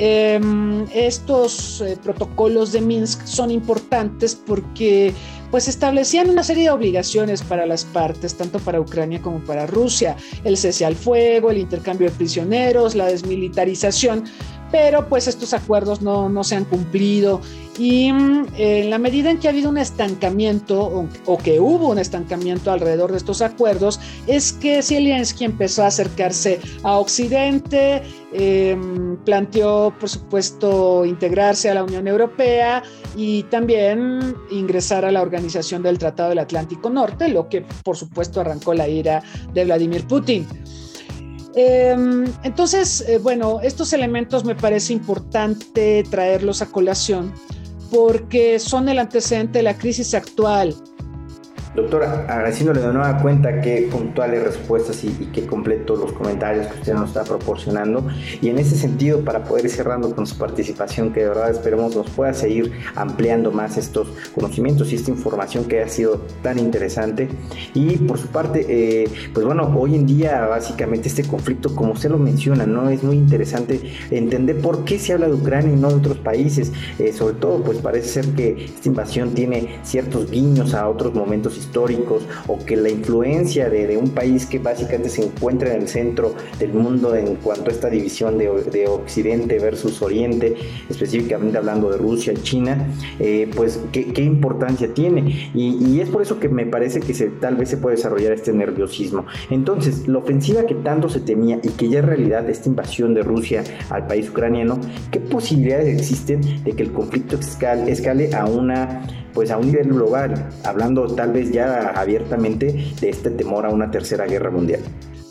Em, 0.01 0.85
estos 0.93 1.81
eh, 1.81 1.97
protocolos 2.01 2.71
de 2.71 2.79
Minsk 2.79 3.25
son 3.25 3.51
importantes 3.51 4.33
porque 4.33 5.13
pues 5.51 5.67
establecían 5.67 6.29
una 6.29 6.41
serie 6.43 6.63
de 6.63 6.69
obligaciones 6.69 7.41
para 7.41 7.65
las 7.65 7.83
partes, 7.83 8.35
tanto 8.35 8.59
para 8.59 8.79
Ucrania 8.79 9.21
como 9.21 9.39
para 9.43 9.67
Rusia, 9.67 10.15
el 10.45 10.55
cese 10.55 10.85
al 10.85 10.95
fuego, 10.95 11.51
el 11.51 11.57
intercambio 11.57 12.09
de 12.09 12.15
prisioneros, 12.15 12.95
la 12.95 13.07
desmilitarización, 13.07 14.23
pero 14.71 15.07
pues 15.07 15.27
estos 15.27 15.53
acuerdos 15.53 16.01
no, 16.01 16.29
no 16.29 16.43
se 16.43 16.55
han 16.55 16.65
cumplido 16.65 17.41
y 17.79 18.11
mm, 18.11 18.47
en 18.57 18.89
la 18.89 18.97
medida 18.97 19.31
en 19.31 19.39
que 19.39 19.47
ha 19.47 19.51
habido 19.51 19.69
un 19.69 19.77
estancamiento 19.77 21.07
o, 21.25 21.37
que 21.37 21.61
hubo 21.61 21.89
un 21.89 21.97
estancamiento 21.97 22.71
alrededor 22.71 23.11
de 23.11 23.17
estos 23.17 23.41
acuerdos, 23.41 24.01
es 24.27 24.51
que 24.51 24.83
Zelensky 24.83 25.45
empezó 25.45 25.83
a 25.83 25.87
acercarse 25.87 26.59
a 26.83 26.97
Occidente, 26.97 28.03
em, 28.33 29.15
planteó, 29.23 29.93
por 29.97 30.09
supuesto, 30.09 31.05
integrarse 31.05 31.69
a 31.69 31.73
la 31.73 31.83
Unión 31.83 32.05
Europea 32.07 32.83
y 33.15 33.43
también 33.43 34.35
ingresar 34.51 35.05
a 35.05 35.11
la 35.11 35.21
Organización 35.21 35.81
del 35.81 35.97
Tratado 35.97 36.29
del 36.29 36.39
Atlántico 36.39 36.89
Norte, 36.89 37.29
lo 37.29 37.47
que, 37.47 37.61
por 37.61 37.95
supuesto, 37.95 38.41
arrancó 38.41 38.73
la 38.73 38.89
ira 38.89 39.23
de 39.53 39.63
Vladimir 39.63 40.05
Putin. 40.05 40.45
Em, 41.55 42.25
entonces, 42.43 43.01
eh, 43.07 43.17
bueno, 43.17 43.59
estos 43.61 43.93
elementos 43.93 44.45
me 44.45 44.55
parece 44.55 44.93
importante 44.93 46.03
traerlos 46.09 46.61
a 46.61 46.67
colación 46.67 47.33
porque 47.91 48.59
son 48.59 48.87
el 48.87 48.99
antecedente 48.99 49.59
de 49.59 49.63
la 49.63 49.77
crisis 49.77 50.13
actual 50.13 50.75
Doctora, 51.75 52.25
agradeciéndole 52.27 52.81
de 52.81 52.91
nueva 52.91 53.19
cuenta 53.19 53.61
qué 53.61 53.87
puntuales 53.91 54.43
respuestas 54.43 55.03
y, 55.03 55.09
qué 55.31 55.45
completos 55.45 55.99
los 55.99 56.13
comentarios 56.13 56.65
que 56.65 56.79
usted 56.79 56.93
nos 56.95 57.09
está 57.09 57.23
proporcionando. 57.23 58.07
Y 58.41 58.49
en 58.49 58.57
ese 58.57 58.75
sentido, 58.75 59.23
para 59.23 59.43
poder 59.43 59.65
ir 59.65 59.71
cerrando 59.71 60.15
con 60.15 60.25
su 60.25 60.35
participación, 60.39 61.13
que 61.13 61.19
de 61.19 61.27
verdad 61.27 61.51
esperemos 61.51 61.95
nos 61.95 62.09
pueda 62.09 62.33
seguir 62.33 62.71
ampliando 62.95 63.51
más 63.51 63.77
estos 63.77 64.07
conocimientos 64.33 64.91
y 64.91 64.95
esta 64.95 65.11
información 65.11 65.65
que 65.65 65.81
ha 65.81 65.89
sido 65.89 66.21
tan 66.41 66.57
interesante. 66.57 67.29
Y 67.75 67.97
por 67.97 68.17
su 68.17 68.29
parte, 68.29 68.65
eh, 68.67 69.07
pues 69.31 69.45
bueno, 69.45 69.71
hoy 69.77 69.93
en 69.93 70.07
día 70.07 70.47
básicamente 70.47 71.07
este 71.07 71.23
conflicto, 71.23 71.75
como 71.75 71.93
usted 71.93 72.09
lo 72.09 72.17
menciona, 72.17 72.65
¿no? 72.65 72.89
Es 72.89 73.03
muy 73.03 73.17
interesante 73.17 73.79
entender 74.09 74.57
por 74.59 74.85
qué 74.85 74.97
se 74.97 75.13
habla 75.13 75.27
de 75.27 75.35
Ucrania 75.35 75.71
y 75.71 75.79
no 75.79 75.89
de 75.89 75.95
otros 75.95 76.17
países. 76.17 76.71
Eh, 76.97 77.13
sobre 77.13 77.35
todo, 77.35 77.61
pues 77.63 77.77
parece 77.77 78.23
ser 78.23 78.33
que 78.33 78.65
esta 78.65 78.89
invasión 78.89 79.35
tiene 79.35 79.79
ciertos 79.83 80.31
guiños 80.31 80.73
a 80.73 80.89
otros 80.89 81.13
momentos 81.13 81.58
históricos 81.59 82.23
o 82.47 82.57
que 82.57 82.75
la 82.75 82.89
influencia 82.89 83.69
de, 83.69 83.97
un 83.97 84.09
país 84.11 84.45
que 84.45 84.59
básicamente 84.59 85.09
se 85.09 85.25
encuentra 85.25 85.73
en 85.73 85.81
el 85.81 85.87
centro 85.87 86.33
del 86.59 86.73
mundo 86.73 87.15
en 87.15 87.35
cuanto 87.35 87.69
a 87.69 87.73
esta 87.73 87.89
división 87.89 88.37
de, 88.37 88.49
Occidente 88.89 89.59
versus 89.59 90.01
Oriente, 90.01 90.55
específicamente 90.89 91.57
hablando 91.57 91.89
de 91.89 91.97
Rusia 91.97 92.33
y 92.33 92.37
China, 92.37 92.87
eh, 93.19 93.49
pues 93.55 93.79
¿qué, 93.91 94.23
importancia 94.23 94.93
tiene. 94.93 95.51
Y, 95.53 95.99
es 95.99 96.09
por 96.09 96.21
eso 96.21 96.39
que 96.39 96.49
me 96.49 96.65
parece 96.65 96.99
que 97.01 97.13
se, 97.13 97.27
tal 97.27 97.55
vez 97.55 97.69
se 97.69 97.77
puede 97.77 97.97
desarrollar 97.97 98.31
este 98.31 98.53
nerviosismo. 98.53 99.25
Entonces, 99.49 100.07
la 100.07 100.19
ofensiva 100.19 100.65
que 100.65 100.75
tanto 100.75 101.09
se 101.09 101.19
temía 101.19 101.59
y 101.61 101.69
que 101.69 101.89
ya 101.89 101.99
es 101.99 102.05
realidad, 102.05 102.49
esta 102.49 102.69
invasión 102.69 103.13
de 103.13 103.21
Rusia 103.21 103.63
al 103.89 104.07
país 104.07 104.29
ucraniano, 104.29 104.79
¿qué 105.11 105.19
posibilidades 105.19 105.99
existen 105.99 106.41
de 106.63 106.71
que 106.73 106.83
el 106.83 106.91
conflicto 106.91 107.37
escale, 107.37 107.91
escale 107.91 108.33
a 108.33 108.45
una 108.45 109.03
pues 109.33 109.51
a 109.51 109.57
un 109.57 109.67
nivel 109.67 109.89
global, 109.89 110.49
hablando 110.63 111.07
tal 111.07 111.31
vez 111.31 111.48
ya 111.51 111.89
abiertamente 111.89 112.93
de 112.99 113.09
este 113.09 113.29
temor 113.31 113.65
a 113.65 113.69
una 113.69 113.91
tercera 113.91 114.25
guerra 114.25 114.51
mundial. 114.51 114.81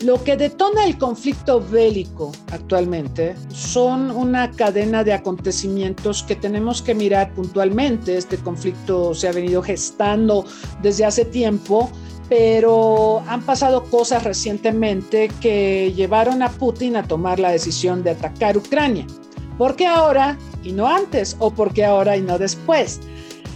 Lo 0.01 0.23
que 0.23 0.37
detona 0.37 0.85
el 0.85 0.97
conflicto 0.97 1.59
bélico 1.59 2.31
actualmente 2.53 3.35
son 3.49 4.11
una 4.11 4.49
cadena 4.51 5.03
de 5.03 5.11
acontecimientos 5.11 6.23
que 6.23 6.37
tenemos 6.37 6.81
que 6.81 6.95
mirar 6.95 7.33
puntualmente. 7.33 8.17
Este 8.17 8.37
conflicto 8.37 9.13
se 9.13 9.27
ha 9.27 9.33
venido 9.33 9.61
gestando 9.61 10.45
desde 10.81 11.03
hace 11.03 11.25
tiempo, 11.25 11.89
pero 12.29 13.21
han 13.27 13.41
pasado 13.41 13.83
cosas 13.83 14.23
recientemente 14.23 15.29
que 15.41 15.91
llevaron 15.93 16.43
a 16.43 16.49
Putin 16.49 16.95
a 16.95 17.03
tomar 17.03 17.37
la 17.37 17.51
decisión 17.51 18.01
de 18.01 18.11
atacar 18.11 18.55
Ucrania. 18.57 19.05
¿Por 19.57 19.75
qué 19.75 19.85
ahora 19.85 20.37
y 20.63 20.71
no 20.71 20.87
antes? 20.87 21.35
¿O 21.39 21.51
por 21.51 21.73
qué 21.73 21.83
ahora 21.83 22.15
y 22.15 22.21
no 22.21 22.39
después? 22.39 23.01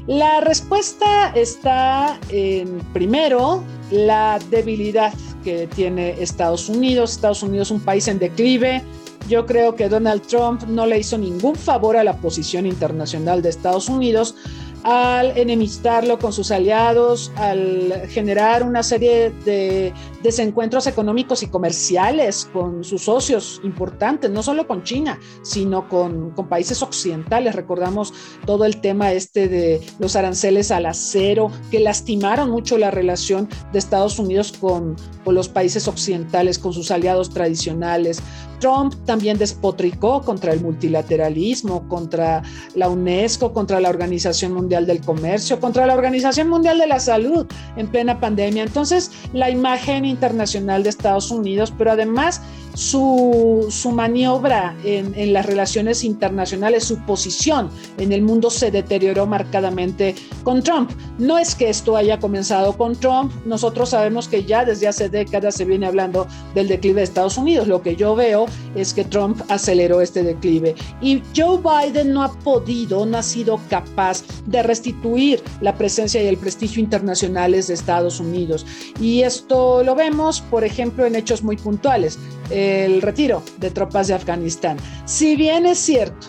La 0.07 0.41
respuesta 0.41 1.29
está 1.29 2.19
en, 2.29 2.79
primero, 2.91 3.63
la 3.89 4.37
debilidad 4.49 5.13
que 5.45 5.67
tiene 5.67 6.21
Estados 6.21 6.67
Unidos. 6.67 7.13
Estados 7.13 7.41
Unidos 7.41 7.69
es 7.69 7.71
un 7.71 7.79
país 7.79 8.07
en 8.09 8.19
declive. 8.19 8.81
Yo 9.29 9.45
creo 9.45 9.75
que 9.75 9.87
Donald 9.87 10.21
Trump 10.23 10.63
no 10.63 10.85
le 10.85 10.99
hizo 10.99 11.17
ningún 11.17 11.55
favor 11.55 11.95
a 11.95 12.03
la 12.03 12.17
posición 12.17 12.65
internacional 12.65 13.41
de 13.41 13.49
Estados 13.49 13.87
Unidos 13.87 14.35
al 14.83 15.37
enemistarlo 15.37 16.19
con 16.19 16.33
sus 16.33 16.51
aliados, 16.51 17.31
al 17.37 18.07
generar 18.09 18.63
una 18.63 18.83
serie 18.83 19.31
de 19.45 19.93
desencuentros 20.21 20.87
económicos 20.87 21.43
y 21.43 21.47
comerciales 21.47 22.49
con 22.51 22.83
sus 22.83 23.03
socios 23.03 23.61
importantes, 23.63 24.29
no 24.29 24.43
solo 24.43 24.67
con 24.67 24.83
China, 24.83 25.19
sino 25.41 25.87
con, 25.87 26.31
con, 26.31 26.47
países 26.47 26.81
occidentales. 26.81 27.55
Recordamos 27.55 28.13
todo 28.45 28.65
el 28.65 28.81
tema 28.81 29.11
este 29.13 29.47
de 29.47 29.81
los 29.99 30.15
aranceles 30.15 30.71
al 30.71 30.85
acero, 30.85 31.51
que 31.71 31.79
lastimaron 31.79 32.49
mucho 32.49 32.77
la 32.77 32.91
relación 32.91 33.49
de 33.71 33.79
Estados 33.79 34.19
Unidos 34.19 34.53
con, 34.59 34.95
con 35.23 35.35
los 35.35 35.49
países 35.49 35.87
occidentales, 35.87 36.59
con 36.59 36.73
sus 36.73 36.91
aliados 36.91 37.29
tradicionales. 37.29 38.21
Trump 38.63 38.95
también 39.05 39.37
despotricó 39.37 40.21
contra 40.21 40.53
el 40.53 40.61
multilateralismo, 40.61 41.85
contra 41.89 42.41
la 42.75 42.87
UNESCO, 42.87 43.51
contra 43.51 43.81
la 43.81 43.89
Organización 43.89 44.53
Mundial 44.53 44.85
del 44.85 45.01
Comercio, 45.01 45.59
contra 45.59 45.85
la 45.85 45.93
Organización 45.93 46.47
Mundial 46.47 46.77
de 46.77 46.87
la 46.87 47.01
Salud 47.01 47.45
en 47.75 47.87
plena 47.87 48.21
pandemia. 48.21 48.63
Entonces, 48.63 49.11
la 49.33 49.49
imagen 49.49 50.05
internacional 50.05 50.81
de 50.83 50.91
Estados 50.91 51.29
Unidos, 51.29 51.73
pero 51.77 51.91
además 51.91 52.39
su, 52.73 53.69
maniobra 53.93 54.75
en, 54.83 55.13
en, 55.15 55.33
las 55.33 55.45
relaciones 55.45 56.03
internacionales, 56.03 56.83
su 56.83 56.97
posición 56.99 57.69
en 57.97 58.11
el 58.11 58.21
mundo 58.21 58.49
se 58.49 58.71
deterioró 58.71 59.25
marcadamente 59.25 60.15
con 60.43 60.63
Trump. 60.63 60.91
No 61.17 61.37
es 61.37 61.55
que 61.55 61.69
esto 61.69 61.95
haya 61.95 62.19
comenzado 62.19 62.75
con 62.77 62.95
Trump, 62.95 63.31
nosotros 63.45 63.89
sabemos 63.89 64.27
que 64.27 64.43
ya 64.43 64.65
desde 64.65 64.87
hace 64.87 65.09
décadas 65.09 65.55
se 65.55 65.65
viene 65.65 65.85
hablando 65.85 66.27
del 66.55 66.67
declive 66.67 67.01
de 67.01 67.03
Estados 67.03 67.37
Unidos. 67.37 67.67
Lo 67.67 67.81
que 67.81 67.95
yo 67.95 68.15
veo 68.15 68.45
es 68.75 68.93
que 68.93 69.03
Trump 69.03 69.41
aceleró 69.49 70.01
este 70.01 70.23
declive 70.23 70.75
y 71.01 71.21
Joe 71.35 71.59
Biden 71.59 72.13
no 72.13 72.23
ha 72.23 72.31
podido, 72.39 73.05
no 73.05 73.17
ha 73.17 73.23
sido 73.23 73.59
capaz 73.69 74.23
de 74.45 74.63
restituir 74.63 75.41
la 75.61 75.75
presencia 75.75 76.21
y 76.21 76.27
el 76.27 76.37
prestigio 76.37 76.81
internacionales 76.81 77.67
de 77.67 77.75
Estados 77.75 78.19
Unidos. 78.19 78.65
Y 78.99 79.21
esto 79.21 79.83
lo 79.83 79.95
vemos, 79.95 80.41
por 80.41 80.63
ejemplo, 80.63 81.05
en 81.05 81.15
hechos 81.15 81.43
muy 81.43 81.57
puntuales 81.57 82.17
el 82.49 83.01
retiro 83.01 83.41
de 83.57 83.71
tropas 83.71 84.07
de 84.07 84.13
Afganistán. 84.13 84.77
Si 85.05 85.35
bien 85.35 85.65
es 85.65 85.79
cierto 85.79 86.27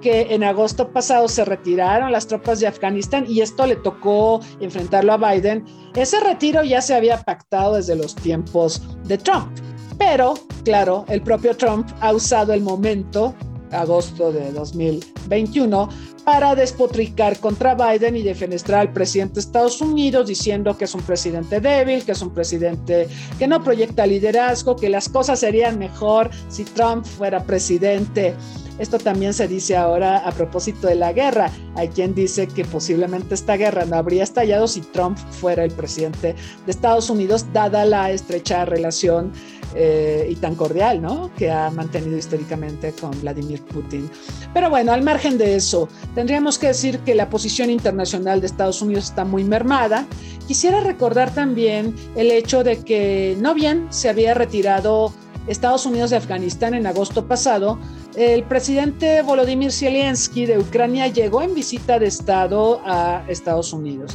que 0.00 0.34
en 0.34 0.44
agosto 0.44 0.92
pasado 0.92 1.28
se 1.28 1.44
retiraron 1.46 2.12
las 2.12 2.26
tropas 2.26 2.60
de 2.60 2.66
Afganistán 2.66 3.24
y 3.26 3.40
esto 3.40 3.66
le 3.66 3.76
tocó 3.76 4.40
enfrentarlo 4.60 5.14
a 5.14 5.16
Biden, 5.16 5.64
ese 5.94 6.20
retiro 6.20 6.62
ya 6.62 6.82
se 6.82 6.94
había 6.94 7.22
pactado 7.22 7.76
desde 7.76 7.96
los 7.96 8.14
tiempos 8.14 8.82
de 9.04 9.16
Trump. 9.16 9.50
Pero, 9.98 10.34
claro, 10.64 11.06
el 11.08 11.22
propio 11.22 11.56
Trump 11.56 11.88
ha 12.00 12.12
usado 12.12 12.52
el 12.52 12.60
momento 12.60 13.34
agosto 13.70 14.32
de 14.32 14.52
2021 14.52 15.88
para 16.24 16.54
despotricar 16.54 17.38
contra 17.38 17.74
Biden 17.74 18.16
y 18.16 18.22
defenestrar 18.22 18.80
al 18.80 18.92
presidente 18.92 19.34
de 19.34 19.40
Estados 19.40 19.80
Unidos 19.80 20.26
diciendo 20.26 20.76
que 20.76 20.84
es 20.84 20.94
un 20.94 21.02
presidente 21.02 21.60
débil, 21.60 22.04
que 22.04 22.12
es 22.12 22.22
un 22.22 22.30
presidente 22.30 23.08
que 23.38 23.46
no 23.46 23.62
proyecta 23.62 24.06
liderazgo, 24.06 24.76
que 24.76 24.88
las 24.88 25.08
cosas 25.08 25.40
serían 25.40 25.78
mejor 25.78 26.30
si 26.48 26.64
Trump 26.64 27.04
fuera 27.04 27.44
presidente. 27.44 28.34
Esto 28.78 28.98
también 28.98 29.34
se 29.34 29.48
dice 29.48 29.76
ahora 29.76 30.18
a 30.18 30.32
propósito 30.32 30.86
de 30.86 30.96
la 30.96 31.12
guerra. 31.12 31.50
Hay 31.76 31.88
quien 31.88 32.14
dice 32.14 32.46
que 32.46 32.64
posiblemente 32.64 33.34
esta 33.34 33.56
guerra 33.56 33.84
no 33.84 33.96
habría 33.96 34.24
estallado 34.24 34.66
si 34.66 34.80
Trump 34.80 35.16
fuera 35.16 35.64
el 35.64 35.70
presidente 35.70 36.34
de 36.64 36.70
Estados 36.70 37.10
Unidos, 37.10 37.46
dada 37.52 37.84
la 37.84 38.10
estrecha 38.10 38.64
relación 38.64 39.32
eh, 39.76 40.28
y 40.30 40.36
tan 40.36 40.54
cordial, 40.54 41.02
¿no? 41.02 41.32
Que 41.36 41.50
ha 41.50 41.68
mantenido 41.70 42.16
históricamente 42.16 42.92
con 42.92 43.10
Vladimir 43.20 43.60
Putin. 43.62 44.08
Pero 44.52 44.70
bueno, 44.70 44.92
al 44.92 45.02
margen 45.02 45.36
de 45.36 45.56
eso, 45.56 45.88
tendríamos 46.14 46.58
que 46.58 46.68
decir 46.68 47.00
que 47.00 47.14
la 47.14 47.28
posición 47.28 47.70
internacional 47.70 48.40
de 48.40 48.46
Estados 48.46 48.82
Unidos 48.82 49.06
está 49.06 49.24
muy 49.24 49.42
mermada. 49.42 50.06
Quisiera 50.46 50.80
recordar 50.80 51.34
también 51.34 51.94
el 52.14 52.30
hecho 52.30 52.62
de 52.62 52.84
que 52.84 53.36
no 53.40 53.52
bien 53.54 53.88
se 53.90 54.08
había 54.08 54.34
retirado 54.34 55.12
Estados 55.46 55.86
Unidos 55.86 56.10
de 56.10 56.16
Afganistán 56.16 56.74
en 56.74 56.86
agosto 56.86 57.26
pasado, 57.26 57.78
el 58.16 58.44
presidente 58.44 59.22
Volodymyr 59.22 59.72
Zelensky 59.72 60.46
de 60.46 60.58
Ucrania 60.58 61.08
llegó 61.08 61.42
en 61.42 61.54
visita 61.54 61.98
de 61.98 62.06
Estado 62.06 62.80
a 62.84 63.24
Estados 63.28 63.72
Unidos. 63.72 64.12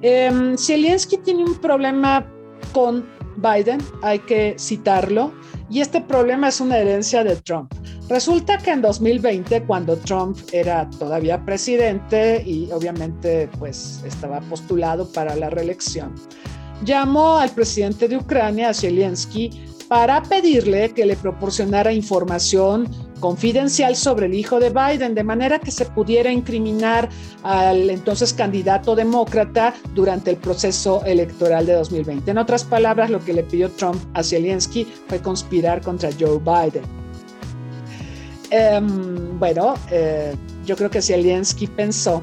Eh, 0.00 0.54
Zelensky 0.56 1.18
tiene 1.18 1.44
un 1.44 1.56
problema 1.56 2.26
con 2.72 3.06
Biden, 3.36 3.80
hay 4.02 4.20
que 4.20 4.56
citarlo, 4.58 5.32
y 5.70 5.80
este 5.80 6.00
problema 6.00 6.48
es 6.48 6.60
una 6.60 6.78
herencia 6.78 7.22
de 7.24 7.36
Trump. 7.36 7.72
Resulta 8.08 8.56
que 8.56 8.70
en 8.70 8.80
2020, 8.80 9.64
cuando 9.64 9.96
Trump 9.98 10.38
era 10.52 10.88
todavía 10.98 11.44
presidente 11.44 12.42
y 12.44 12.70
obviamente 12.72 13.50
pues 13.58 14.02
estaba 14.04 14.40
postulado 14.40 15.12
para 15.12 15.36
la 15.36 15.50
reelección, 15.50 16.14
llamó 16.84 17.36
al 17.36 17.50
presidente 17.50 18.08
de 18.08 18.16
Ucrania, 18.16 18.72
Zelensky, 18.72 19.50
para 19.88 20.22
pedirle 20.22 20.90
que 20.90 21.06
le 21.06 21.16
proporcionara 21.16 21.92
información 21.92 22.88
confidencial 23.20 23.96
sobre 23.96 24.26
el 24.26 24.34
hijo 24.34 24.60
de 24.60 24.70
Biden, 24.70 25.14
de 25.14 25.24
manera 25.24 25.58
que 25.58 25.70
se 25.70 25.86
pudiera 25.86 26.30
incriminar 26.30 27.08
al 27.42 27.90
entonces 27.90 28.32
candidato 28.32 28.94
demócrata 28.94 29.74
durante 29.94 30.30
el 30.30 30.36
proceso 30.36 31.02
electoral 31.04 31.66
de 31.66 31.72
2020. 31.72 32.30
En 32.30 32.38
otras 32.38 32.64
palabras, 32.64 33.10
lo 33.10 33.18
que 33.24 33.32
le 33.32 33.42
pidió 33.42 33.70
Trump 33.70 34.00
a 34.14 34.22
Zelensky 34.22 34.86
fue 35.08 35.20
conspirar 35.20 35.80
contra 35.80 36.10
Joe 36.18 36.38
Biden. 36.38 36.84
Em, 38.50 39.38
bueno, 39.38 39.74
eh, 39.90 40.34
yo 40.64 40.76
creo 40.76 40.90
que 40.90 41.02
Zelensky 41.02 41.66
pensó 41.66 42.22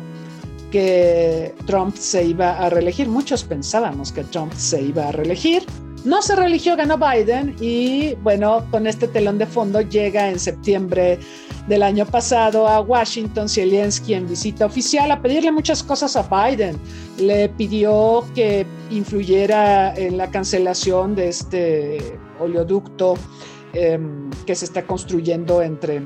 que 0.71 1.54
Trump 1.65 1.95
se 1.95 2.25
iba 2.25 2.58
a 2.58 2.69
reelegir. 2.69 3.08
Muchos 3.08 3.43
pensábamos 3.43 4.12
que 4.12 4.23
Trump 4.23 4.54
se 4.54 4.82
iba 4.82 5.10
a 5.10 5.12
reelegir 5.12 5.63
no 6.05 6.21
se 6.21 6.35
religió, 6.35 6.75
ganó 6.75 6.97
Biden 6.97 7.55
y 7.59 8.13
bueno, 8.21 8.65
con 8.69 8.85
este 8.87 9.07
telón 9.07 9.39
de 9.39 9.47
fondo 9.47 9.81
llega 9.81 10.29
en 10.29 10.39
septiembre 10.39 11.19
del 11.67 11.81
año 11.81 12.05
pasado 12.05 12.67
a 12.67 12.79
Washington 12.79 13.49
Zelensky 13.49 14.13
en 14.13 14.27
visita 14.27 14.67
oficial 14.67 15.11
a 15.11 15.21
pedirle 15.21 15.51
muchas 15.51 15.81
cosas 15.81 16.15
a 16.15 16.23
Biden. 16.23 16.77
Le 17.17 17.49
pidió 17.49 18.23
que 18.35 18.67
influyera 18.91 19.95
en 19.95 20.17
la 20.17 20.29
cancelación 20.29 21.15
de 21.15 21.29
este 21.29 22.19
oleoducto 22.39 23.15
em, 23.73 24.29
que 24.45 24.53
se 24.53 24.65
está 24.65 24.85
construyendo 24.85 25.63
entre 25.63 26.03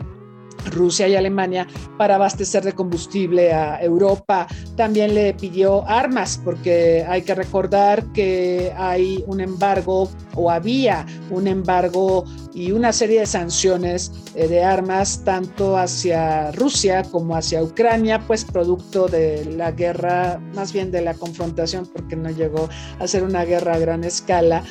Rusia 0.72 1.08
y 1.08 1.16
Alemania 1.16 1.68
para 1.98 2.16
abastecer 2.16 2.64
de 2.64 2.74
combustible 2.74 3.54
a 3.54 3.82
Europa. 3.82 4.48
También 4.80 5.14
le 5.14 5.34
pidió 5.34 5.86
armas, 5.90 6.40
porque 6.42 7.06
hay 7.06 7.24
que 7.24 7.36
recordar 7.36 8.06
que 8.14 8.72
hay 8.78 9.22
un 9.28 9.42
embargo 9.42 10.10
o 10.36 10.50
había 10.50 11.06
un 11.32 11.48
embargo 11.48 12.24
y 12.54 12.72
una 12.72 12.94
serie 12.94 13.20
de 13.20 13.26
sanciones 13.26 14.10
eh, 14.36 14.48
de 14.48 14.64
armas 14.64 15.22
tanto 15.26 15.76
hacia 15.76 16.54
Rusia 16.54 17.04
como 17.04 17.36
hacia 17.36 17.62
Ucrania, 17.62 18.26
pues 18.26 18.46
producto 18.46 19.10
de 19.10 19.44
la 19.58 19.72
guerra, 19.72 20.40
más 20.56 20.72
bien 20.72 20.92
de 20.92 21.02
la 21.02 21.14
confrontación, 21.14 21.86
porque 21.86 22.16
no 22.16 22.30
llegó 22.30 22.70
a 23.00 23.06
ser 23.06 23.24
una 23.24 23.44
guerra 23.44 23.74
a 23.74 23.80
gran 23.80 24.06
escala 24.06 24.64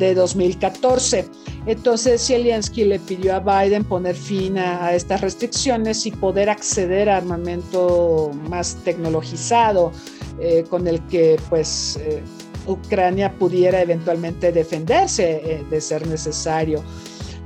de 0.00 0.14
2014. 0.14 1.24
Entonces 1.66 2.26
Zelensky 2.26 2.84
le 2.84 2.98
pidió 2.98 3.36
a 3.36 3.38
Biden 3.38 3.84
poner 3.84 4.16
fin 4.16 4.58
a, 4.58 4.92
estas 4.92 5.20
restricciones 5.20 6.04
y 6.06 6.10
poder 6.10 6.50
acceder 6.50 7.08
a 7.08 7.18
armamento 7.18 8.32
más 8.48 8.74
tecnologizado 8.84 9.51
eh, 10.40 10.64
con 10.68 10.86
el 10.88 11.00
que 11.08 11.38
pues 11.50 11.98
eh, 12.00 12.22
Ucrania 12.66 13.32
pudiera 13.38 13.82
eventualmente 13.82 14.50
defenderse 14.50 15.42
eh, 15.44 15.64
de 15.68 15.80
ser 15.80 16.06
necesario. 16.06 16.82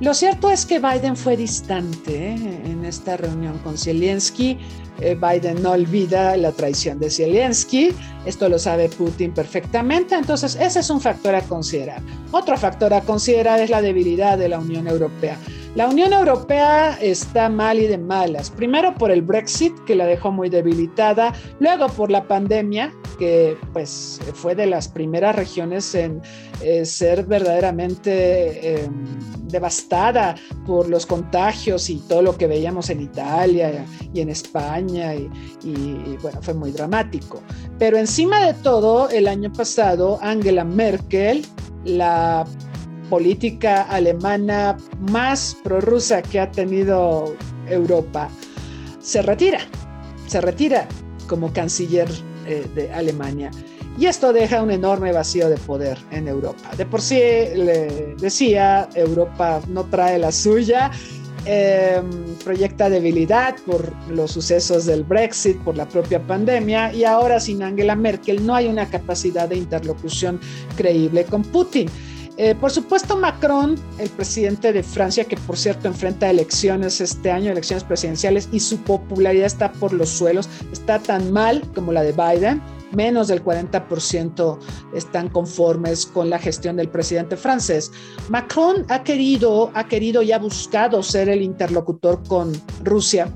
Lo 0.00 0.14
cierto 0.14 0.50
es 0.50 0.64
que 0.64 0.78
Biden 0.78 1.16
fue 1.16 1.36
distante 1.36 2.34
en 2.34 2.84
esta 2.84 3.16
reunión 3.16 3.58
con 3.58 3.76
Zelensky. 3.78 4.58
Biden 4.98 5.62
no 5.62 5.72
olvida 5.72 6.36
la 6.36 6.52
traición 6.52 6.98
de 6.98 7.10
Zelensky, 7.10 7.90
esto 8.24 8.48
lo 8.48 8.58
sabe 8.58 8.88
Putin 8.88 9.34
perfectamente, 9.34 10.14
entonces 10.14 10.56
ese 10.58 10.80
es 10.80 10.88
un 10.88 11.02
factor 11.02 11.34
a 11.34 11.42
considerar. 11.42 12.00
Otro 12.30 12.56
factor 12.56 12.94
a 12.94 13.02
considerar 13.02 13.60
es 13.60 13.68
la 13.68 13.82
debilidad 13.82 14.38
de 14.38 14.48
la 14.48 14.58
Unión 14.58 14.88
Europea. 14.88 15.38
La 15.76 15.90
Unión 15.90 16.14
Europea 16.14 16.96
está 17.02 17.50
mal 17.50 17.78
y 17.78 17.86
de 17.86 17.98
malas. 17.98 18.50
Primero 18.50 18.94
por 18.94 19.10
el 19.10 19.20
Brexit, 19.20 19.74
que 19.84 19.94
la 19.94 20.06
dejó 20.06 20.32
muy 20.32 20.48
debilitada. 20.48 21.34
Luego 21.60 21.88
por 21.88 22.10
la 22.10 22.26
pandemia, 22.26 22.94
que 23.18 23.58
pues 23.74 24.18
fue 24.32 24.54
de 24.54 24.64
las 24.64 24.88
primeras 24.88 25.36
regiones 25.36 25.94
en 25.94 26.22
eh, 26.62 26.86
ser 26.86 27.26
verdaderamente 27.26 28.84
em, 28.84 29.04
devastada 29.48 30.36
por 30.64 30.88
los 30.88 31.04
contagios 31.04 31.90
y 31.90 31.96
todo 32.08 32.22
lo 32.22 32.38
que 32.38 32.46
veíamos 32.46 32.88
en 32.88 33.02
Italia 33.02 33.84
y 34.14 34.22
en 34.22 34.30
España. 34.30 35.14
Y, 35.14 35.28
y 35.62 36.16
bueno, 36.22 36.40
fue 36.40 36.54
muy 36.54 36.72
dramático. 36.72 37.42
Pero 37.78 37.98
encima 37.98 38.46
de 38.46 38.54
todo, 38.54 39.10
el 39.10 39.28
año 39.28 39.52
pasado, 39.52 40.18
Angela 40.22 40.64
Merkel, 40.64 41.44
la 41.84 42.46
política 43.08 43.82
alemana 43.82 44.76
más 45.10 45.56
prorrusa 45.62 46.22
que 46.22 46.40
ha 46.40 46.50
tenido 46.50 47.34
Europa, 47.68 48.28
se 49.00 49.22
retira, 49.22 49.60
se 50.26 50.40
retira 50.40 50.88
como 51.28 51.52
canciller 51.52 52.08
eh, 52.46 52.66
de 52.74 52.92
Alemania. 52.92 53.50
Y 53.98 54.06
esto 54.06 54.32
deja 54.32 54.62
un 54.62 54.70
enorme 54.70 55.10
vacío 55.12 55.48
de 55.48 55.56
poder 55.56 55.98
en 56.10 56.28
Europa. 56.28 56.70
De 56.76 56.84
por 56.84 57.00
sí, 57.00 57.16
le 57.16 58.14
decía, 58.18 58.88
Europa 58.94 59.62
no 59.68 59.84
trae 59.84 60.18
la 60.18 60.32
suya, 60.32 60.90
eh, 61.46 62.02
proyecta 62.44 62.90
debilidad 62.90 63.54
por 63.64 63.92
los 64.10 64.32
sucesos 64.32 64.84
del 64.84 65.04
Brexit, 65.04 65.56
por 65.58 65.76
la 65.76 65.88
propia 65.88 66.20
pandemia, 66.20 66.92
y 66.92 67.04
ahora 67.04 67.38
sin 67.38 67.62
Angela 67.62 67.94
Merkel 67.94 68.44
no 68.44 68.54
hay 68.54 68.66
una 68.66 68.86
capacidad 68.86 69.48
de 69.48 69.56
interlocución 69.56 70.40
creíble 70.76 71.24
con 71.24 71.42
Putin. 71.42 71.88
Eh, 72.38 72.54
por 72.54 72.70
supuesto, 72.70 73.16
Macron, 73.16 73.76
el 73.98 74.10
presidente 74.10 74.72
de 74.72 74.82
Francia, 74.82 75.24
que 75.24 75.36
por 75.38 75.56
cierto 75.56 75.88
enfrenta 75.88 76.28
elecciones 76.28 77.00
este 77.00 77.30
año, 77.30 77.50
elecciones 77.50 77.82
presidenciales, 77.82 78.48
y 78.52 78.60
su 78.60 78.76
popularidad 78.78 79.46
está 79.46 79.72
por 79.72 79.94
los 79.94 80.10
suelos, 80.10 80.48
está 80.70 80.98
tan 80.98 81.32
mal 81.32 81.62
como 81.74 81.92
la 81.92 82.02
de 82.02 82.12
Biden. 82.12 82.60
Menos 82.92 83.28
del 83.28 83.42
40% 83.42 84.58
están 84.94 85.28
conformes 85.30 86.06
con 86.06 86.30
la 86.30 86.38
gestión 86.38 86.76
del 86.76 86.88
presidente 86.88 87.36
francés. 87.36 87.90
Macron 88.28 88.84
ha 88.88 89.02
querido, 89.02 89.70
ha 89.74 89.88
querido 89.88 90.22
y 90.22 90.32
ha 90.32 90.38
buscado 90.38 91.02
ser 91.02 91.28
el 91.28 91.42
interlocutor 91.42 92.22
con 92.28 92.52
Rusia 92.84 93.28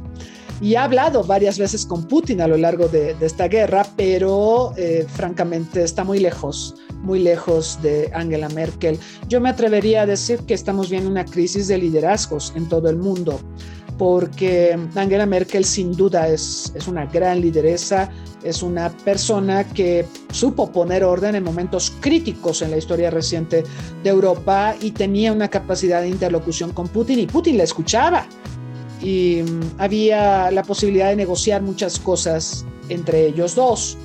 y 0.61 0.75
ha 0.75 0.85
hablado 0.85 1.25
varias 1.25 1.59
veces 1.59 1.87
con 1.87 2.05
Putin 2.05 2.41
a 2.41 2.47
lo 2.47 2.57
largo 2.57 2.89
de, 2.89 3.17
esta 3.21 3.49
guerra, 3.49 3.87
pero 3.97 4.73
eh, 4.77 5.07
francamente 5.09 5.83
está 5.83 6.05
muy 6.05 6.19
lejos, 6.19 6.75
muy 7.03 7.21
lejos 7.21 7.81
de 7.83 8.11
Angela 8.15 8.49
Merkel. 8.51 8.99
Yo 9.29 9.41
me 9.41 9.49
atrevería 9.49 10.03
a 10.03 10.07
decir 10.07 10.41
que 10.41 10.55
estamos 10.55 10.91
viendo 10.91 11.09
una 11.11 11.25
crisis 11.25 11.69
de 11.69 11.79
liderazgos 11.79 12.53
en 12.57 12.69
todo 12.69 12.91
el 12.91 12.97
mundo, 12.97 13.41
porque 13.97 14.79
Angela 14.95 15.27
Merkel 15.27 15.65
sin 15.65 15.93
duda 15.93 16.29
es, 16.29 16.73
es 16.75 16.89
una 16.89 17.07
gran 17.07 17.41
lideresa, 17.41 18.11
es 18.43 18.63
una 18.63 18.91
persona 18.91 19.65
que 19.65 20.07
supo 20.31 20.71
poner 20.71 21.05
orden 21.05 21.35
en 21.35 21.45
momentos 21.45 21.93
críticos 22.01 22.63
en 22.63 22.71
la 22.71 22.79
historia 22.79 23.11
reciente 23.11 23.65
de 24.03 24.11
Europa 24.11 24.75
y 24.81 24.93
tenía 24.93 25.33
una 25.33 25.49
capacidad 25.49 26.01
de 26.03 26.09
interlocución 26.09 26.73
con 26.73 26.89
Putin 26.89 27.19
y 27.19 27.27
Putin 27.27 27.59
la 27.59 27.65
escuchaba 27.65 28.27
y 29.01 29.43
mm, 29.43 29.61
había 29.79 30.51
la 30.51 30.63
posibilidad 30.63 31.09
de 31.09 31.17
negociar 31.17 31.63
muchas 31.63 31.99
cosas 31.99 32.65
entre 32.89 33.27
ellos 33.27 33.55
dos. 33.55 33.97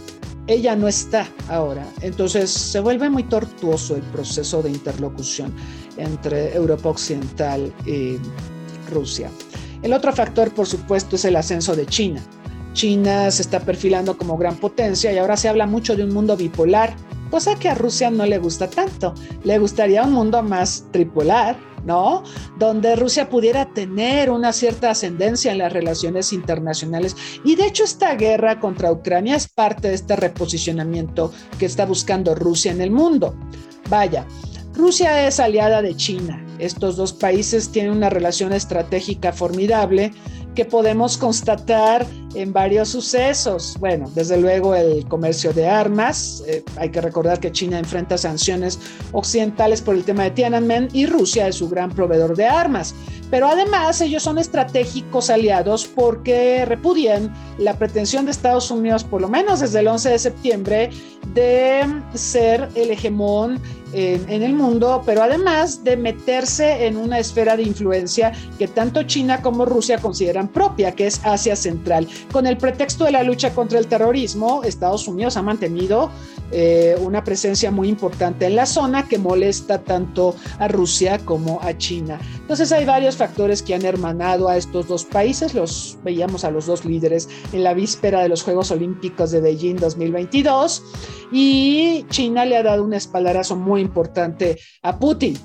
Ella 0.47 0.75
no 0.75 0.87
está 0.87 1.27
ahora, 1.49 1.87
entonces 2.01 2.51
se 2.51 2.79
vuelve 2.79 3.09
muy 3.09 3.23
tortuoso 3.23 3.95
el 3.95 4.03
proceso 4.03 4.61
de 4.61 4.69
interlocución 4.69 5.51
entre 5.97 6.53
Europa 6.53 6.89
Occidental 6.89 7.73
y 7.85 8.17
Rusia. 8.91 9.31
El 9.81 9.93
otro 9.93 10.13
factor, 10.13 10.53
por 10.53 10.67
supuesto, 10.67 11.15
es 11.15 11.25
el 11.25 11.35
ascenso 11.35 11.75
de 11.75 11.85
China. 11.87 12.21
China 12.73 13.31
se 13.31 13.41
está 13.41 13.59
perfilando 13.61 14.17
como 14.17 14.37
gran 14.37 14.57
potencia 14.57 15.11
y 15.11 15.17
ahora 15.17 15.37
se 15.37 15.47
habla 15.47 15.65
mucho 15.65 15.95
de 15.95 16.03
un 16.03 16.13
mundo 16.13 16.35
bipolar, 16.37 16.95
cosa 17.31 17.55
que 17.55 17.69
a 17.69 17.73
Rusia 17.73 18.11
no 18.11 18.25
le 18.25 18.37
gusta 18.37 18.69
tanto. 18.69 19.15
Le 19.43 19.57
gustaría 19.57 20.03
un 20.03 20.13
mundo 20.13 20.43
más 20.43 20.85
tripolar, 20.91 21.57
¿no? 21.85 22.23
Donde 22.57 22.95
Rusia 22.95 23.29
pudiera 23.29 23.73
tener 23.73 24.29
una 24.29 24.51
cierta 24.51 24.89
ascendencia 24.89 25.51
en 25.51 25.59
las 25.59 25.71
relaciones 25.71 26.33
internacionales. 26.33 27.15
Y 27.43 27.55
de 27.55 27.67
hecho 27.67 27.83
esta 27.83 28.15
guerra 28.15 28.59
contra 28.59 28.91
Ucrania 28.91 29.35
es 29.35 29.47
parte 29.47 29.89
de 29.89 29.95
este 29.95 30.15
reposicionamiento 30.15 31.31
que 31.59 31.65
está 31.65 31.85
buscando 31.85 32.35
Rusia 32.35 32.71
en 32.71 32.81
el 32.81 32.91
mundo. 32.91 33.35
Vaya, 33.89 34.25
Rusia 34.73 35.27
es 35.27 35.39
aliada 35.39 35.81
de 35.81 35.95
China. 35.95 36.45
Estos 36.59 36.95
dos 36.95 37.13
países 37.13 37.71
tienen 37.71 37.91
una 37.91 38.09
relación 38.09 38.53
estratégica 38.53 39.31
formidable 39.31 40.11
que 40.55 40.65
podemos 40.65 41.17
constatar 41.17 42.07
en 42.33 42.51
varios 42.51 42.89
sucesos. 42.89 43.77
Bueno, 43.79 44.09
desde 44.15 44.37
luego 44.37 44.75
el 44.75 45.05
comercio 45.07 45.53
de 45.53 45.67
armas. 45.67 46.43
Eh, 46.47 46.63
hay 46.77 46.89
que 46.89 47.01
recordar 47.01 47.39
que 47.39 47.51
China 47.51 47.79
enfrenta 47.79 48.17
sanciones 48.17 48.79
occidentales 49.11 49.81
por 49.81 49.95
el 49.95 50.03
tema 50.03 50.23
de 50.23 50.31
Tiananmen 50.31 50.89
y 50.93 51.05
Rusia 51.05 51.47
es 51.47 51.55
su 51.55 51.69
gran 51.69 51.91
proveedor 51.91 52.35
de 52.35 52.45
armas. 52.45 52.95
Pero 53.29 53.47
además 53.47 54.01
ellos 54.01 54.23
son 54.23 54.37
estratégicos 54.37 55.29
aliados 55.29 55.87
porque 55.87 56.63
repudian 56.65 57.33
la 57.57 57.77
pretensión 57.77 58.25
de 58.25 58.31
Estados 58.31 58.69
Unidos, 58.71 59.03
por 59.03 59.21
lo 59.21 59.29
menos 59.29 59.61
desde 59.61 59.79
el 59.79 59.87
11 59.87 60.09
de 60.09 60.19
septiembre, 60.19 60.89
de 61.33 61.85
ser 62.13 62.69
el 62.75 62.91
hegemón 62.91 63.59
en, 63.95 64.43
el 64.43 64.53
mundo, 64.53 65.01
pero 65.05 65.23
además 65.23 65.83
de 65.83 65.95
meterse 65.95 66.85
en 66.85 66.97
una 66.97 67.19
esfera 67.19 67.55
de 67.55 67.63
influencia 67.63 68.33
que 68.59 68.67
tanto 68.67 69.03
China 69.03 69.41
como 69.41 69.65
Rusia 69.65 69.99
consideran 69.99 70.49
propia, 70.49 70.91
que 70.91 71.07
es 71.07 71.21
Asia 71.23 71.55
Central. 71.55 72.07
Con 72.31 72.45
el 72.45 72.57
pretexto 72.57 73.05
de 73.05 73.11
la 73.11 73.23
lucha 73.23 73.53
contra 73.53 73.79
el 73.79 73.87
terrorismo, 73.87 74.63
Estados 74.63 75.07
Unidos 75.07 75.37
ha 75.37 75.41
mantenido 75.41 76.11
eh, 76.51 76.95
una 77.01 77.23
presencia 77.23 77.71
muy 77.71 77.89
importante 77.89 78.45
en 78.45 78.55
la 78.55 78.65
zona 78.65 79.07
que 79.07 79.17
molesta 79.17 79.79
tanto 79.79 80.35
a 80.59 80.67
Rusia 80.67 81.19
como 81.19 81.61
a 81.61 81.77
China. 81.77 82.19
Entonces 82.39 82.71
hay 82.71 82.85
varios 82.85 83.15
factores 83.15 83.61
que 83.61 83.73
han 83.73 83.83
hermanado 83.83 84.47
a 84.47 84.57
estos 84.57 84.87
dos 84.87 85.05
países, 85.05 85.53
los 85.53 85.97
veíamos 86.03 86.43
a 86.43 86.51
los 86.51 86.67
dos 86.67 86.85
líderes 86.85 87.27
en 87.51 87.63
la 87.63 87.73
víspera 87.73 88.21
de 88.21 88.29
los 88.29 88.43
Juegos 88.43 88.71
Olímpicos 88.71 89.31
de 89.31 89.41
Beijing 89.41 89.77
2022 89.77 90.83
y 91.31 92.05
China 92.09 92.45
le 92.45 92.57
ha 92.57 92.63
dado 92.63 92.83
un 92.83 92.93
espaldarazo 92.93 93.55
muy 93.55 93.81
importante 93.81 94.59
a 94.83 94.99
Putin. 94.99 95.37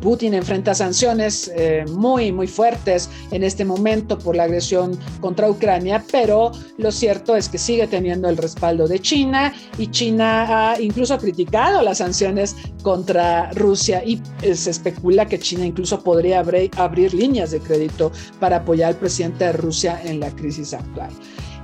Putin 0.00 0.34
enfrenta 0.34 0.74
sanciones 0.74 1.50
eh, 1.54 1.84
muy, 1.90 2.32
muy 2.32 2.46
fuertes 2.46 3.08
en 3.30 3.42
este 3.42 3.64
momento 3.64 4.18
por 4.18 4.36
la 4.36 4.44
agresión 4.44 4.98
contra 5.20 5.50
Ucrania, 5.50 6.04
pero 6.10 6.52
lo 6.78 6.92
cierto 6.92 7.36
es 7.36 7.48
que 7.48 7.58
sigue 7.58 7.86
teniendo 7.86 8.28
el 8.28 8.36
respaldo 8.36 8.86
de 8.86 8.98
China 9.00 9.52
y 9.78 9.88
China 9.88 10.72
ha 10.72 10.80
incluso 10.80 11.18
criticado 11.18 11.82
las 11.82 11.98
sanciones 11.98 12.56
contra 12.82 13.50
Rusia 13.52 14.02
y 14.04 14.20
eh, 14.42 14.54
se 14.54 14.70
especula 14.70 15.26
que 15.26 15.38
China 15.38 15.66
incluso 15.66 16.02
podría 16.02 16.40
abrir, 16.40 16.70
abrir 16.76 17.14
líneas 17.14 17.50
de 17.50 17.60
crédito 17.60 18.12
para 18.38 18.56
apoyar 18.56 18.90
al 18.90 18.96
presidente 18.96 19.44
de 19.44 19.52
Rusia 19.52 20.00
en 20.04 20.20
la 20.20 20.30
crisis 20.30 20.72
actual. 20.72 21.10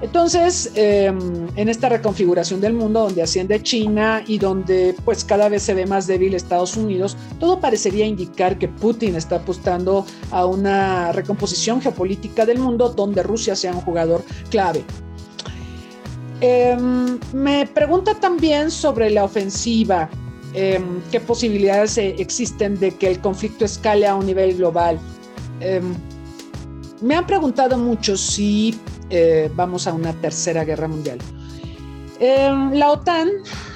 Entonces, 0.02 0.72
em, 0.74 1.48
en 1.56 1.68
esta 1.70 1.88
reconfiguración 1.88 2.61
del 2.61 2.74
mundo 2.74 3.00
donde 3.04 3.22
asciende 3.22 3.62
China 3.62 4.22
y 4.26 4.38
donde 4.38 4.94
pues 5.04 5.24
cada 5.24 5.48
vez 5.48 5.62
se 5.62 5.72
ve 5.72 5.87
más 5.87 6.06
débil 6.06 6.35
Estados 6.35 6.76
Unidos, 6.76 7.16
todo 7.40 7.61
parecería 7.61 8.04
indicar 8.04 8.59
que 8.59 8.68
Putin 8.68 9.16
está 9.16 9.37
apostando 9.37 10.04
a 10.30 10.44
una 10.44 11.12
recomposición 11.12 11.80
geopolítica 11.80 12.44
del 12.44 12.59
mundo 12.59 12.90
donde 12.90 13.22
Rusia 13.22 13.56
sea 13.56 13.72
un 13.72 13.80
jugador 13.80 14.22
clave. 14.50 14.85
Em, 16.42 17.18
me 17.32 17.66
pregunta 17.66 18.14
también 18.14 18.70
sobre 18.70 19.09
la 19.09 19.24
ofensiva, 19.24 20.11
em, 20.52 21.00
qué 21.11 21.20
posibilidades 21.20 21.96
existen 21.96 22.78
de 22.78 22.90
que 22.90 23.09
el 23.09 23.20
conflicto 23.20 23.64
escale 23.64 24.06
a 24.06 24.14
un 24.14 24.26
nivel 24.26 24.56
global. 24.56 24.98
me 27.00 27.14
han 27.14 27.26
preguntado 27.26 27.78
mucho 27.78 28.16
si 28.16 28.74
eh, 29.10 29.50
vamos 29.54 29.86
a 29.86 29.92
una 29.92 30.12
tercera 30.12 30.64
guerra 30.64 30.88
mundial. 30.88 31.18
Em, 32.18 32.72
la 32.72 32.90
OTAN, 32.90 33.30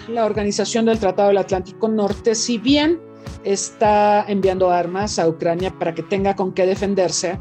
la 0.09 0.25
Organización 0.25 0.87
del 0.87 0.99
Tratado 0.99 1.29
del 1.29 1.39
Atlántico 1.39 1.89
Norte, 1.89 2.35
si 2.35 2.59
bien 2.59 3.01
está 3.45 4.25
enviando 4.29 4.71
armas 4.71 5.19
a 5.19 5.29
Ucrania 5.29 5.77
para 5.79 5.95
que 5.95 6.03
tenga 6.03 6.35
con 6.37 6.53
qué 6.53 6.67
defenderse 6.67 7.39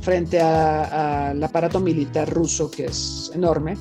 frente 0.00 0.40
al 0.40 1.42
aparato 1.42 1.80
militar 1.80 2.30
ruso, 2.30 2.70
que 2.70 2.86
es 2.86 3.32
enorme, 3.34 3.76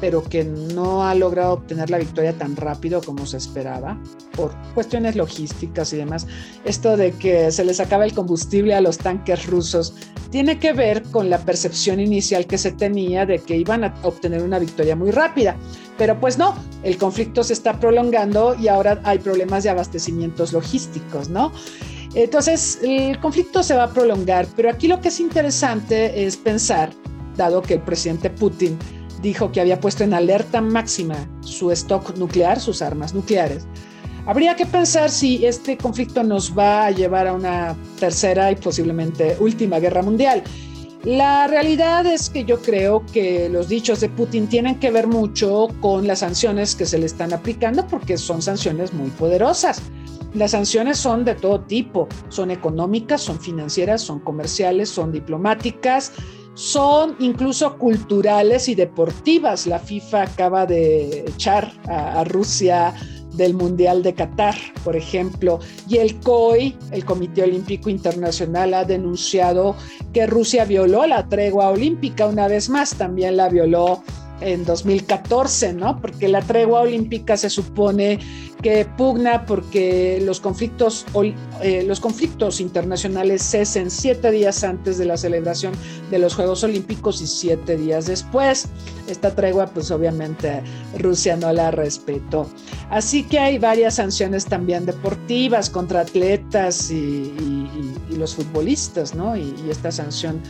pero 0.00 0.22
que 0.22 0.44
no 0.44 1.04
ha 1.04 1.14
logrado 1.14 1.54
obtener 1.54 1.90
la 1.90 1.98
victoria 1.98 2.32
tan 2.32 2.56
rápido 2.56 3.00
como 3.02 3.26
se 3.26 3.36
esperaba 3.36 4.00
por 4.34 4.54
cuestiones 4.74 5.16
logísticas 5.16 5.92
y 5.92 5.98
demás. 5.98 6.26
Esto 6.64 6.96
de 6.96 7.12
que 7.12 7.50
se 7.52 7.64
les 7.64 7.80
acaba 7.80 8.04
el 8.04 8.14
combustible 8.14 8.74
a 8.74 8.80
los 8.80 8.98
tanques 8.98 9.46
rusos 9.46 9.94
tiene 10.30 10.58
que 10.58 10.72
ver 10.72 11.02
con 11.02 11.28
la 11.28 11.38
percepción 11.38 12.00
inicial 12.00 12.46
que 12.46 12.56
se 12.56 12.72
tenía 12.72 13.26
de 13.26 13.40
que 13.40 13.56
iban 13.56 13.84
a 13.84 13.94
obtener 14.02 14.42
una 14.42 14.58
victoria 14.58 14.96
muy 14.96 15.10
rápida. 15.10 15.56
Pero 15.98 16.18
pues 16.18 16.38
no, 16.38 16.54
el 16.82 16.96
conflicto 16.96 17.42
se 17.44 17.52
está 17.52 17.78
prolongando 17.78 18.54
y 18.54 18.68
ahora 18.68 19.00
hay 19.04 19.18
problemas 19.18 19.64
de 19.64 19.70
abastecimientos 19.70 20.52
logísticos, 20.52 21.28
¿no? 21.28 21.52
Entonces, 22.14 22.80
el 22.82 23.20
conflicto 23.20 23.62
se 23.62 23.76
va 23.76 23.84
a 23.84 23.92
prolongar, 23.92 24.46
pero 24.56 24.70
aquí 24.70 24.88
lo 24.88 25.00
que 25.00 25.08
es 25.08 25.20
interesante 25.20 26.26
es 26.26 26.36
pensar, 26.36 26.90
dado 27.36 27.62
que 27.62 27.74
el 27.74 27.82
presidente 27.82 28.30
Putin 28.30 28.76
dijo 29.22 29.52
que 29.52 29.60
había 29.60 29.80
puesto 29.80 30.04
en 30.04 30.14
alerta 30.14 30.60
máxima 30.60 31.28
su 31.40 31.70
stock 31.72 32.16
nuclear, 32.16 32.60
sus 32.60 32.82
armas 32.82 33.14
nucleares. 33.14 33.66
Habría 34.26 34.54
que 34.54 34.66
pensar 34.66 35.10
si 35.10 35.44
este 35.46 35.76
conflicto 35.76 36.22
nos 36.22 36.56
va 36.56 36.86
a 36.86 36.90
llevar 36.90 37.26
a 37.26 37.32
una 37.32 37.76
tercera 37.98 38.50
y 38.50 38.56
posiblemente 38.56 39.36
última 39.40 39.78
guerra 39.78 40.02
mundial. 40.02 40.42
La 41.04 41.46
realidad 41.46 42.04
es 42.04 42.28
que 42.28 42.44
yo 42.44 42.60
creo 42.60 43.04
que 43.06 43.48
los 43.48 43.68
dichos 43.68 44.00
de 44.00 44.10
Putin 44.10 44.48
tienen 44.48 44.78
que 44.78 44.90
ver 44.90 45.06
mucho 45.06 45.68
con 45.80 46.06
las 46.06 46.18
sanciones 46.18 46.74
que 46.74 46.84
se 46.84 46.98
le 46.98 47.06
están 47.06 47.32
aplicando 47.32 47.86
porque 47.86 48.18
son 48.18 48.42
sanciones 48.42 48.92
muy 48.92 49.08
poderosas. 49.10 49.80
Las 50.34 50.50
sanciones 50.50 50.98
son 50.98 51.24
de 51.24 51.34
todo 51.34 51.62
tipo, 51.62 52.06
son 52.28 52.50
económicas, 52.50 53.22
son 53.22 53.40
financieras, 53.40 54.02
son 54.02 54.20
comerciales, 54.20 54.90
son 54.90 55.10
diplomáticas 55.10 56.12
son 56.54 57.16
incluso 57.18 57.78
culturales 57.78 58.68
y 58.68 58.74
deportivas. 58.74 59.66
La 59.66 59.78
FIFA 59.78 60.22
acaba 60.22 60.66
de 60.66 61.20
echar 61.20 61.72
a, 61.88 62.24
Rusia 62.24 62.94
del 63.34 63.54
Mundial 63.54 64.02
de 64.02 64.12
Qatar, 64.12 64.56
por 64.84 64.96
ejemplo, 64.96 65.60
y 65.88 65.98
el 65.98 66.18
COI, 66.20 66.76
el 66.90 67.04
Comité 67.04 67.44
Olímpico 67.44 67.88
Internacional, 67.88 68.74
ha 68.74 68.84
denunciado 68.84 69.76
que 70.12 70.26
Rusia 70.26 70.64
violó 70.64 71.06
la 71.06 71.28
tregua 71.28 71.70
olímpica 71.70 72.26
una 72.26 72.48
vez 72.48 72.68
más, 72.68 72.94
también 72.96 73.36
la 73.36 73.48
violó 73.48 74.02
en 74.40 74.64
2014, 74.64 75.72
¿no? 75.74 76.00
Porque 76.00 76.28
la 76.28 76.42
tregua 76.42 76.80
olímpica 76.80 77.36
se 77.36 77.50
supone 77.50 78.18
que 78.62 78.84
pugna 78.84 79.46
porque 79.46 80.20
los 80.24 80.40
conflictos, 80.40 81.06
eh, 81.62 81.82
los 81.86 82.00
conflictos 82.00 82.60
internacionales 82.60 83.42
cesen 83.42 83.90
siete 83.90 84.30
días 84.30 84.64
antes 84.64 84.98
de 84.98 85.06
la 85.06 85.16
celebración 85.16 85.72
de 86.10 86.18
los 86.18 86.34
Juegos 86.34 86.62
Olímpicos 86.64 87.22
y 87.22 87.26
siete 87.26 87.76
días 87.76 88.06
después. 88.06 88.66
Esta 89.08 89.34
tregua, 89.34 89.66
pues 89.66 89.90
obviamente 89.90 90.62
Rusia 90.98 91.36
no 91.36 91.52
la 91.52 91.70
respetó. 91.70 92.46
Así 92.90 93.22
que 93.22 93.38
hay 93.38 93.58
varias 93.58 93.94
sanciones 93.94 94.44
también 94.46 94.84
deportivas 94.86 95.70
contra 95.70 96.00
atletas 96.00 96.90
y, 96.90 97.32
los 98.10 98.34
futbolistas, 98.34 99.14
¿no? 99.14 99.36
Y, 99.36 99.54
esta 99.70 99.90
sanción... 99.90 100.40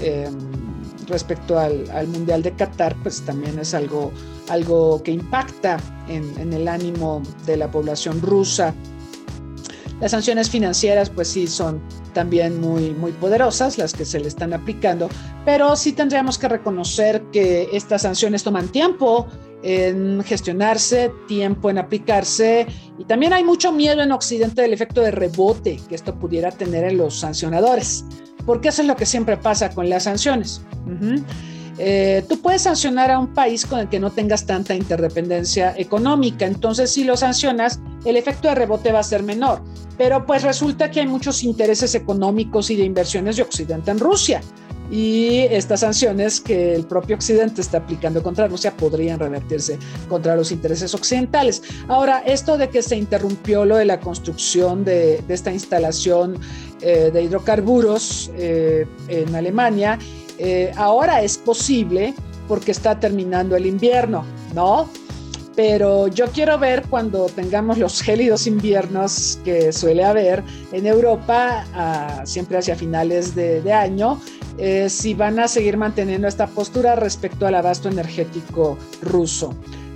Em, 0.00 0.67
respecto 1.08 1.58
al, 1.58 1.86
Mundial 2.08 2.42
de 2.42 2.52
Qatar, 2.52 2.94
pues 3.02 3.22
también 3.22 3.58
es 3.58 3.74
algo, 3.74 4.12
algo 4.48 5.02
que 5.02 5.12
impacta 5.12 5.78
en, 6.08 6.52
el 6.52 6.68
ánimo 6.68 7.22
de 7.46 7.56
la 7.56 7.70
población 7.70 8.20
rusa. 8.20 8.74
Las 10.00 10.12
sanciones 10.12 10.48
financieras, 10.48 11.10
pues 11.10 11.28
sí, 11.28 11.46
son 11.46 11.80
también 12.14 12.60
muy, 12.60 12.90
muy 12.90 13.12
poderosas 13.12 13.78
las 13.78 13.92
que 13.92 14.04
se 14.04 14.20
le 14.20 14.28
están 14.28 14.52
aplicando, 14.52 15.08
pero 15.44 15.74
sí 15.76 15.92
tendríamos 15.92 16.38
que 16.38 16.48
reconocer 16.48 17.22
que 17.32 17.68
estas 17.72 18.02
sanciones 18.02 18.44
toman 18.44 18.68
tiempo 18.68 19.26
en 19.62 20.22
gestionarse, 20.24 21.12
tiempo 21.26 21.70
en 21.70 21.78
aplicarse 21.78 22.66
y 22.98 23.04
también 23.04 23.32
hay 23.32 23.44
mucho 23.44 23.72
miedo 23.72 24.02
en 24.02 24.12
Occidente 24.12 24.62
del 24.62 24.72
efecto 24.72 25.00
de 25.00 25.10
rebote 25.10 25.80
que 25.88 25.94
esto 25.94 26.14
pudiera 26.18 26.50
tener 26.50 26.84
en 26.84 26.98
los 26.98 27.18
sancionadores 27.18 28.04
porque 28.48 28.68
eso 28.68 28.80
es 28.80 28.88
lo 28.88 28.96
que 28.96 29.04
siempre 29.04 29.36
pasa 29.36 29.68
con 29.68 29.90
las 29.90 30.04
sanciones. 30.04 30.62
Eh, 31.78 32.24
tú 32.30 32.40
puedes 32.40 32.62
sancionar 32.62 33.10
a 33.10 33.18
un 33.18 33.34
país 33.34 33.66
con 33.66 33.78
el 33.78 33.90
que 33.90 34.00
no 34.00 34.10
tengas 34.10 34.46
tanta 34.46 34.74
interdependencia 34.74 35.74
económica, 35.76 36.46
entonces 36.46 36.90
si 36.90 37.04
lo 37.04 37.14
sancionas, 37.16 37.78
el 38.06 38.16
efecto 38.16 38.48
de 38.48 38.54
rebote 38.54 38.90
va 38.90 39.00
a 39.00 39.02
ser 39.02 39.22
menor. 39.22 39.62
Pero 39.98 40.24
pues 40.24 40.44
resulta 40.44 40.90
que 40.90 41.00
hay 41.00 41.06
muchos 41.06 41.44
intereses 41.44 41.94
económicos 41.94 42.70
y 42.70 42.76
de 42.76 42.84
inversiones 42.84 43.36
de 43.36 43.42
Occidente 43.42 43.90
en 43.90 43.98
Rusia 43.98 44.40
y 44.90 45.40
estas 45.50 45.80
sanciones 45.80 46.40
que 46.40 46.74
el 46.74 46.84
propio 46.84 47.16
Occidente 47.16 47.60
está 47.60 47.78
aplicando 47.78 48.22
contra 48.22 48.48
Rusia 48.48 48.76
podrían 48.76 49.18
revertirse 49.18 49.78
contra 50.08 50.34
los 50.34 50.50
intereses 50.50 50.94
occidentales. 50.94 51.62
Ahora, 51.88 52.22
esto 52.24 52.56
de 52.56 52.68
que 52.68 52.82
se 52.82 52.96
interrumpió 52.96 53.64
lo 53.64 53.76
de 53.76 53.84
la 53.84 54.00
construcción 54.00 54.84
de, 54.84 55.22
esta 55.28 55.52
instalación 55.52 56.38
eh, 56.80 57.10
de 57.12 57.22
hidrocarburos 57.22 58.30
eh, 58.34 58.86
en 59.08 59.34
Alemania, 59.34 59.98
eh, 60.38 60.72
ahora 60.76 61.22
es 61.22 61.36
posible 61.36 62.14
porque 62.46 62.70
está 62.70 62.98
terminando 62.98 63.56
el 63.56 63.66
invierno, 63.66 64.24
¿no? 64.54 64.88
pero 65.58 66.06
yo 66.06 66.26
quiero 66.28 66.56
ver 66.56 66.84
cuando 66.88 67.26
tengamos 67.26 67.78
los 67.78 68.00
gélidos 68.08 68.46
inviernos 68.46 69.40
que 69.44 69.72
suele 69.72 70.04
haber 70.04 70.44
en 70.70 70.86
Europa, 70.86 71.66
ah, 71.74 72.22
siempre 72.24 72.58
hacia 72.58 72.76
finales 72.76 73.34
de, 73.34 73.72
año, 73.72 74.20
eh, 74.58 74.88
si 74.88 75.14
van 75.14 75.38
a 75.38 75.48
seguir 75.48 75.76
manteniendo 75.76 76.26
esta 76.26 76.46
postura 76.46 76.96
respecto 76.96 77.46
al 77.46 77.54
abasto 77.54 77.88
energético 77.88 78.76
ruso. 79.02 79.54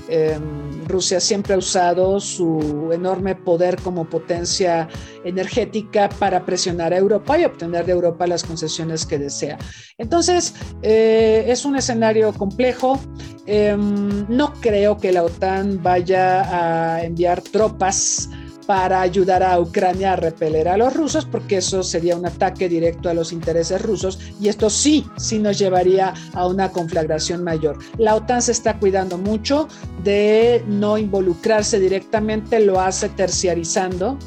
Em, 0.08 0.86
Rusia 0.86 1.20
siempre 1.20 1.54
ha 1.54 1.58
usado 1.58 2.20
su 2.20 2.90
enorme 2.92 3.34
poder 3.34 3.80
como 3.80 4.04
potencia 4.04 4.88
energética 5.24 6.08
para 6.08 6.44
presionar 6.44 6.92
a 6.92 6.98
Europa 6.98 7.38
y 7.38 7.44
obtener 7.44 7.86
de 7.86 7.92
Europa 7.92 8.26
las 8.26 8.42
concesiones 8.42 9.06
que 9.06 9.18
desea. 9.18 9.58
Entonces, 9.96 10.54
eh, 10.82 11.44
es 11.46 11.64
un 11.64 11.76
escenario 11.76 12.32
complejo. 12.34 13.00
Em, 13.46 14.26
no 14.28 14.52
creo 14.60 14.98
que 14.98 15.12
la 15.12 15.24
OTAN 15.24 15.82
vaya 15.82 16.96
a 16.96 17.04
enviar 17.04 17.40
tropas 17.40 18.28
para 18.72 19.02
ayudar 19.02 19.42
a 19.42 19.60
Ucrania 19.60 20.14
a 20.14 20.16
repeler 20.16 20.66
a 20.66 20.78
los 20.78 20.96
rusos, 20.96 21.26
porque 21.26 21.58
eso 21.58 21.82
sería 21.82 22.16
un 22.16 22.24
ataque 22.24 22.70
directo 22.70 23.10
a 23.10 23.12
los 23.12 23.30
intereses 23.30 23.82
rusos 23.82 24.18
y 24.40 24.48
esto 24.48 24.70
sí, 24.70 25.06
sí 25.18 25.38
nos 25.38 25.58
llevaría 25.58 26.14
a 26.32 26.46
una 26.46 26.70
conflagración 26.70 27.44
mayor. 27.44 27.76
La 27.98 28.14
OTAN 28.14 28.40
se 28.40 28.52
está 28.52 28.78
cuidando 28.78 29.18
mucho 29.18 29.68
de 30.02 30.64
no 30.66 30.96
involucrarse 30.96 31.78
directamente, 31.78 32.60
lo 32.60 32.80
hace 32.80 33.10
terciarizando. 33.10 34.18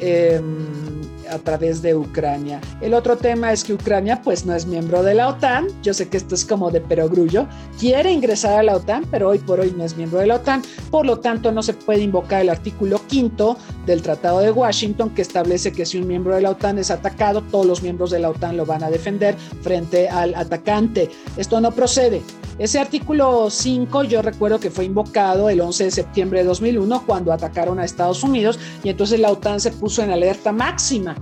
Em, 0.00 1.03
a 1.30 1.38
través 1.38 1.82
de 1.82 1.94
Ucrania. 1.94 2.60
El 2.80 2.94
otro 2.94 3.16
tema 3.16 3.52
es 3.52 3.64
que 3.64 3.74
Ucrania 3.74 4.20
pues 4.22 4.46
no 4.46 4.54
es 4.54 4.66
miembro 4.66 5.02
de 5.02 5.14
la 5.14 5.28
OTAN, 5.28 5.66
yo 5.82 5.94
sé 5.94 6.08
que 6.08 6.16
esto 6.16 6.34
es 6.34 6.44
como 6.44 6.70
de 6.70 6.80
perogrullo, 6.80 7.46
quiere 7.78 8.12
ingresar 8.12 8.58
a 8.58 8.62
la 8.62 8.76
OTAN, 8.76 9.04
pero 9.10 9.28
hoy 9.28 9.38
por 9.38 9.60
hoy 9.60 9.74
no 9.76 9.84
es 9.84 9.96
miembro 9.96 10.20
de 10.20 10.26
la 10.26 10.36
OTAN, 10.36 10.62
por 10.90 11.06
lo 11.06 11.18
tanto 11.18 11.52
no 11.52 11.62
se 11.62 11.74
puede 11.74 12.02
invocar 12.02 12.42
el 12.42 12.50
artículo 12.50 13.00
quinto 13.06 13.56
del 13.86 14.02
Tratado 14.02 14.40
de 14.40 14.50
Washington 14.50 15.10
que 15.10 15.22
establece 15.22 15.72
que 15.72 15.86
si 15.86 15.98
un 15.98 16.06
miembro 16.06 16.34
de 16.34 16.42
la 16.42 16.50
OTAN 16.50 16.78
es 16.78 16.90
atacado, 16.90 17.42
todos 17.42 17.66
los 17.66 17.82
miembros 17.82 18.10
de 18.10 18.18
la 18.18 18.30
OTAN 18.30 18.56
lo 18.56 18.66
van 18.66 18.82
a 18.82 18.90
defender 18.90 19.36
frente 19.62 20.08
al 20.08 20.34
atacante. 20.34 21.10
Esto 21.36 21.60
no 21.60 21.72
procede. 21.72 22.22
Ese 22.58 22.78
artículo 22.78 23.50
5 23.50 24.04
yo 24.04 24.22
recuerdo 24.22 24.60
que 24.60 24.70
fue 24.70 24.84
invocado 24.84 25.48
el 25.48 25.60
11 25.60 25.84
de 25.84 25.90
septiembre 25.90 26.40
de 26.40 26.46
2001 26.46 27.04
cuando 27.04 27.32
atacaron 27.32 27.80
a 27.80 27.84
Estados 27.84 28.22
Unidos 28.22 28.58
y 28.82 28.90
entonces 28.90 29.18
la 29.18 29.32
OTAN 29.32 29.60
se 29.60 29.72
puso 29.72 30.02
en 30.02 30.10
alerta 30.10 30.52
máxima. 30.52 31.16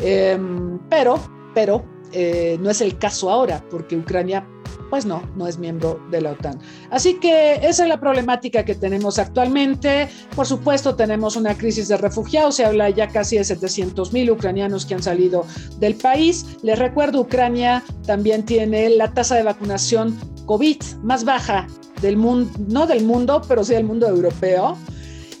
Em, 0.00 0.78
pero, 0.88 1.18
pero 1.52 1.84
eh, 2.12 2.58
no 2.60 2.70
es 2.70 2.80
el 2.80 2.96
caso 2.96 3.30
ahora 3.30 3.64
porque 3.68 3.96
Ucrania 3.96 4.46
pues 4.88 5.04
no, 5.04 5.22
no 5.36 5.46
es 5.46 5.58
miembro 5.58 6.00
de 6.10 6.20
la 6.20 6.32
OTAN. 6.32 6.58
Así 6.90 7.14
que 7.14 7.56
esa 7.56 7.82
es 7.82 7.88
la 7.88 8.00
problemática 8.00 8.64
que 8.64 8.74
tenemos 8.74 9.18
actualmente. 9.18 10.08
Por 10.34 10.46
supuesto, 10.46 10.94
tenemos 10.94 11.36
una 11.36 11.56
crisis 11.56 11.88
de 11.88 11.96
refugiados. 11.96 12.56
Se 12.56 12.64
habla 12.64 12.88
ya 12.88 13.08
casi 13.08 13.36
de 13.36 13.44
700 13.44 14.12
mil 14.12 14.30
ucranianos 14.30 14.86
que 14.86 14.94
han 14.94 15.02
salido 15.02 15.44
del 15.78 15.94
país. 15.94 16.56
Les 16.62 16.78
recuerdo, 16.78 17.20
Ucrania 17.20 17.82
también 18.06 18.44
tiene 18.44 18.88
la 18.88 19.12
tasa 19.12 19.36
de 19.36 19.42
vacunación 19.42 20.18
COVID 20.48 20.82
más 21.02 21.24
baja 21.24 21.66
del 22.00 22.16
mundo, 22.16 22.50
no 22.66 22.86
del 22.86 23.04
mundo, 23.04 23.42
pero 23.46 23.62
sí 23.62 23.74
del 23.74 23.84
mundo 23.84 24.08
europeo 24.08 24.76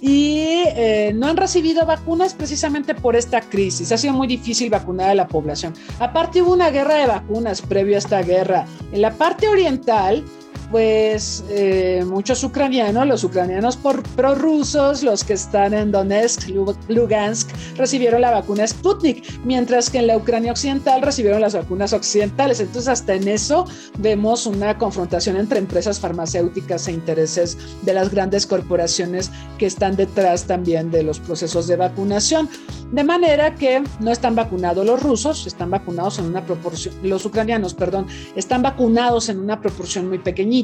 y 0.00 0.62
eh, 0.66 1.12
no 1.14 1.26
han 1.26 1.36
recibido 1.36 1.84
vacunas 1.84 2.34
precisamente 2.34 2.94
por 2.94 3.16
esta 3.16 3.40
crisis. 3.40 3.90
Ha 3.90 3.98
sido 3.98 4.12
muy 4.12 4.28
difícil 4.28 4.70
vacunar 4.70 5.10
a 5.10 5.14
la 5.14 5.26
población. 5.26 5.74
Aparte 5.98 6.42
hubo 6.42 6.52
una 6.52 6.70
guerra 6.70 6.96
de 6.96 7.06
vacunas 7.06 7.62
previo 7.62 7.96
a 7.96 7.98
esta 7.98 8.22
guerra. 8.22 8.66
En 8.92 9.02
la 9.02 9.12
parte 9.14 9.48
oriental 9.48 10.24
pues 10.70 11.44
eh, 11.48 12.04
muchos 12.06 12.44
ucranianos, 12.44 13.06
los 13.06 13.24
ucranianos 13.24 13.78
prorrusos, 14.16 15.02
los 15.02 15.24
que 15.24 15.32
están 15.34 15.72
en 15.72 15.90
Donetsk, 15.90 16.48
Lugansk, 16.88 17.48
recibieron 17.76 18.20
la 18.20 18.30
vacuna 18.30 18.66
Sputnik, 18.66 19.44
mientras 19.44 19.88
que 19.88 19.98
en 19.98 20.08
la 20.08 20.16
Ucrania 20.16 20.52
occidental 20.52 21.02
recibieron 21.02 21.40
las 21.40 21.54
vacunas 21.54 21.92
occidentales. 21.92 22.60
Entonces, 22.60 22.88
hasta 22.88 23.14
en 23.14 23.28
eso 23.28 23.64
vemos 23.98 24.46
una 24.46 24.76
confrontación 24.76 25.36
entre 25.36 25.58
empresas 25.58 26.00
farmacéuticas 26.00 26.88
e 26.88 26.92
intereses 26.92 27.56
de 27.82 27.94
las 27.94 28.10
grandes 28.10 28.46
corporaciones 28.46 29.30
que 29.56 29.66
están 29.66 29.96
detrás 29.96 30.44
también 30.44 30.90
de 30.90 31.02
los 31.02 31.18
procesos 31.18 31.66
de 31.66 31.76
vacunación. 31.76 32.48
De 32.92 33.04
manera 33.04 33.54
que 33.54 33.82
no 34.00 34.10
están 34.10 34.34
vacunados 34.34 34.84
los 34.84 35.02
rusos, 35.02 35.46
están 35.46 35.70
vacunados 35.70 36.18
en 36.18 36.24
una 36.24 36.44
proporción, 36.44 36.94
los 37.02 37.24
ucranianos, 37.26 37.74
perdón, 37.74 38.06
están 38.34 38.62
vacunados 38.62 39.28
en 39.28 39.38
una 39.38 39.60
proporción 39.60 40.08
muy 40.08 40.18
pequeñita, 40.18 40.57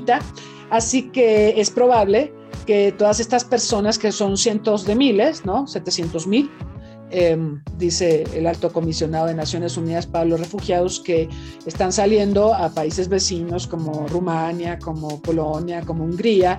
así 0.70 1.10
que 1.10 1.60
es 1.60 1.70
probable 1.70 2.32
que 2.66 2.92
todas 2.92 3.20
estas 3.20 3.44
personas, 3.44 3.98
que 3.98 4.12
son 4.12 4.36
cientos 4.36 4.86
de 4.86 4.94
miles, 4.94 5.44
¿no? 5.44 5.66
700 5.66 6.26
mil, 6.26 6.50
em, 7.10 7.62
dice 7.76 8.24
el 8.34 8.46
alto 8.46 8.72
comisionado 8.72 9.26
de 9.26 9.34
Naciones 9.34 9.76
Unidas 9.76 10.06
para 10.06 10.24
los 10.24 10.40
Refugiados, 10.40 11.00
que 11.00 11.28
están 11.66 11.92
saliendo 11.92 12.54
a 12.54 12.70
países 12.70 13.08
vecinos 13.08 13.66
como 13.66 14.06
Rumania, 14.08 14.78
como 14.78 15.20
Polonia, 15.20 15.82
como 15.82 16.04
Hungría, 16.04 16.58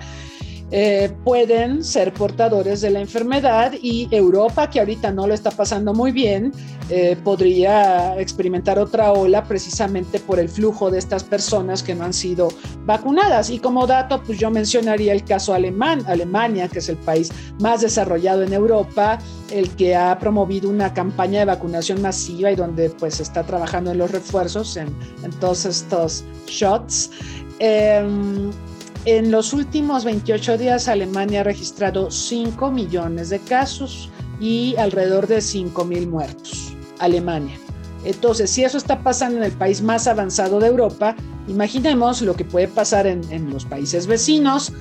eh, 0.72 1.12
pueden 1.22 1.84
ser 1.84 2.12
portadores 2.12 2.80
de 2.80 2.90
la 2.90 3.00
enfermedad 3.00 3.72
y 3.80 4.08
Europa, 4.10 4.68
que 4.68 4.80
ahorita 4.80 5.12
no 5.12 5.28
lo 5.28 5.34
está 5.34 5.52
pasando 5.52 5.94
muy 5.94 6.10
bien, 6.10 6.52
eh, 6.88 7.16
podría 7.22 8.20
experimentar 8.20 8.78
otra 8.78 9.12
ola 9.12 9.44
precisamente 9.44 10.18
por 10.18 10.40
el 10.40 10.48
flujo 10.48 10.90
de 10.90 10.98
estas 10.98 11.22
personas 11.22 11.84
que 11.84 11.94
no 11.94 12.04
han 12.04 12.12
sido 12.12 12.48
vacunadas. 12.84 13.48
Y 13.50 13.60
como 13.60 13.86
dato, 13.86 14.20
pues 14.24 14.38
yo 14.38 14.50
mencionaría 14.50 15.12
el 15.12 15.24
caso 15.24 15.54
alemán, 15.54 16.02
Alemania, 16.06 16.66
que 16.66 16.80
es 16.80 16.88
el 16.88 16.96
país 16.96 17.30
más 17.60 17.82
desarrollado 17.82 18.42
en 18.42 18.52
Europa, 18.52 19.18
el 19.52 19.70
que 19.70 19.94
ha 19.94 20.18
promovido 20.18 20.68
una 20.68 20.92
campaña 20.92 21.40
de 21.40 21.44
vacunación 21.44 22.02
masiva 22.02 22.50
y 22.50 22.56
donde 22.56 22.90
pues 22.90 23.20
está 23.20 23.44
trabajando 23.44 23.92
en 23.92 23.98
los 23.98 24.10
refuerzos, 24.10 24.76
en, 24.76 24.92
todos 25.40 25.64
estos 25.64 26.24
shots. 26.46 27.10
Em, 27.58 28.50
en 29.06 29.30
los 29.30 29.52
últimos 29.52 30.04
28 30.04 30.58
días, 30.58 30.88
Alemania 30.88 31.40
ha 31.40 31.44
registrado 31.44 32.10
5 32.10 32.72
millones 32.72 33.30
de 33.30 33.38
casos 33.38 34.10
y 34.40 34.74
alrededor 34.76 35.28
de 35.28 35.40
5 35.40 35.84
mil 35.84 36.08
muertos. 36.08 36.74
Alemania. 36.98 37.56
Entonces, 38.04 38.50
si 38.50 38.64
eso 38.64 38.78
está 38.78 39.02
pasando 39.02 39.38
en 39.38 39.44
el 39.44 39.52
país 39.52 39.80
más 39.80 40.08
avanzado 40.08 40.58
de 40.58 40.66
Europa, 40.66 41.14
imaginemos 41.46 42.20
lo 42.20 42.34
que 42.34 42.44
puede 42.44 42.66
pasar 42.66 43.06
en, 43.06 43.22
en 43.30 43.50
los 43.50 43.64
países 43.64 44.08
vecinos, 44.08 44.72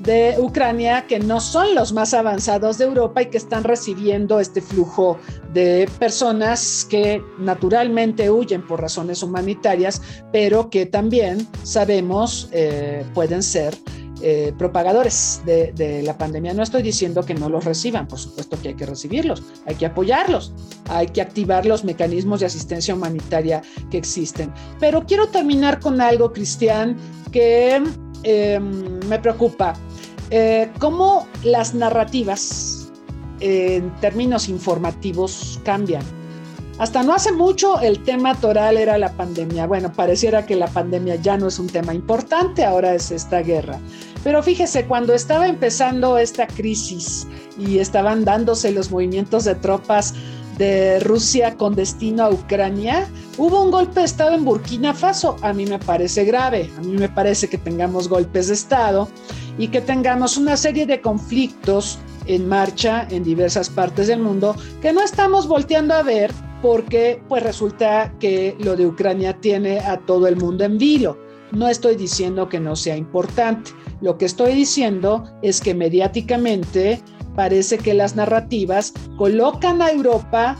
de 0.00 0.36
Ucrania 0.38 1.06
que 1.06 1.18
no 1.18 1.40
son 1.40 1.74
los 1.74 1.92
más 1.92 2.14
avanzados 2.14 2.78
de 2.78 2.84
Europa 2.84 3.22
y 3.22 3.26
que 3.26 3.38
están 3.38 3.64
recibiendo 3.64 4.40
este 4.40 4.60
flujo 4.60 5.18
de 5.52 5.88
personas 5.98 6.86
que 6.88 7.22
naturalmente 7.38 8.30
huyen 8.30 8.66
por 8.66 8.80
razones 8.80 9.22
humanitarias, 9.22 10.02
pero 10.32 10.70
que 10.70 10.86
también 10.86 11.46
sabemos 11.62 12.48
eh, 12.52 13.04
pueden 13.14 13.42
ser 13.42 13.74
eh, 14.22 14.54
propagadores 14.56 15.42
de, 15.44 15.72
de, 15.72 16.02
la 16.02 16.16
pandemia. 16.16 16.54
No 16.54 16.62
estoy 16.62 16.82
diciendo 16.82 17.24
que 17.24 17.34
no 17.34 17.48
los 17.48 17.64
reciban, 17.64 18.08
por 18.08 18.18
supuesto 18.18 18.56
que 18.60 18.68
hay 18.68 18.74
que 18.74 18.86
recibirlos, 18.86 19.42
hay 19.66 19.74
que 19.74 19.86
apoyarlos, 19.86 20.54
hay 20.88 21.08
que 21.08 21.20
activar 21.20 21.66
los 21.66 21.84
mecanismos 21.84 22.40
de 22.40 22.46
asistencia 22.46 22.94
humanitaria 22.94 23.60
que 23.90 23.98
existen. 23.98 24.52
Pero 24.80 25.04
quiero 25.04 25.28
terminar 25.28 25.78
con 25.78 26.00
algo, 26.00 26.32
Cristian, 26.32 26.96
que 27.32 27.82
Em, 28.24 29.00
me 29.06 29.18
preocupa 29.18 29.74
eh, 30.30 30.70
cómo 30.78 31.28
las 31.42 31.74
narrativas 31.74 32.90
en 33.40 33.94
términos 34.00 34.48
informativos 34.48 35.60
cambian. 35.64 36.02
Hasta 36.78 37.04
no 37.04 37.14
hace 37.14 37.30
mucho 37.30 37.78
el 37.80 38.02
tema 38.02 38.34
toral 38.34 38.78
era 38.78 38.98
la 38.98 39.12
pandemia. 39.12 39.66
Bueno, 39.66 39.92
pareciera 39.92 40.44
que 40.44 40.56
la 40.56 40.66
pandemia 40.66 41.16
ya 41.16 41.36
no 41.36 41.46
es 41.46 41.58
un 41.58 41.68
tema 41.68 41.94
importante, 41.94 42.64
ahora 42.64 42.94
es 42.94 43.12
esta 43.12 43.40
guerra. 43.40 43.78
Pero 44.24 44.42
fíjese, 44.42 44.86
cuando 44.86 45.14
estaba 45.14 45.46
empezando 45.46 46.18
esta 46.18 46.46
crisis 46.46 47.28
y 47.58 47.78
estaban 47.78 48.24
dándose 48.24 48.72
los 48.72 48.90
movimientos 48.90 49.44
de 49.44 49.54
tropas 49.54 50.14
de 50.58 50.98
Rusia 51.00 51.56
con 51.56 51.76
destino 51.76 52.24
a 52.24 52.30
Ucrania, 52.30 53.06
Hubo 53.36 53.62
un 53.62 53.72
golpe 53.72 53.98
de 53.98 54.06
Estado 54.06 54.32
en 54.34 54.44
Burkina 54.44 54.94
Faso, 54.94 55.34
a 55.42 55.52
mí 55.52 55.66
me 55.66 55.80
parece 55.80 56.24
grave, 56.24 56.70
a 56.78 56.80
mí 56.82 56.92
me 56.92 57.08
parece 57.08 57.48
que 57.48 57.58
tengamos 57.58 58.08
golpes 58.08 58.46
de 58.46 58.54
Estado 58.54 59.08
y 59.58 59.68
que 59.68 59.80
tengamos 59.80 60.36
una 60.36 60.56
serie 60.56 60.86
de 60.86 61.00
conflictos 61.00 61.98
en 62.26 62.48
marcha 62.48 63.08
en 63.10 63.24
diversas 63.24 63.68
partes 63.68 64.06
del 64.06 64.20
mundo 64.20 64.54
que 64.80 64.92
no 64.92 65.02
estamos 65.02 65.48
volteando 65.48 65.94
a 65.94 66.04
ver 66.04 66.32
porque 66.62 67.20
pues 67.28 67.42
resulta 67.42 68.14
que 68.20 68.56
lo 68.60 68.76
de 68.76 68.86
Ucrania 68.86 69.38
tiene 69.40 69.80
a 69.80 69.98
todo 69.98 70.28
el 70.28 70.36
mundo 70.36 70.64
en 70.64 70.78
vilo. 70.78 71.18
No 71.50 71.68
estoy 71.68 71.96
diciendo 71.96 72.48
que 72.48 72.60
no 72.60 72.76
sea 72.76 72.96
importante, 72.96 73.72
lo 74.00 74.16
que 74.16 74.26
estoy 74.26 74.54
diciendo 74.54 75.24
es 75.42 75.60
que 75.60 75.74
mediáticamente 75.74 77.02
parece 77.34 77.78
que 77.78 77.94
las 77.94 78.14
narrativas 78.14 78.92
colocan 79.18 79.82
a 79.82 79.90
Europa 79.90 80.56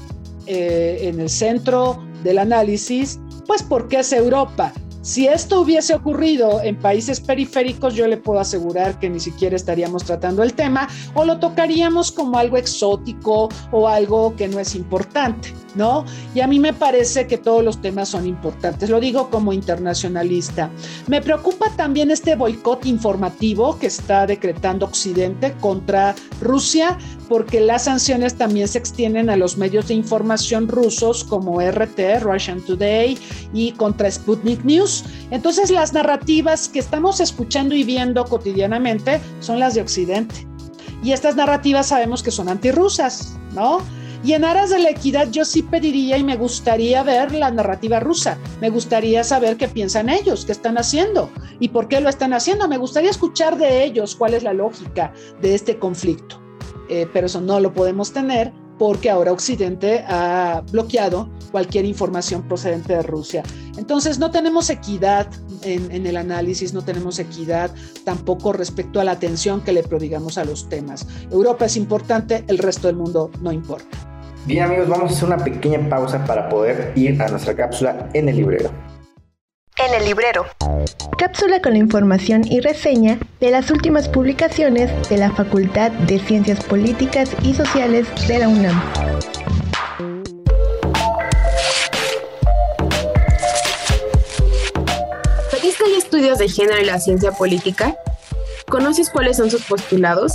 eh, 0.46 0.98
en 1.02 1.20
el 1.20 1.30
centro 1.30 2.03
del 2.24 2.38
análisis, 2.38 3.20
pues 3.46 3.62
porque 3.62 4.00
es 4.00 4.12
Europa. 4.12 4.72
Si 5.04 5.26
esto 5.26 5.60
hubiese 5.60 5.92
ocurrido 5.92 6.62
en 6.62 6.78
países 6.78 7.20
periféricos, 7.20 7.92
yo 7.94 8.08
le 8.08 8.16
puedo 8.16 8.40
asegurar 8.40 8.98
que 8.98 9.10
ni 9.10 9.20
siquiera 9.20 9.54
estaríamos 9.54 10.02
tratando 10.02 10.42
el 10.42 10.54
tema 10.54 10.88
o 11.12 11.26
lo 11.26 11.38
tocaríamos 11.38 12.10
como 12.10 12.38
algo 12.38 12.56
exótico 12.56 13.50
o 13.70 13.86
algo 13.86 14.34
que 14.34 14.48
no 14.48 14.58
es 14.58 14.74
importante, 14.74 15.52
¿no? 15.74 16.06
Y 16.34 16.40
a 16.40 16.46
mí 16.46 16.58
me 16.58 16.72
parece 16.72 17.26
que 17.26 17.36
todos 17.36 17.62
los 17.62 17.82
temas 17.82 18.08
son 18.08 18.26
importantes, 18.26 18.88
lo 18.88 18.98
digo 18.98 19.28
como 19.28 19.52
internacionalista. 19.52 20.70
Me 21.06 21.20
preocupa 21.20 21.68
también 21.76 22.10
este 22.10 22.34
boicot 22.34 22.86
informativo 22.86 23.78
que 23.78 23.88
está 23.88 24.26
decretando 24.26 24.86
Occidente 24.86 25.52
contra 25.60 26.14
Rusia, 26.40 26.96
porque 27.28 27.60
las 27.60 27.84
sanciones 27.84 28.36
también 28.36 28.68
se 28.68 28.78
extienden 28.78 29.28
a 29.28 29.36
los 29.36 29.58
medios 29.58 29.88
de 29.88 29.94
información 29.94 30.68
rusos 30.68 31.24
como 31.24 31.60
RT, 31.60 32.20
Russian 32.20 32.62
Today, 32.62 33.18
y 33.52 33.72
contra 33.72 34.10
Sputnik 34.10 34.64
News. 34.64 34.93
Entonces 35.30 35.70
las 35.70 35.92
narrativas 35.92 36.68
que 36.68 36.78
estamos 36.78 37.20
escuchando 37.20 37.74
y 37.74 37.82
viendo 37.84 38.24
cotidianamente 38.24 39.20
son 39.40 39.58
las 39.58 39.74
de 39.74 39.80
Occidente. 39.80 40.46
Y 41.02 41.12
estas 41.12 41.36
narrativas 41.36 41.88
sabemos 41.88 42.22
que 42.22 42.30
son 42.30 42.48
antirrusas, 42.48 43.36
¿no? 43.52 43.80
Y 44.24 44.32
en 44.32 44.44
aras 44.44 44.70
de 44.70 44.78
la 44.78 44.88
equidad 44.88 45.30
yo 45.30 45.44
sí 45.44 45.62
pediría 45.62 46.16
y 46.16 46.24
me 46.24 46.36
gustaría 46.36 47.02
ver 47.02 47.32
la 47.32 47.50
narrativa 47.50 48.00
rusa. 48.00 48.38
Me 48.60 48.70
gustaría 48.70 49.22
saber 49.22 49.58
qué 49.58 49.68
piensan 49.68 50.08
ellos, 50.08 50.46
qué 50.46 50.52
están 50.52 50.78
haciendo 50.78 51.30
y 51.60 51.68
por 51.68 51.88
qué 51.88 52.00
lo 52.00 52.08
están 52.08 52.32
haciendo. 52.32 52.66
Me 52.66 52.78
gustaría 52.78 53.10
escuchar 53.10 53.58
de 53.58 53.84
ellos 53.84 54.14
cuál 54.14 54.32
es 54.32 54.42
la 54.42 54.54
lógica 54.54 55.12
de 55.42 55.54
este 55.54 55.78
conflicto. 55.78 56.40
Eh, 56.88 57.06
pero 57.12 57.26
eso 57.26 57.42
no 57.42 57.60
lo 57.60 57.74
podemos 57.74 58.12
tener 58.12 58.52
porque 58.78 59.10
ahora 59.10 59.32
Occidente 59.32 60.04
ha 60.06 60.62
bloqueado 60.72 61.28
cualquier 61.50 61.84
información 61.84 62.42
procedente 62.42 62.94
de 62.94 63.02
Rusia. 63.02 63.42
Entonces 63.76 64.18
no 64.18 64.30
tenemos 64.30 64.70
equidad 64.70 65.28
en, 65.62 66.06
el 66.06 66.16
análisis, 66.16 66.74
no 66.74 66.82
tenemos 66.82 67.18
equidad 67.18 67.70
tampoco 68.04 68.52
respecto 68.52 69.00
a 69.00 69.04
la 69.04 69.12
atención 69.12 69.60
que 69.62 69.72
le 69.72 69.82
prodigamos 69.82 70.38
a 70.38 70.44
los 70.44 70.68
temas. 70.68 71.06
Europa 71.30 71.66
es 71.66 71.76
importante, 71.76 72.44
el 72.48 72.58
resto 72.58 72.88
del 72.88 72.96
mundo 72.96 73.30
no 73.40 73.52
importa. 73.52 73.96
Bien 74.46 74.64
amigos, 74.64 74.88
vamos 74.88 75.10
a 75.10 75.14
hacer 75.14 75.26
una 75.26 75.38
pequeña 75.38 75.88
pausa 75.88 76.24
para 76.24 76.48
poder 76.48 76.92
ir 76.96 77.20
a 77.22 77.28
nuestra 77.28 77.56
cápsula 77.56 78.10
en 78.12 78.28
el 78.28 78.36
librero. 78.36 78.70
En 79.86 79.92
el 79.92 80.06
librero. 80.06 80.46
Cápsula 81.18 81.60
con 81.60 81.72
la 81.72 81.78
información 81.78 82.42
y 82.50 82.60
reseña 82.60 83.18
de 83.38 83.50
las 83.50 83.70
últimas 83.70 84.08
publicaciones 84.08 84.90
de 85.10 85.18
la 85.18 85.30
Facultad 85.30 85.90
de 85.90 86.18
Ciencias 86.20 86.64
Políticas 86.64 87.30
y 87.42 87.52
Sociales 87.52 88.06
de 88.26 88.38
la 88.38 88.48
UNAM. 88.48 88.82
¿Sabías 95.50 95.76
que 95.76 95.84
hay 95.84 95.94
estudios 95.98 96.38
de 96.38 96.48
género 96.48 96.78
en 96.78 96.86
la 96.86 96.98
ciencia 96.98 97.32
política? 97.32 97.94
¿Conoces 98.70 99.10
cuáles 99.10 99.36
son 99.36 99.50
sus 99.50 99.64
postulados? 99.64 100.32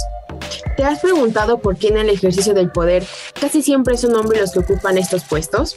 ¿Te 0.77 0.83
has 0.83 0.99
preguntado 0.99 1.59
por 1.59 1.75
qué 1.75 1.87
en 1.87 1.97
el 1.97 2.09
ejercicio 2.09 2.53
del 2.53 2.69
poder 2.69 3.03
casi 3.41 3.63
siempre 3.63 3.97
son 3.97 4.15
hombres 4.15 4.41
los 4.41 4.51
que 4.51 4.59
ocupan 4.59 4.99
estos 4.99 5.23
puestos? 5.23 5.75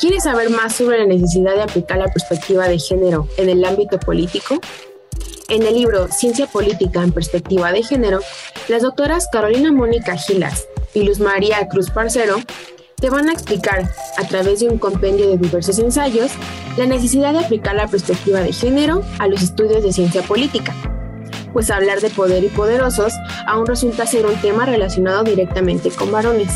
¿Quieres 0.00 0.22
saber 0.22 0.48
más 0.48 0.76
sobre 0.76 0.96
la 0.96 1.04
necesidad 1.04 1.54
de 1.56 1.60
aplicar 1.60 1.98
la 1.98 2.08
perspectiva 2.08 2.66
de 2.66 2.78
género 2.78 3.28
en 3.36 3.50
el 3.50 3.62
ámbito 3.66 4.00
político? 4.00 4.58
En 5.50 5.62
el 5.62 5.74
libro 5.74 6.08
Ciencia 6.08 6.46
Política 6.46 7.02
en 7.02 7.12
Perspectiva 7.12 7.70
de 7.70 7.82
Género, 7.82 8.20
las 8.68 8.80
doctoras 8.80 9.28
Carolina 9.30 9.70
Mónica 9.70 10.16
Gilas 10.16 10.66
y 10.94 11.02
Luz 11.02 11.20
María 11.20 11.68
Cruz 11.68 11.90
Parcero 11.90 12.36
te 12.96 13.10
van 13.10 13.28
a 13.28 13.34
explicar, 13.34 13.92
a 14.16 14.26
través 14.26 14.60
de 14.60 14.70
un 14.70 14.78
compendio 14.78 15.28
de 15.28 15.36
diversos 15.36 15.78
ensayos, 15.78 16.30
la 16.78 16.86
necesidad 16.86 17.34
de 17.34 17.40
aplicar 17.40 17.74
la 17.74 17.86
perspectiva 17.86 18.40
de 18.40 18.54
género 18.54 19.02
a 19.18 19.28
los 19.28 19.42
estudios 19.42 19.82
de 19.82 19.92
ciencia 19.92 20.22
política. 20.22 20.74
Pues 21.52 21.70
hablar 21.70 22.00
de 22.00 22.08
poder 22.08 22.42
y 22.42 22.48
poderosos 22.48 23.12
aún 23.46 23.66
resulta 23.66 24.06
ser 24.06 24.24
un 24.24 24.40
tema 24.40 24.64
relacionado 24.64 25.24
directamente 25.24 25.90
con 25.90 26.10
varones. 26.10 26.48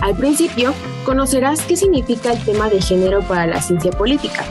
Al 0.00 0.16
principio, 0.16 0.72
conocerás 1.04 1.60
qué 1.62 1.76
significa 1.76 2.32
el 2.32 2.42
tema 2.44 2.70
de 2.70 2.80
género 2.80 3.20
para 3.20 3.46
la 3.46 3.60
ciencia 3.60 3.90
política, 3.90 4.44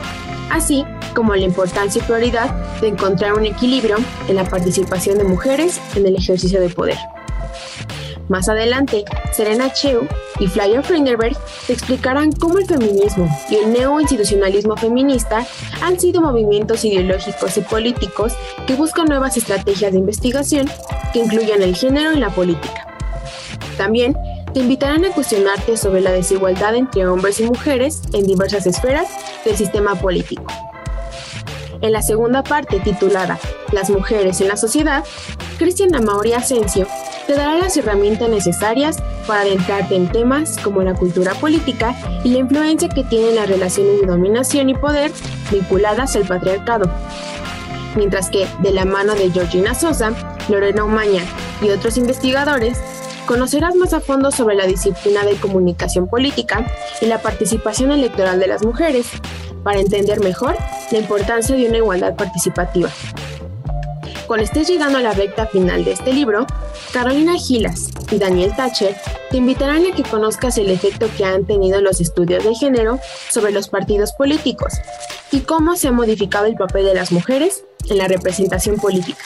así 0.50 0.84
como 1.14 1.34
la 1.34 1.44
importancia 1.44 2.00
y 2.00 2.04
prioridad 2.04 2.50
de 2.80 2.88
encontrar 2.88 3.34
un 3.34 3.44
equilibrio 3.44 3.96
en 4.28 4.36
la 4.36 4.44
participación 4.44 5.18
de 5.18 5.24
mujeres 5.24 5.80
en 5.96 6.06
el 6.06 6.16
ejercicio 6.16 6.60
de 6.60 6.68
poder. 6.68 6.98
Más 8.28 8.48
adelante, 8.48 9.04
Serena 9.32 9.72
Cheu 9.72 10.06
y 10.38 10.46
Flavia 10.46 10.84
Frinderberg 10.84 11.36
te 11.66 11.72
explicarán 11.72 12.30
cómo 12.30 12.58
el 12.58 12.66
feminismo 12.66 13.28
y 13.50 13.56
el 13.56 13.72
neoinstitucionalismo 13.72 14.76
feminista 14.76 15.44
han 15.82 15.98
sido 15.98 16.20
movimientos 16.20 16.84
ideológicos 16.84 17.56
y 17.56 17.62
políticos 17.62 18.34
que 18.68 18.76
buscan 18.76 19.06
nuevas 19.06 19.36
estrategias 19.36 19.90
de 19.90 19.98
investigación 19.98 20.70
que 21.12 21.18
incluyan 21.18 21.60
el 21.60 21.74
género 21.74 22.12
en 22.12 22.20
la 22.20 22.30
política. 22.30 22.86
También 23.76 24.16
te 24.52 24.60
invitarán 24.60 25.04
a 25.04 25.10
cuestionarte 25.10 25.76
sobre 25.76 26.00
la 26.00 26.12
desigualdad 26.12 26.74
entre 26.74 27.06
hombres 27.06 27.40
y 27.40 27.44
mujeres 27.44 28.02
en 28.12 28.26
diversas 28.26 28.66
esferas 28.66 29.08
del 29.44 29.56
sistema 29.56 29.94
político. 29.94 30.44
En 31.80 31.92
la 31.92 32.02
segunda 32.02 32.42
parte, 32.42 32.78
titulada 32.80 33.38
Las 33.72 33.88
mujeres 33.90 34.40
en 34.40 34.48
la 34.48 34.56
sociedad, 34.56 35.04
Cristian 35.58 35.94
Amauri 35.94 36.34
Asensio 36.34 36.86
te 37.26 37.34
dará 37.34 37.56
las 37.56 37.76
herramientas 37.76 38.28
necesarias 38.28 38.96
para 39.26 39.42
adentrarte 39.42 39.94
en 39.94 40.10
temas 40.10 40.58
como 40.58 40.82
la 40.82 40.94
cultura 40.94 41.32
política 41.34 41.94
y 42.24 42.30
la 42.30 42.38
influencia 42.38 42.88
que 42.88 43.04
tienen 43.04 43.36
las 43.36 43.48
relaciones 43.48 44.00
de 44.00 44.06
dominación 44.06 44.68
y 44.68 44.74
poder 44.74 45.12
vinculadas 45.50 46.16
al 46.16 46.26
patriarcado. 46.26 46.90
Mientras 47.96 48.30
que, 48.30 48.46
de 48.60 48.72
la 48.72 48.84
mano 48.84 49.14
de 49.14 49.30
Georgina 49.30 49.74
Sosa, 49.74 50.12
Lorena 50.48 50.84
Umaña 50.84 51.22
y 51.62 51.70
otros 51.70 51.96
investigadores, 51.96 52.78
conocerás 53.30 53.76
más 53.76 53.92
a 53.92 54.00
fondo 54.00 54.32
sobre 54.32 54.56
la 54.56 54.66
disciplina 54.66 55.24
de 55.24 55.36
comunicación 55.36 56.08
política 56.08 56.66
y 57.00 57.06
la 57.06 57.22
participación 57.22 57.92
electoral 57.92 58.40
de 58.40 58.48
las 58.48 58.64
mujeres, 58.64 59.06
para 59.62 59.78
entender 59.78 60.18
mejor 60.18 60.56
la 60.90 60.98
importancia 60.98 61.54
de 61.54 61.68
una 61.68 61.76
igualdad 61.76 62.16
participativa. 62.16 62.90
Cuando 64.26 64.42
estés 64.42 64.66
llegando 64.66 64.98
a 64.98 65.02
la 65.02 65.12
recta 65.12 65.46
final 65.46 65.84
de 65.84 65.92
este 65.92 66.12
libro, 66.12 66.44
Carolina 66.92 67.38
Gilas 67.38 67.90
y 68.10 68.18
Daniel 68.18 68.52
Thatcher 68.56 68.96
te 69.30 69.36
invitarán 69.36 69.86
a 69.86 69.94
que 69.94 70.02
conozcas 70.02 70.58
el 70.58 70.68
efecto 70.68 71.06
que 71.16 71.24
han 71.24 71.44
tenido 71.44 71.80
los 71.80 72.00
estudios 72.00 72.42
de 72.42 72.56
género 72.56 72.98
sobre 73.30 73.52
los 73.52 73.68
partidos 73.68 74.10
políticos 74.10 74.72
y 75.30 75.42
cómo 75.42 75.76
se 75.76 75.86
ha 75.86 75.92
modificado 75.92 76.46
el 76.46 76.56
papel 76.56 76.84
de 76.84 76.94
las 76.94 77.12
mujeres 77.12 77.62
en 77.88 77.98
la 77.98 78.08
representación 78.08 78.74
política. 78.74 79.22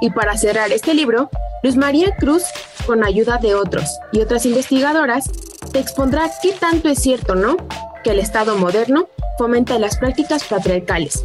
Y 0.00 0.10
para 0.10 0.36
cerrar 0.36 0.72
este 0.72 0.94
libro, 0.94 1.30
Luz 1.62 1.76
María 1.76 2.14
Cruz 2.16 2.44
con 2.86 3.04
ayuda 3.04 3.38
de 3.38 3.54
otros 3.54 3.98
y 4.12 4.20
otras 4.20 4.46
investigadoras, 4.46 5.30
te 5.72 5.78
expondrá 5.78 6.30
qué 6.42 6.52
tanto 6.52 6.88
es 6.88 6.98
cierto, 6.98 7.34
¿no? 7.34 7.56
Que 8.02 8.10
el 8.10 8.18
Estado 8.18 8.56
moderno 8.56 9.08
fomenta 9.38 9.78
las 9.78 9.98
prácticas 9.98 10.44
patriarcales. 10.44 11.24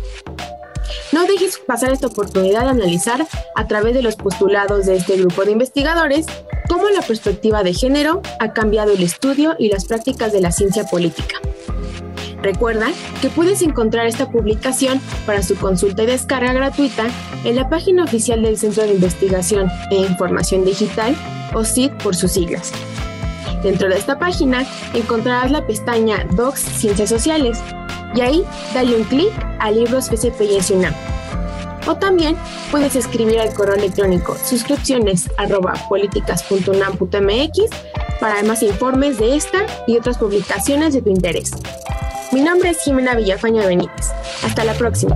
No 1.12 1.26
dejes 1.26 1.60
pasar 1.60 1.92
esta 1.92 2.08
oportunidad 2.08 2.64
de 2.64 2.70
analizar 2.70 3.26
a 3.56 3.68
través 3.68 3.94
de 3.94 4.02
los 4.02 4.16
postulados 4.16 4.86
de 4.86 4.98
este 4.98 5.18
grupo 5.18 5.46
de 5.46 5.52
investigadores 5.52 6.26
cómo 6.68 6.90
la 6.90 7.02
perspectiva 7.02 7.64
de 7.64 7.74
género 7.74 8.22
ha 8.40 8.54
cambiado 8.54 8.92
el 8.94 9.04
estudio 9.04 9.56
y 9.58 9.70
las 9.70 9.86
prácticas 9.86 10.34
de 10.34 10.42
la 10.42 10.52
ciencia 10.52 10.86
política. 10.86 11.40
Recuerda 12.42 12.88
que 13.22 13.30
puedes 13.30 13.62
encontrar 13.62 14.08
esta 14.08 14.30
publicación 14.30 15.02
para 15.26 15.42
su 15.42 15.56
consulta 15.56 16.04
y 16.04 16.08
descarga 16.08 16.54
gratuita 16.54 17.08
en 17.44 17.56
la 17.56 17.70
página 17.70 18.04
oficial 18.04 18.42
del 18.44 18.58
Centro 18.58 18.84
de 18.84 18.94
Investigación 18.94 19.70
e 19.92 19.96
Información 19.96 20.64
Digital, 20.64 21.16
o 21.54 21.64
CID 21.64 21.92
por 22.04 22.16
sus 22.16 22.32
siglas. 22.32 22.72
Dentro 23.64 23.90
de 23.90 23.98
esta 23.98 24.20
página 24.20 24.66
encontrarás 24.94 25.50
la 25.50 25.66
pestaña 25.66 26.26
Docs 26.36 26.60
Ciencias 26.60 27.10
Sociales 27.10 27.60
y 28.14 28.22
ahí 28.22 28.44
dale 28.74 28.96
un 28.96 29.04
clic 29.06 29.32
a 29.60 29.72
Libros 29.72 30.10
FCP 30.10 30.42
y 30.42 30.74
UNAM. 30.74 30.94
O 31.88 31.96
también 31.96 32.36
puedes 32.72 32.96
escribir 32.96 33.40
al 33.40 33.54
correo 33.54 33.76
electrónico 33.76 34.36
suscripciones 34.44 35.30
para 38.20 38.44
más 38.44 38.64
informes 38.64 39.18
de 39.18 39.36
esta 39.36 39.66
y 39.88 39.98
otras 39.98 40.18
publicaciones 40.18 40.94
de 40.94 41.02
tu 41.02 41.10
interés. 41.10 41.52
Mi 42.36 42.42
nombre 42.42 42.72
es 42.72 42.82
Jimena 42.84 43.16
Villafaña 43.16 43.66
Benítez. 43.66 44.12
Hasta 44.44 44.66
la 44.66 44.74
próxima. 44.74 45.16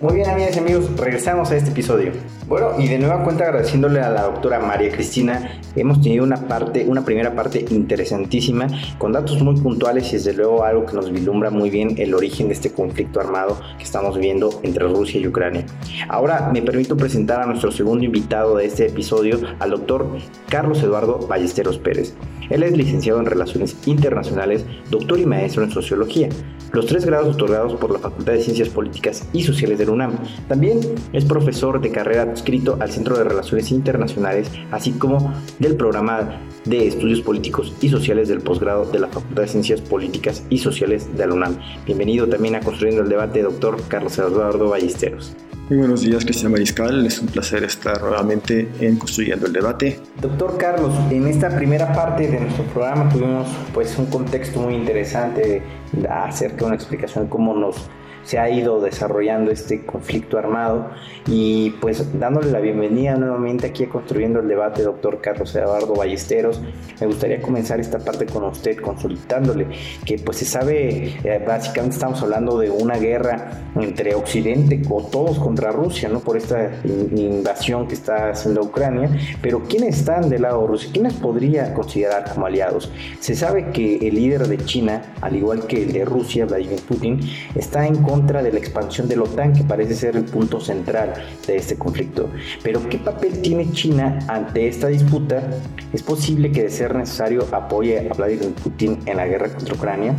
Muy 0.00 0.14
bien, 0.14 0.30
amigas 0.30 0.54
y 0.54 0.60
amigos, 0.60 0.96
regresamos 0.96 1.50
a 1.50 1.56
este 1.56 1.70
episodio. 1.70 2.12
Bueno, 2.46 2.70
y 2.78 2.86
de 2.86 3.00
nueva 3.00 3.24
cuenta 3.24 3.46
agradeciéndole 3.46 3.98
a 3.98 4.08
la 4.10 4.22
doctora 4.22 4.60
María 4.60 4.92
Cristina, 4.92 5.60
hemos 5.74 6.00
tenido 6.00 6.22
una 6.22 6.36
parte, 6.46 6.84
una 6.86 7.04
primera 7.04 7.34
parte 7.34 7.64
interesantísima, 7.70 8.68
con 8.96 9.10
datos 9.10 9.42
muy 9.42 9.60
puntuales 9.60 10.08
y 10.12 10.12
desde 10.12 10.34
luego 10.34 10.62
algo 10.62 10.86
que 10.86 10.94
nos 10.94 11.10
vislumbra 11.10 11.50
muy 11.50 11.68
bien 11.68 11.96
el 11.98 12.14
origen 12.14 12.46
de 12.46 12.54
este 12.54 12.70
conflicto 12.70 13.18
armado 13.18 13.58
que 13.76 13.82
estamos 13.82 14.16
viendo 14.16 14.60
entre 14.62 14.86
Rusia 14.86 15.20
y 15.20 15.26
Ucrania. 15.26 15.66
Ahora 16.08 16.48
me 16.52 16.62
permito 16.62 16.96
presentar 16.96 17.40
a 17.40 17.46
nuestro 17.46 17.72
segundo 17.72 18.04
invitado 18.04 18.56
de 18.56 18.66
este 18.66 18.86
episodio, 18.86 19.40
al 19.58 19.70
doctor 19.70 20.06
Carlos 20.48 20.80
Eduardo 20.80 21.26
Ballesteros 21.26 21.76
Pérez. 21.76 22.14
Él 22.50 22.62
es 22.62 22.76
licenciado 22.76 23.20
en 23.20 23.26
Relaciones 23.26 23.76
Internacionales, 23.86 24.64
doctor 24.90 25.18
y 25.18 25.26
maestro 25.26 25.62
en 25.64 25.70
Sociología, 25.70 26.28
los 26.72 26.86
tres 26.86 27.04
grados 27.04 27.34
otorgados 27.34 27.74
por 27.74 27.90
la 27.90 27.98
Facultad 27.98 28.32
de 28.32 28.42
Ciencias 28.42 28.68
Políticas 28.68 29.26
y 29.32 29.42
Sociales 29.42 29.78
de 29.78 29.86
la 29.86 29.92
UNAM. 29.92 30.18
También 30.48 30.80
es 31.12 31.24
profesor 31.24 31.80
de 31.80 31.90
carrera 31.90 32.22
adscrito 32.22 32.76
al 32.80 32.90
Centro 32.90 33.16
de 33.16 33.24
Relaciones 33.24 33.70
Internacionales, 33.70 34.50
así 34.70 34.92
como 34.92 35.32
del 35.58 35.76
programa 35.76 36.40
de 36.64 36.86
Estudios 36.86 37.20
Políticos 37.20 37.74
y 37.80 37.88
Sociales 37.88 38.28
del 38.28 38.40
posgrado 38.40 38.84
de 38.84 38.98
la 38.98 39.08
Facultad 39.08 39.42
de 39.42 39.48
Ciencias 39.48 39.80
Políticas 39.80 40.44
y 40.50 40.58
Sociales 40.58 41.16
de 41.16 41.26
la 41.26 41.34
UNAM. 41.34 41.58
Bienvenido 41.86 42.28
también 42.28 42.56
a 42.56 42.60
Construyendo 42.60 43.02
el 43.02 43.08
Debate, 43.08 43.42
doctor 43.42 43.80
Carlos 43.88 44.18
Eduardo 44.18 44.68
Ballesteros. 44.68 45.34
Muy 45.68 45.80
buenos 45.80 46.00
días, 46.00 46.24
Cristian 46.24 46.50
Mariscal. 46.50 47.04
Es 47.04 47.20
un 47.20 47.26
placer 47.26 47.62
estar 47.62 48.00
nuevamente 48.00 48.70
en 48.80 48.96
Construyendo 48.96 49.46
el 49.46 49.52
Debate. 49.52 50.00
Doctor 50.18 50.56
Carlos, 50.56 50.94
en 51.10 51.26
esta 51.26 51.54
primera 51.54 51.92
parte 51.92 52.26
de 52.26 52.40
nuestro 52.40 52.64
programa 52.64 53.06
tuvimos 53.10 53.46
pues 53.74 53.98
un 53.98 54.06
contexto 54.06 54.60
muy 54.60 54.74
interesante 54.76 55.62
acerca 56.08 56.56
de 56.56 56.64
una 56.64 56.74
explicación 56.74 57.24
de 57.24 57.30
cómo 57.30 57.52
nos 57.52 57.90
se 58.28 58.38
ha 58.38 58.50
ido 58.50 58.78
desarrollando 58.78 59.50
este 59.50 59.86
conflicto 59.86 60.36
armado 60.36 60.90
y 61.26 61.70
pues 61.80 62.20
dándole 62.20 62.50
la 62.52 62.60
bienvenida 62.60 63.16
nuevamente 63.16 63.68
aquí 63.68 63.84
a 63.84 63.88
Construyendo 63.88 64.40
el 64.40 64.48
Debate, 64.48 64.82
doctor 64.82 65.22
Carlos 65.22 65.56
Eduardo 65.56 65.94
Ballesteros. 65.94 66.60
Me 67.00 67.06
gustaría 67.06 67.40
comenzar 67.40 67.80
esta 67.80 67.98
parte 67.98 68.26
con 68.26 68.44
usted 68.44 68.82
consultándole 68.82 69.68
que 70.04 70.18
pues 70.18 70.36
se 70.36 70.44
sabe, 70.44 71.14
eh, 71.24 71.42
básicamente 71.46 71.94
estamos 71.94 72.22
hablando 72.22 72.58
de 72.58 72.68
una 72.68 72.98
guerra 72.98 73.62
entre 73.76 74.14
Occidente 74.14 74.82
o 74.90 75.02
todos 75.04 75.38
contra 75.38 75.70
Rusia, 75.72 76.10
¿no? 76.10 76.20
Por 76.20 76.36
esta 76.36 76.70
invasión 76.84 77.88
que 77.88 77.94
está 77.94 78.28
haciendo 78.28 78.62
Ucrania, 78.62 79.08
pero 79.40 79.62
¿quiénes 79.62 80.00
están 80.00 80.28
del 80.28 80.42
lado 80.42 80.66
Rusia? 80.66 80.90
¿Quiénes 80.92 81.14
podría 81.14 81.72
considerar 81.72 82.30
como 82.30 82.44
aliados? 82.44 82.92
Se 83.20 83.34
sabe 83.34 83.70
que 83.70 84.06
el 84.06 84.16
líder 84.16 84.48
de 84.48 84.58
China, 84.58 85.14
al 85.22 85.34
igual 85.34 85.66
que 85.66 85.84
el 85.84 85.92
de 85.94 86.04
Rusia, 86.04 86.44
Vladimir 86.44 86.82
Putin, 86.86 87.20
está 87.54 87.86
en 87.86 88.02
contra 88.02 88.17
de 88.26 88.52
la 88.52 88.58
expansión 88.58 89.08
de 89.08 89.16
la 89.16 89.22
OTAN, 89.22 89.52
que 89.52 89.64
parece 89.64 89.94
ser 89.94 90.16
el 90.16 90.24
punto 90.24 90.60
central 90.60 91.14
de 91.46 91.56
este 91.56 91.76
conflicto. 91.76 92.28
Pero 92.62 92.86
¿qué 92.88 92.98
papel 92.98 93.40
tiene 93.40 93.70
China 93.72 94.18
ante 94.28 94.68
esta 94.68 94.88
disputa? 94.88 95.48
¿Es 95.92 96.02
posible 96.02 96.50
que 96.50 96.64
de 96.64 96.70
ser 96.70 96.94
necesario 96.94 97.46
apoye 97.52 98.08
a 98.08 98.14
Vladimir 98.14 98.52
Putin 98.52 98.98
en 99.06 99.16
la 99.16 99.26
guerra 99.26 99.54
contra 99.54 99.74
Ucrania? 99.74 100.14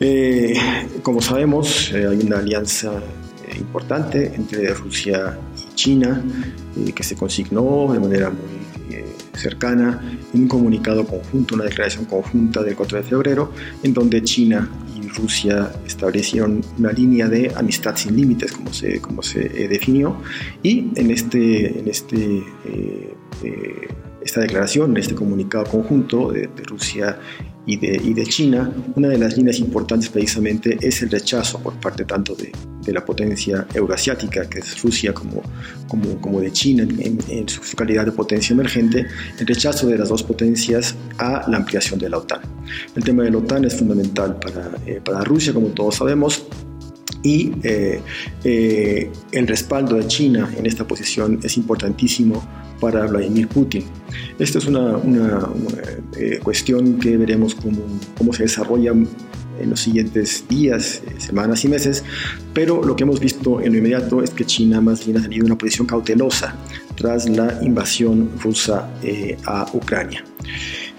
Eh, 0.00 0.54
como 1.02 1.20
sabemos, 1.20 1.92
eh, 1.92 2.06
hay 2.06 2.26
una 2.26 2.38
alianza 2.38 3.00
eh, 3.50 3.56
importante 3.58 4.32
entre 4.34 4.72
Rusia 4.74 5.38
y 5.56 5.74
China 5.74 6.22
eh, 6.76 6.92
que 6.92 7.02
se 7.02 7.16
consignó 7.16 7.92
de 7.92 8.00
manera 8.00 8.30
muy 8.30 8.94
eh, 8.94 9.04
cercana 9.34 10.00
en 10.32 10.42
un 10.42 10.48
comunicado 10.48 11.06
conjunto, 11.06 11.54
una 11.54 11.64
declaración 11.64 12.04
conjunta 12.04 12.62
del 12.62 12.76
4 12.76 12.98
de 12.98 13.04
febrero, 13.04 13.52
en 13.82 13.94
donde 13.94 14.22
China 14.22 14.68
Rusia 15.14 15.72
establecieron 15.86 16.62
una 16.78 16.92
línea 16.92 17.28
de 17.28 17.52
amistad 17.56 17.96
sin 17.96 18.16
límites, 18.16 18.52
como 18.52 18.72
se, 18.72 19.00
como 19.00 19.22
se 19.22 19.64
eh, 19.64 19.68
definió, 19.68 20.16
y 20.62 20.90
en, 20.96 21.10
este, 21.10 21.78
en 21.78 21.88
este, 21.88 22.38
eh, 22.64 23.14
eh, 23.42 23.88
esta 24.22 24.40
declaración, 24.40 24.90
en 24.90 24.96
este 24.98 25.14
comunicado 25.14 25.64
conjunto 25.64 26.30
de, 26.32 26.48
Rusia 26.66 27.18
y 27.70 27.76
de, 27.76 28.00
y 28.02 28.14
de, 28.14 28.24
China, 28.24 28.72
una 28.96 29.06
de 29.06 29.16
las 29.16 29.36
líneas 29.36 29.60
importantes 29.60 30.08
precisamente 30.08 30.76
es 30.80 31.02
el 31.02 31.10
rechazo 31.10 31.60
por 31.60 31.74
parte 31.74 32.04
tanto 32.04 32.34
de, 32.34 32.50
de 32.84 32.92
la 32.92 33.04
potencia 33.04 33.64
euroasiática, 33.72 34.48
que 34.50 34.58
es 34.58 34.82
Rusia, 34.82 35.14
como, 35.14 35.40
como, 35.86 36.20
como 36.20 36.40
de 36.40 36.50
China 36.50 36.82
en, 36.82 37.20
en, 37.28 37.48
su 37.48 37.76
calidad 37.76 38.06
de 38.06 38.10
potencia 38.10 38.54
emergente, 38.54 39.06
el 39.38 39.46
rechazo 39.46 39.86
de 39.86 39.96
las 39.96 40.08
dos 40.08 40.24
potencias 40.24 40.96
a 41.18 41.48
la 41.48 41.58
ampliación 41.58 42.00
de 42.00 42.10
la 42.10 42.18
OTAN. 42.18 42.40
El 42.96 43.04
tema 43.04 43.22
de 43.22 43.30
la 43.30 43.38
OTAN 43.38 43.64
es 43.64 43.76
fundamental 43.76 44.40
para, 44.40 44.72
eh, 44.84 45.00
para 45.04 45.22
Rusia, 45.22 45.52
como 45.52 45.68
todos 45.68 45.94
sabemos, 45.94 46.42
y 47.22 47.52
eh, 47.62 48.00
eh, 48.42 49.12
el 49.30 49.46
respaldo 49.46 49.94
de 49.94 50.08
China 50.08 50.52
en 50.56 50.66
esta 50.66 50.88
posición 50.88 51.38
es 51.44 51.56
importantísimo 51.56 52.42
para 52.80 53.06
Vladimir 53.06 53.48
Putin. 53.48 53.84
Esta 54.38 54.58
es 54.58 54.66
una, 54.66 54.96
una, 54.96 55.48
una 55.48 55.82
eh, 56.16 56.40
cuestión 56.42 56.98
que 56.98 57.16
veremos 57.16 57.54
cómo, 57.54 57.78
cómo 58.16 58.32
se 58.32 58.44
desarrolla 58.44 58.92
en 58.92 59.68
los 59.68 59.80
siguientes 59.80 60.44
días, 60.48 61.02
eh, 61.06 61.20
semanas 61.20 61.64
y 61.64 61.68
meses, 61.68 62.02
pero 62.54 62.82
lo 62.82 62.96
que 62.96 63.04
hemos 63.04 63.20
visto 63.20 63.60
en 63.60 63.72
lo 63.72 63.78
inmediato 63.78 64.22
es 64.22 64.30
que 64.30 64.44
China 64.44 64.80
más 64.80 65.04
bien 65.04 65.18
ha 65.18 65.22
tenido 65.22 65.44
una 65.44 65.58
posición 65.58 65.86
cautelosa 65.86 66.56
tras 66.96 67.28
la 67.28 67.58
invasión 67.62 68.30
rusa 68.42 68.88
eh, 69.02 69.36
a 69.44 69.66
Ucrania. 69.72 70.24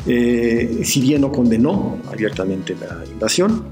Eh, 0.08 0.82
si 0.84 1.02
bien 1.02 1.22
no 1.22 1.32
condenó 1.32 2.00
abiertamente 2.12 2.76
la 2.80 3.04
invasión, 3.06 3.66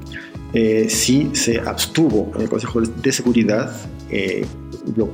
eh, 0.54 0.88
sí 0.90 1.30
se 1.34 1.60
abstuvo 1.60 2.32
en 2.36 2.42
el 2.42 2.50
Consejo 2.50 2.82
de 2.82 3.12
Seguridad 3.12 3.72
eh, 4.10 4.46
lo, 4.96 5.10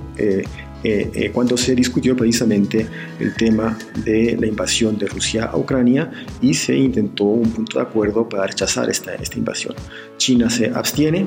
eh, 0.85 1.09
eh, 1.15 1.31
cuando 1.31 1.57
se 1.57 1.73
discutió 1.73 2.15
precisamente 2.15 2.85
el 3.19 3.33
tema 3.33 3.75
de 4.03 4.37
la 4.39 4.45
invasión 4.45 4.99
de 4.99 5.07
Rusia 5.07 5.45
a 5.45 5.57
Ucrania 5.57 6.11
y 6.41 6.53
se 6.53 6.77
intentó 6.77 7.23
un 7.23 7.49
punto 7.49 7.79
de 7.79 7.85
acuerdo 7.85 8.29
para 8.29 8.45
rechazar 8.45 8.87
esta, 8.87 9.15
esta 9.15 9.39
invasión. 9.39 9.73
China 10.17 10.47
se 10.47 10.67
abstiene, 10.67 11.25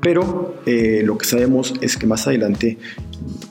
pero 0.00 0.54
eh, 0.64 1.02
lo 1.04 1.18
que 1.18 1.26
sabemos 1.26 1.74
es 1.82 1.98
que 1.98 2.06
más 2.06 2.26
adelante 2.26 2.78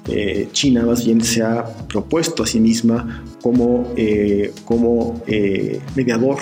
eh, 0.07 0.47
China 0.51 0.83
más 0.83 1.05
bien 1.05 1.21
se 1.21 1.43
ha 1.43 1.63
propuesto 1.87 2.41
a 2.41 2.47
sí 2.47 2.59
misma 2.59 3.23
como, 3.41 3.93
eh, 3.97 4.51
como 4.63 5.21
mediador 5.95 6.37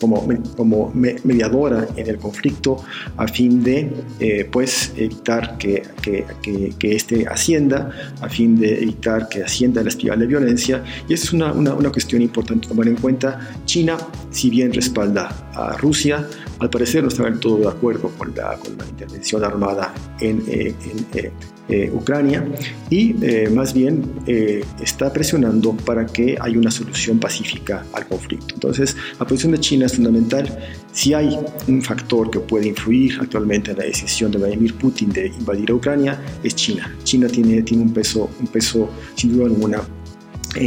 como, 0.00 0.26
como 0.56 0.92
mediadora 0.94 1.86
en 1.96 2.06
el 2.08 2.18
conflicto 2.18 2.76
a 3.16 3.26
fin 3.26 3.62
de 3.62 3.92
eh, 4.20 4.48
pues 4.50 4.92
evitar 4.96 5.56
que, 5.58 5.82
que, 6.02 6.24
que, 6.42 6.74
que, 6.78 6.96
este 6.96 7.26
ascienda, 7.26 7.90
a 8.20 8.28
fin 8.28 8.58
de 8.58 8.82
evitar 8.82 9.28
que 9.28 9.42
ascienda 9.42 9.82
la 9.82 9.88
espiral 9.88 10.20
de 10.20 10.26
violencia. 10.26 10.82
Y 11.08 11.14
esa 11.14 11.24
es 11.24 11.32
una, 11.32 11.52
una, 11.52 11.74
una 11.74 11.90
cuestión 11.90 12.22
importante 12.22 12.68
tomar 12.68 12.88
en 12.88 12.96
cuenta. 12.96 13.40
China, 13.64 13.96
si 14.30 14.50
bien 14.50 14.72
respalda 14.72 15.50
a 15.54 15.76
Rusia, 15.76 16.26
al 16.58 16.70
parecer 16.70 17.02
no 17.02 17.08
está 17.08 17.24
del 17.24 17.40
todo 17.40 17.58
de 17.58 17.68
acuerdo 17.68 18.10
con 18.16 18.34
la, 18.34 18.56
con 18.56 18.76
la 18.78 18.86
intervención 18.86 19.44
armada 19.44 19.94
en, 20.20 20.42
eh, 20.48 20.74
en 21.12 21.55
eh, 21.68 21.76
eh, 21.86 21.90
Ucrania 21.92 22.44
y 22.90 23.16
eh, 23.24 23.50
más 23.50 23.74
bien 23.74 24.02
eh, 24.26 24.64
está 24.80 25.12
presionando 25.12 25.72
para 25.72 26.06
que 26.06 26.36
haya 26.40 26.58
una 26.58 26.70
solución 26.70 27.18
pacífica 27.18 27.84
al 27.92 28.06
conflicto. 28.06 28.54
Entonces, 28.54 28.96
la 29.18 29.26
posición 29.26 29.52
de 29.52 29.58
China 29.58 29.86
es 29.86 29.94
fundamental. 29.94 30.58
Si 30.92 31.12
hay 31.12 31.38
un 31.68 31.82
factor 31.82 32.30
que 32.30 32.40
puede 32.40 32.68
influir 32.68 33.18
actualmente 33.20 33.72
en 33.72 33.78
la 33.78 33.84
decisión 33.84 34.30
de 34.30 34.38
Vladimir 34.38 34.74
Putin 34.74 35.10
de 35.10 35.26
invadir 35.26 35.70
a 35.70 35.74
Ucrania, 35.74 36.20
es 36.42 36.54
China. 36.54 36.94
China 37.02 37.26
tiene, 37.28 37.62
tiene 37.62 37.82
un, 37.82 37.92
peso, 37.92 38.30
un 38.40 38.46
peso, 38.46 38.88
sin 39.14 39.36
duda 39.36 39.46
alguna, 39.46 39.82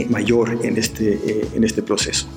mayor 0.09 0.59
en 0.63 0.77
este, 0.77 1.17
en 1.55 1.63
este 1.63 1.81
proceso. 1.81 2.27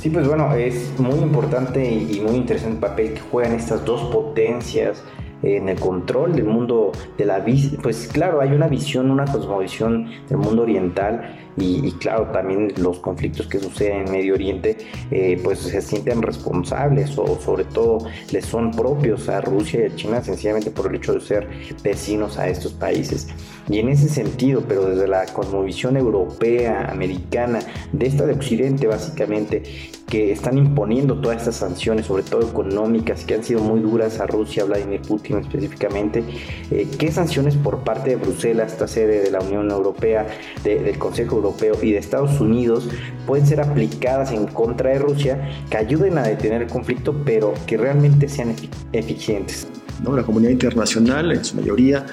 Sí, 0.00 0.08
pues 0.10 0.26
bueno, 0.26 0.54
es 0.54 0.88
muy 0.98 1.18
importante 1.18 1.84
y 1.84 2.20
muy 2.20 2.36
interesante 2.36 2.74
el 2.74 2.80
papel 2.80 3.14
que 3.14 3.20
juegan 3.20 3.54
estas 3.54 3.84
dos 3.84 4.02
potencias 4.12 5.02
en 5.42 5.68
el 5.68 5.78
control 5.78 6.34
del 6.34 6.44
mundo 6.44 6.92
de 7.16 7.24
la 7.24 7.44
pues 7.82 8.08
claro 8.08 8.40
hay 8.40 8.50
una 8.50 8.68
visión 8.68 9.10
una 9.10 9.24
cosmovisión 9.24 10.08
del 10.28 10.38
mundo 10.38 10.62
oriental 10.62 11.47
y, 11.60 11.92
claro, 11.92 12.30
también 12.32 12.72
los 12.76 12.98
conflictos 13.00 13.46
que 13.46 13.58
suceden 13.58 14.06
en 14.06 14.12
Medio 14.12 14.34
Oriente, 14.34 14.78
eh, 15.10 15.40
pues 15.42 15.58
se 15.58 15.80
sienten 15.80 16.22
responsables 16.22 17.18
o 17.18 17.38
sobre 17.40 17.64
todo 17.64 17.98
les 18.30 18.44
son 18.44 18.70
propios 18.70 19.28
a 19.28 19.40
Rusia 19.40 19.80
y 19.80 19.92
a 19.92 19.96
China 19.96 20.22
sencillamente 20.22 20.70
por 20.70 20.88
el 20.88 20.96
hecho 20.96 21.14
de 21.14 21.20
ser 21.20 21.48
vecinos 21.82 22.38
a 22.38 22.48
estos 22.48 22.72
países. 22.72 23.28
Y 23.68 23.78
en 23.78 23.88
ese 23.88 24.08
sentido, 24.08 24.62
pero 24.66 24.86
desde 24.86 25.06
la 25.06 25.26
cosmovisión 25.26 25.96
europea, 25.96 26.88
americana, 26.90 27.58
de 27.92 28.06
esta 28.06 28.24
de 28.24 28.32
Occidente 28.32 28.86
básicamente, 28.86 29.62
que 30.06 30.32
están 30.32 30.56
imponiendo 30.56 31.20
todas 31.20 31.38
estas 31.38 31.56
sanciones, 31.56 32.06
sobre 32.06 32.22
todo 32.22 32.40
económicas, 32.40 33.26
que 33.26 33.34
han 33.34 33.44
sido 33.44 33.60
muy 33.60 33.80
duras 33.80 34.20
a 34.20 34.26
Rusia, 34.26 34.64
Vladimir 34.64 35.02
Putin 35.02 35.38
específicamente. 35.38 36.24
Eh, 36.70 36.88
¿Qué 36.98 37.12
sanciones 37.12 37.56
por 37.56 37.80
parte 37.80 38.10
de 38.10 38.16
Bruselas, 38.16 38.72
esta 38.72 38.88
sede 38.88 39.20
de 39.20 39.30
la 39.30 39.40
Unión 39.40 39.70
Europea, 39.70 40.26
del 40.64 40.98
Consejo 40.98 41.36
Europeo 41.36 41.47
y 41.82 41.92
de 41.92 41.98
Estados 41.98 42.40
Unidos, 42.40 42.88
pueden 43.26 43.46
ser 43.46 43.60
aplicadas 43.60 44.32
en 44.32 44.46
contra 44.46 44.90
de 44.90 44.98
Rusia 44.98 45.48
que 45.70 45.76
ayuden 45.76 46.18
a 46.18 46.22
detener 46.22 46.62
el 46.62 46.68
conflicto, 46.68 47.14
pero 47.24 47.54
que 47.66 47.76
realmente 47.76 48.28
sean 48.28 48.54
eficientes? 48.92 49.66
¿No? 50.02 50.14
La 50.14 50.22
comunidad 50.22 50.52
internacional, 50.52 51.32
en 51.32 51.44
su 51.44 51.56
mayoría, 51.56 52.06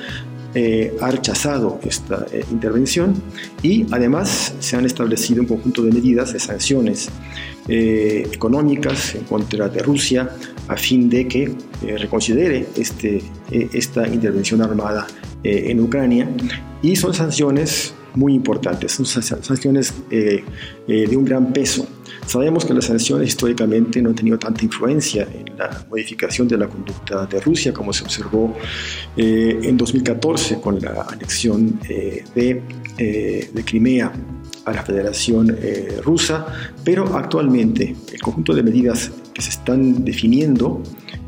eh, 0.57 0.95
ha 1.01 1.11
rechazado 1.11 1.81
esta 1.83 2.25
eh, 2.31 2.45
intervención 2.49 3.13
y 3.61 3.85
además 3.91 4.53
se 4.61 4.77
han 4.77 4.85
establecido 4.85 5.41
un 5.41 5.47
conjunto 5.47 5.83
de 5.83 5.91
medidas 5.91 6.31
de 6.31 6.39
sanciones 6.39 7.09
eh, 7.67 8.25
económicas 8.31 9.15
en 9.15 9.25
contra 9.25 9.67
de 9.67 9.83
Rusia 9.83 10.29
a 10.69 10.77
fin 10.77 11.09
de 11.09 11.27
que 11.27 11.53
reconsidere 11.97 12.67
este, 12.77 13.21
esta 13.51 14.07
intervención 14.07 14.61
armada 14.61 15.07
en 15.43 15.79
Ucrania. 15.79 16.29
Y 16.81 16.95
son 16.95 17.13
sanciones 17.13 17.93
muy 18.13 18.33
importantes, 18.33 18.93
son 18.93 19.05
sanciones 19.05 19.93
de 20.09 21.17
un 21.17 21.25
gran 21.25 21.53
peso. 21.53 21.87
Sabemos 22.25 22.65
que 22.65 22.73
las 22.73 22.85
sanciones 22.85 23.29
históricamente 23.29 24.01
no 24.01 24.09
han 24.09 24.15
tenido 24.15 24.39
tanta 24.39 24.63
influencia 24.65 25.27
en 25.31 25.57
la 25.57 25.85
modificación 25.89 26.47
de 26.47 26.57
la 26.57 26.67
conducta 26.67 27.25
de 27.27 27.39
Rusia 27.39 27.71
como 27.71 27.93
se 27.93 28.03
observó 28.03 28.55
eh, 29.15 29.59
en 29.61 29.77
2014 29.77 30.59
con 30.59 30.79
la 30.79 31.05
anexión 31.07 31.79
eh, 31.87 32.23
de, 32.33 32.63
eh, 32.97 33.49
de, 33.53 33.65
Crimea 33.65 34.11
a 34.65 34.73
la 34.73 34.81
Federación 34.81 35.55
Rusa, 36.03 36.47
pero 36.83 37.15
actualmente 37.15 37.95
el 38.11 38.19
conjunto 38.19 38.55
de 38.55 38.63
medidas 38.63 39.11
que 39.31 39.43
se 39.43 39.51
están 39.51 40.03
definiendo 40.03 40.81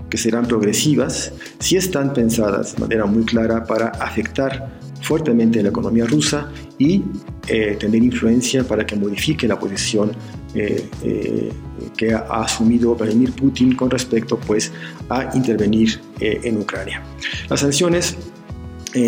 que 0.09 0.17
serán 0.17 0.47
progresivas, 0.47 1.33
sí 1.59 1.75
están 1.77 2.13
pensadas 2.13 2.75
de 2.75 2.81
manera 2.81 3.05
muy 3.05 3.23
clara 3.23 3.63
para 3.63 3.87
afectar 3.87 4.79
fuertemente 5.01 5.61
la 5.61 5.69
economía 5.69 6.05
rusa 6.05 6.51
y 6.77 7.03
tener 7.79 8.03
influencia 8.03 8.63
para 8.63 8.85
que 8.85 8.95
modifique 8.95 9.47
la 9.47 9.57
posición 9.57 10.11
eh, 10.55 10.89
eh, 11.03 11.51
que 11.95 12.13
ha 12.13 12.41
asumido 12.41 12.95
Vladimir 12.95 13.31
Putin 13.33 13.75
con 13.75 13.91
respecto 13.91 14.39
pues, 14.39 14.71
a 15.07 15.35
intervenir 15.35 15.99
eh, 16.19 16.39
en 16.43 16.57
Ucrania. 16.57 17.03
Las 17.49 17.59
sanciones 17.59 18.15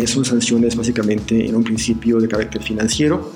son 0.06 0.24
sanciones 0.24 0.76
básicamente 0.76 1.44
en 1.48 1.56
un 1.56 1.64
principio 1.64 2.20
de 2.20 2.28
carácter 2.28 2.62
financiero. 2.62 3.32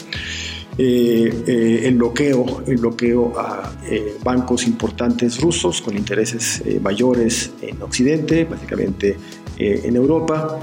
El, 0.76 1.94
bloqueo, 1.96 2.62
el 2.66 2.76
bloqueo 2.78 3.38
a 3.38 3.72
bancos 4.24 4.66
importantes 4.66 5.40
rusos 5.40 5.80
con 5.80 5.96
intereses 5.96 6.62
mayores 6.82 7.52
en 7.62 7.80
Occidente, 7.82 8.44
básicamente 8.44 9.16
en 9.58 9.96
Europa. 9.96 10.58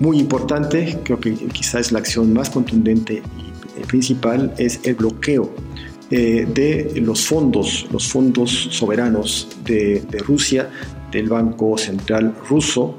Muy 0.00 0.18
importante, 0.18 0.98
creo 1.02 1.18
que 1.18 1.34
quizás 1.34 1.86
es 1.86 1.92
la 1.92 1.98
acción 1.98 2.32
más 2.32 2.50
contundente 2.50 3.22
y 3.36 3.48
principal, 3.86 4.54
es 4.58 4.80
el 4.84 4.94
bloqueo 4.94 5.50
eh, 6.10 6.46
de 6.48 7.00
los 7.02 7.26
fondos, 7.26 7.86
los 7.92 8.08
fondos 8.08 8.50
soberanos 8.70 9.48
de, 9.64 10.02
Rusia, 10.26 10.70
del 11.12 11.28
Banco 11.28 11.76
Central 11.76 12.34
Ruso, 12.48 12.96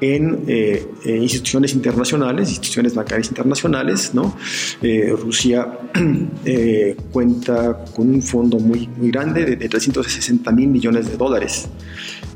en 0.00 0.44
eh, 0.46 0.86
instituciones 1.04 1.74
internacionales, 1.74 2.48
instituciones 2.48 2.94
bancarias 2.94 3.28
internacionales. 3.28 4.12
Eh, 4.82 5.14
Rusia 5.18 5.78
cuenta 7.12 7.84
con 7.94 8.08
un 8.08 8.22
fondo 8.22 8.58
muy, 8.58 8.88
muy 8.88 9.10
grande 9.10 9.44
de, 9.44 9.56
de 9.56 9.68
360 9.68 10.50
mil 10.52 10.68
millones 10.68 11.10
de 11.10 11.16
dólares 11.16 11.68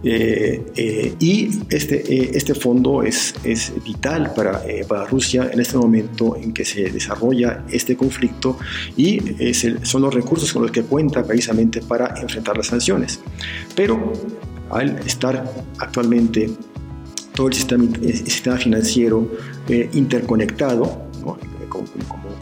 eh, 0.06 0.62
eh, 0.76 1.14
y 1.18 1.48
este, 1.70 2.14
eh, 2.14 2.30
este 2.34 2.54
fondo 2.54 3.02
es, 3.02 3.34
es 3.42 3.72
vital 3.82 4.34
para, 4.34 4.62
para, 4.86 5.06
Rusia 5.06 5.48
en 5.50 5.60
este 5.60 5.78
momento 5.78 6.36
en 6.36 6.52
que 6.52 6.66
se 6.66 6.90
desarrolla 6.90 7.64
este 7.70 7.96
conflicto 7.96 8.58
y 8.98 9.18
son 9.82 10.02
los 10.02 10.12
recursos 10.12 10.52
con 10.52 10.62
los 10.62 10.70
que 10.70 10.82
cuenta 10.82 11.24
precisamente 11.24 11.80
para 11.80 12.20
enfrentar 12.20 12.56
las 12.56 12.66
sanciones. 12.66 13.20
Pero 13.74 14.12
al 14.70 14.98
estar 15.06 15.50
actualmente 15.78 16.50
todo 17.34 17.48
el 17.48 17.54
sistema, 17.54 17.84
sistema 18.02 18.56
financiero 18.56 19.28
interconectado, 19.92 21.02
¿no? 21.20 21.38
como, 21.68 21.84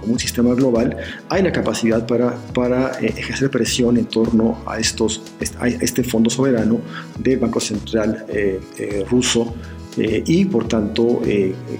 un 0.02 0.18
sistema 0.18 0.54
global, 0.54 0.96
hay 1.28 1.42
la 1.42 1.52
capacidad 1.52 2.06
para, 2.06 2.92
eh, 3.00 3.14
ejercer 3.16 3.50
presión 3.50 3.96
en 3.96 4.06
torno 4.06 4.58
a, 4.66 4.78
estos, 4.78 5.22
a 5.58 5.68
este 5.68 6.02
fondo 6.02 6.28
soberano 6.28 6.80
del 7.18 7.38
Banco 7.38 7.60
Central 7.60 8.26
eh, 8.28 8.60
eh, 8.78 9.04
ruso 9.08 9.54
y 9.96 10.46
por 10.46 10.68
tanto 10.68 11.20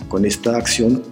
con 0.07 0.27
esta 0.27 0.59
acción 0.59 1.03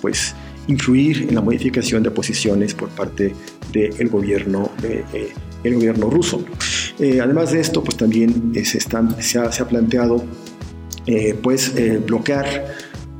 pues 0.00 0.34
influir 0.66 1.26
en 1.28 1.34
la 1.34 1.42
modificación 1.42 2.02
de 2.02 2.10
posiciones 2.10 2.72
por 2.72 2.88
parte 2.88 3.34
del 3.70 4.08
gobierno, 4.08 4.70
el 5.62 5.74
gobierno 5.74 6.08
ruso. 6.08 6.42
además 6.98 7.52
de 7.52 7.60
esto, 7.60 7.84
pues 7.84 7.98
también 7.98 8.54
se, 8.64 8.78
están, 8.78 9.22
se 9.22 9.38
ha 9.38 9.68
planteado 9.68 10.24
pues 11.42 11.74
bloquear 12.06 12.66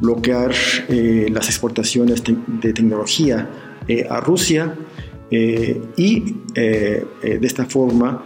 bloquear 0.00 0.52
eh, 0.88 1.26
las 1.30 1.48
exportaciones 1.48 2.22
de 2.24 2.72
tecnología 2.72 3.48
eh, 3.86 4.06
a 4.08 4.20
Rusia 4.20 4.74
eh, 5.30 5.80
y 5.96 6.34
de 6.54 7.40
esta 7.42 7.66
forma 7.66 8.24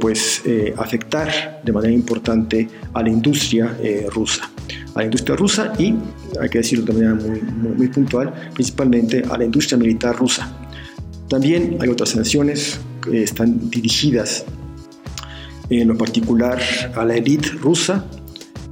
pues 0.00 0.42
afectar 0.76 1.62
de 1.64 1.72
manera 1.72 1.92
importante 1.92 2.68
a 2.92 3.02
la 3.02 3.08
industria 3.08 3.76
rusa 4.12 4.50
a 4.94 4.98
la 4.98 5.04
industria 5.04 5.36
rusa 5.36 5.72
y 5.78 5.94
hay 6.40 6.48
que 6.50 6.58
decirlo 6.58 6.84
de 6.84 6.92
manera 6.92 7.14
muy, 7.14 7.40
muy, 7.76 7.88
puntual 7.88 8.32
principalmente 8.52 9.22
a 9.30 9.38
la 9.38 9.44
industria 9.44 9.78
militar 9.78 10.16
rusa. 10.16 10.52
También 11.28 11.78
hay 11.80 11.88
otras 11.88 12.10
sanciones 12.10 12.78
que 13.02 13.22
están 13.22 13.70
dirigidas 13.70 14.44
en 15.70 15.88
lo 15.88 15.96
particular 15.96 16.60
a 16.94 17.04
la 17.04 17.16
élite 17.16 17.50
rusa 17.60 18.04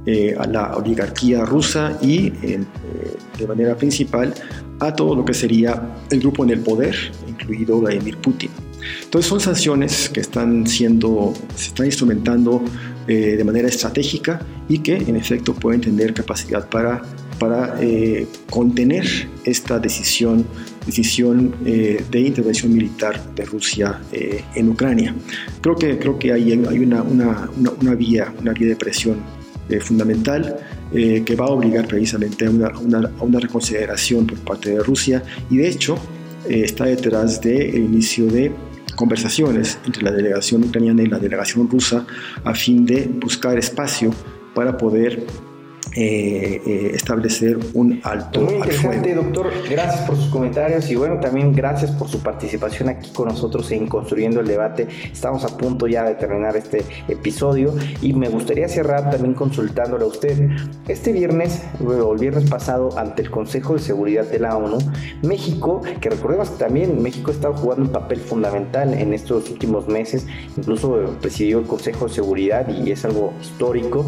eh, 0.05 0.35
a 0.37 0.45
la 0.45 0.75
oligarquía 0.75 1.45
rusa 1.45 1.97
y 2.01 2.27
eh, 2.43 2.59
de 3.39 3.47
manera 3.47 3.73
principal 3.77 4.33
a 4.81 4.93
todo 4.93 5.15
lo 5.15 5.23
que 5.23 5.33
sería 5.33 5.81
el 6.09 6.19
grupo 6.19 6.43
en 6.43 6.49
el 6.49 6.59
poder, 6.59 6.93
incluido 7.25 7.79
Vladimir 7.79 8.17
Putin. 8.17 8.49
Entonces 9.01 9.29
son 9.29 9.39
sanciones 9.39 10.09
que 10.09 10.19
están 10.19 10.67
siendo, 10.67 11.33
se 11.55 11.67
están 11.67 11.85
instrumentando 11.85 12.61
eh, 13.07 13.37
de 13.37 13.43
manera 13.45 13.69
estratégica 13.69 14.41
y 14.67 14.79
que 14.79 14.97
en 14.97 15.15
efecto 15.15 15.53
pueden 15.53 15.79
tener 15.79 16.13
capacidad 16.13 16.67
para, 16.67 17.01
para 17.39 17.79
contener 18.49 19.05
esta 19.45 19.79
decisión, 19.79 20.45
decisión 20.85 21.55
de 21.63 22.19
intervención 22.19 22.73
militar 22.73 23.33
de 23.35 23.45
Rusia 23.45 24.01
en 24.11 24.67
Ucrania. 24.67 25.15
Creo 25.61 25.77
que, 25.77 25.97
creo 25.97 26.19
que 26.19 26.33
hay, 26.33 26.51
hay 26.51 26.79
una, 26.79 27.03
una, 27.03 27.49
una, 27.79 27.95
vía, 27.95 28.33
una 28.41 28.51
vía 28.51 28.67
de 28.67 28.75
presión 28.75 29.42
eh, 29.69 29.79
fundamental 29.79 30.57
eh, 30.91 31.23
que 31.25 31.35
va 31.35 31.45
a 31.45 31.49
obligar 31.49 31.87
precisamente 31.87 32.45
a 32.45 32.49
una, 32.49 32.67
a 32.67 33.23
una, 33.23 33.39
reconsideración 33.39 34.27
por 34.27 34.37
parte 34.39 34.71
de 34.71 34.83
Rusia. 34.83 35.23
Y 35.49 35.57
de 35.57 35.69
hecho 35.69 35.97
eh, 36.47 36.61
está 36.65 36.85
detrás 36.85 37.41
del 37.41 37.75
inicio 37.75 38.27
de 38.27 38.51
conversaciones 38.95 39.79
entre 39.85 40.03
la 40.03 40.11
delegación 40.11 40.63
ucraniana 40.63 41.01
y 41.03 41.07
la 41.07 41.17
delegación 41.17 41.69
rusa 41.69 42.05
a 42.43 42.53
fin 42.53 42.85
de 42.85 43.09
buscar 43.21 43.57
espacio 43.57 44.11
para 44.53 44.77
poder 44.77 45.25
eh, 45.95 46.59
eh, 46.65 46.91
establecer 46.95 47.59
un 47.75 47.99
alto 48.03 48.41
Muy 48.41 48.55
interesante, 48.55 49.13
doctor. 49.13 49.51
Gracias 49.69 50.01
por 50.07 50.15
sus 50.15 50.27
comentarios 50.29 50.89
y 50.89 50.95
bueno, 50.95 51.19
también 51.19 51.53
gracias 51.53 51.91
por 51.91 52.09
su 52.09 52.19
participación 52.23 52.89
aquí 52.89 53.11
con 53.11 53.27
nosotros 53.27 53.69
en 53.71 53.87
Construyendo 53.87 54.39
el 54.39 54.47
Debate. 54.47 54.87
Estamos 55.11 55.43
a 55.43 55.55
punto 55.55 55.85
ya 55.85 56.03
de 56.03 56.15
terminar 56.15 56.57
este 56.57 56.83
episodio 57.07 57.75
y 58.01 58.13
me 58.13 58.27
gustaría 58.27 58.67
cerrar 58.67 59.11
también 59.11 59.35
consultándole 59.35 60.05
a 60.05 60.07
usted. 60.07 60.49
Este 60.87 61.11
viernes, 61.11 61.61
o 61.79 62.13
el 62.13 62.19
viernes 62.19 62.49
pasado, 62.49 62.97
ante 62.97 63.21
el 63.21 63.29
Consejo 63.29 63.75
de 63.75 63.79
Seguridad 63.79 64.25
de 64.25 64.39
la 64.39 64.57
ONU, 64.57 64.79
México, 65.21 65.83
que 66.01 66.09
recordemos 66.09 66.49
que 66.49 66.57
también 66.57 67.03
México 67.03 67.29
ha 67.29 67.35
estado 67.35 67.53
jugando 67.53 67.85
un 67.85 67.91
papel 67.91 68.19
fundamental 68.19 68.95
en 68.95 69.13
estos 69.13 69.47
últimos 69.51 69.87
meses, 69.87 70.25
incluso 70.57 71.17
presidió 71.21 71.59
el 71.59 71.65
Consejo 71.65 72.07
de 72.07 72.13
Seguridad 72.15 72.67
y 72.67 72.89
es 72.89 73.05
algo 73.05 73.31
histórico, 73.39 74.05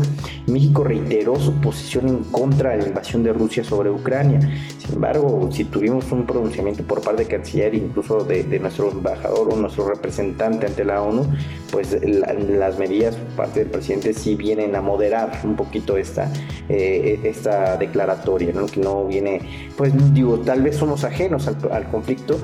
México 0.47 0.83
reiteró 0.83 1.35
su 1.35 1.53
posición 1.61 1.74
posición 1.75 2.07
en 2.07 2.23
contra 2.31 2.71
de 2.71 2.77
la 2.77 2.87
invasión 2.87 3.21
de 3.21 3.33
Rusia 3.33 3.63
sobre 3.63 3.89
Ucrania. 3.89 4.39
Sin 4.77 4.95
embargo, 4.95 5.49
si 5.51 5.65
tuvimos 5.65 6.09
un 6.11 6.25
pronunciamiento 6.25 6.83
por 6.83 7.01
parte 7.01 7.23
de 7.23 7.29
canciller, 7.29 7.75
incluso 7.75 8.23
de, 8.23 8.59
nuestro 8.59 8.91
embajador 8.91 9.53
o 9.53 9.57
nuestro 9.57 9.89
representante 9.89 10.67
ante 10.67 10.85
la 10.85 11.01
ONU, 11.01 11.27
pues 11.71 11.97
las 12.01 12.79
medidas 12.79 13.15
por 13.15 13.45
parte 13.45 13.59
del 13.59 13.69
presidente 13.69 14.13
sí 14.13 14.35
vienen 14.35 14.75
a 14.75 14.81
moderar 14.81 15.41
un 15.43 15.57
poquito 15.57 15.97
esta, 15.97 16.31
eh, 16.69 17.19
esta 17.23 17.75
declaratoria, 17.75 18.53
¿no? 18.53 18.67
que 18.67 18.79
no 18.79 19.05
viene, 19.05 19.69
pues 19.75 19.91
digo, 20.13 20.39
tal 20.39 20.61
vez 20.61 20.77
somos 20.77 21.03
ajenos 21.03 21.47
al, 21.47 21.57
al 21.71 21.91
conflicto, 21.91 22.37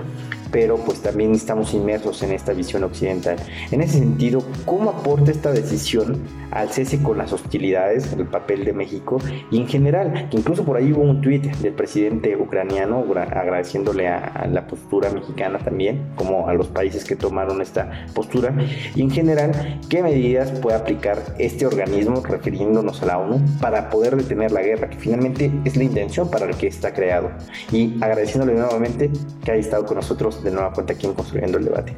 pero 0.52 0.78
pues 0.78 1.02
también 1.02 1.34
estamos 1.34 1.74
inmersos 1.74 2.22
en 2.24 2.32
esta 2.32 2.54
visión 2.54 2.84
occidental. 2.84 3.38
En 3.72 3.82
ese 3.82 3.99
sentido, 3.99 4.43
¿cómo 4.66 4.89
aporta 4.89 5.32
esta 5.32 5.52
decisión 5.52 6.22
al 6.52 6.70
cese 6.70 7.02
con 7.02 7.18
las 7.18 7.34
hostilidades, 7.34 8.14
el 8.14 8.28
papel 8.28 8.66
de 8.66 8.74
México 8.74 9.20
y 9.49 9.58
en 9.58 9.68
general, 9.68 10.28
que 10.30 10.38
incluso 10.38 10.64
por 10.64 10.78
ahí 10.78 10.91
hubo 10.91 11.02
un 11.02 11.22
tuit 11.22 11.43
del 11.58 11.74
presidente 11.74 12.36
ucraniano 12.36 13.06
agradeciéndole 13.16 14.08
a, 14.08 14.47
la 14.52 14.68
postura 14.68 15.10
mexicana 15.10 15.60
también, 15.60 16.12
como 16.16 16.47
a 16.47 16.54
los 16.54 16.68
países 16.68 17.06
que 17.06 17.16
tomaron 17.16 17.62
esta 17.62 18.06
postura, 18.14 18.54
y 18.95 19.02
en 19.02 19.10
general, 19.10 19.80
¿qué 19.89 20.04
medidas 20.04 20.52
puede 20.52 20.78
aplicar 20.78 21.18
este 21.38 21.66
organismo, 21.66 22.22
refiriéndonos 22.22 23.02
a 23.02 23.06
la 23.06 23.18
ONU, 23.18 23.41
para 23.60 23.89
poder 23.89 24.16
detener 24.16 24.52
la 24.52 24.62
guerra, 24.62 24.89
que 24.89 24.97
finalmente 24.97 25.52
es 25.64 25.78
la 25.78 25.84
intención 25.84 26.30
para 26.30 26.47
la 26.47 26.58
que 26.58 26.68
está 26.68 26.93
creado? 26.93 27.32
Y 27.72 27.95
agradeciéndole 28.02 28.54
nuevamente 28.54 29.10
que 29.43 29.52
haya 29.52 29.62
estado 29.62 29.86
con 29.86 29.97
nosotros 29.97 30.41
de 30.44 30.52
nueva 30.52 30.72
cuenta 30.74 30.94
aquí 30.94 31.06
en 31.06 31.14
Construyendo 31.14 31.58
el 31.58 31.66
Debate. 31.66 31.96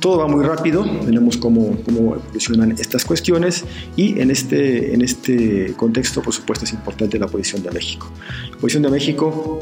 Todo 0.00 0.18
va 0.18 0.26
muy 0.26 0.44
rápido, 0.44 0.84
tenemos 1.04 1.36
cómo, 1.36 1.76
cómo 1.84 2.16
evolucionan 2.16 2.72
estas 2.72 3.04
cuestiones 3.04 3.64
y 3.94 4.20
en 4.20 4.32
este, 4.32 4.92
en 4.92 5.00
este 5.00 5.74
contexto, 5.76 6.20
por 6.22 6.34
supuesto, 6.34 6.64
es 6.64 6.72
importante 6.72 7.20
la 7.20 7.28
posición 7.28 7.62
de 7.62 7.70
México. 7.70 8.10
La 8.50 8.56
posición 8.56 8.82
de 8.82 8.90
México 8.90 9.60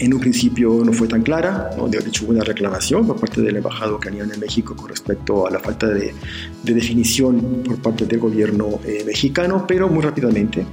en 0.00 0.14
un 0.14 0.20
principio 0.20 0.82
no 0.84 0.92
fue 0.92 1.08
tan 1.08 1.22
clara, 1.22 1.70
¿no? 1.76 1.88
de 1.88 1.98
hecho 1.98 2.24
hubo 2.24 2.32
una 2.32 2.44
reclamación 2.44 3.06
por 3.06 3.20
parte 3.20 3.40
del 3.42 3.56
embajado 3.56 3.96
ucraniano 3.96 4.32
en 4.32 4.40
México 4.40 4.74
con 4.74 4.88
respecto 4.88 5.46
a 5.46 5.50
la 5.50 5.60
falta 5.60 5.86
de, 5.88 6.14
de 6.62 6.74
definición 6.74 7.62
por 7.64 7.76
parte 7.76 8.06
del 8.06 8.18
gobierno 8.18 8.80
eh, 8.84 9.02
mexicano, 9.06 9.66
pero 9.66 9.88
muy 9.88 10.02
rápidamente 10.02 10.66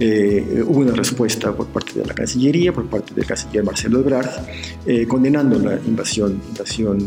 eh, 0.00 0.62
hubo 0.66 0.80
una 0.80 0.92
respuesta 0.92 1.52
por 1.52 1.68
parte 1.68 2.00
de 2.00 2.06
la 2.06 2.14
Cancillería, 2.14 2.72
por 2.72 2.86
parte 2.86 3.14
del 3.14 3.24
canciller 3.26 3.62
Marcelo 3.62 4.00
Ebrard, 4.00 4.28
eh, 4.86 5.06
condenando 5.06 5.58
la 5.58 5.76
invasión, 5.86 6.40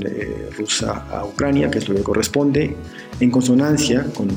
eh, 0.05 0.49
rusa 0.57 1.05
a 1.11 1.25
Ucrania, 1.25 1.69
que 1.69 1.79
es 1.79 1.89
lo 1.89 1.95
que 1.95 2.03
corresponde, 2.03 2.75
en 3.19 3.31
consonancia 3.31 4.05
con, 4.13 4.29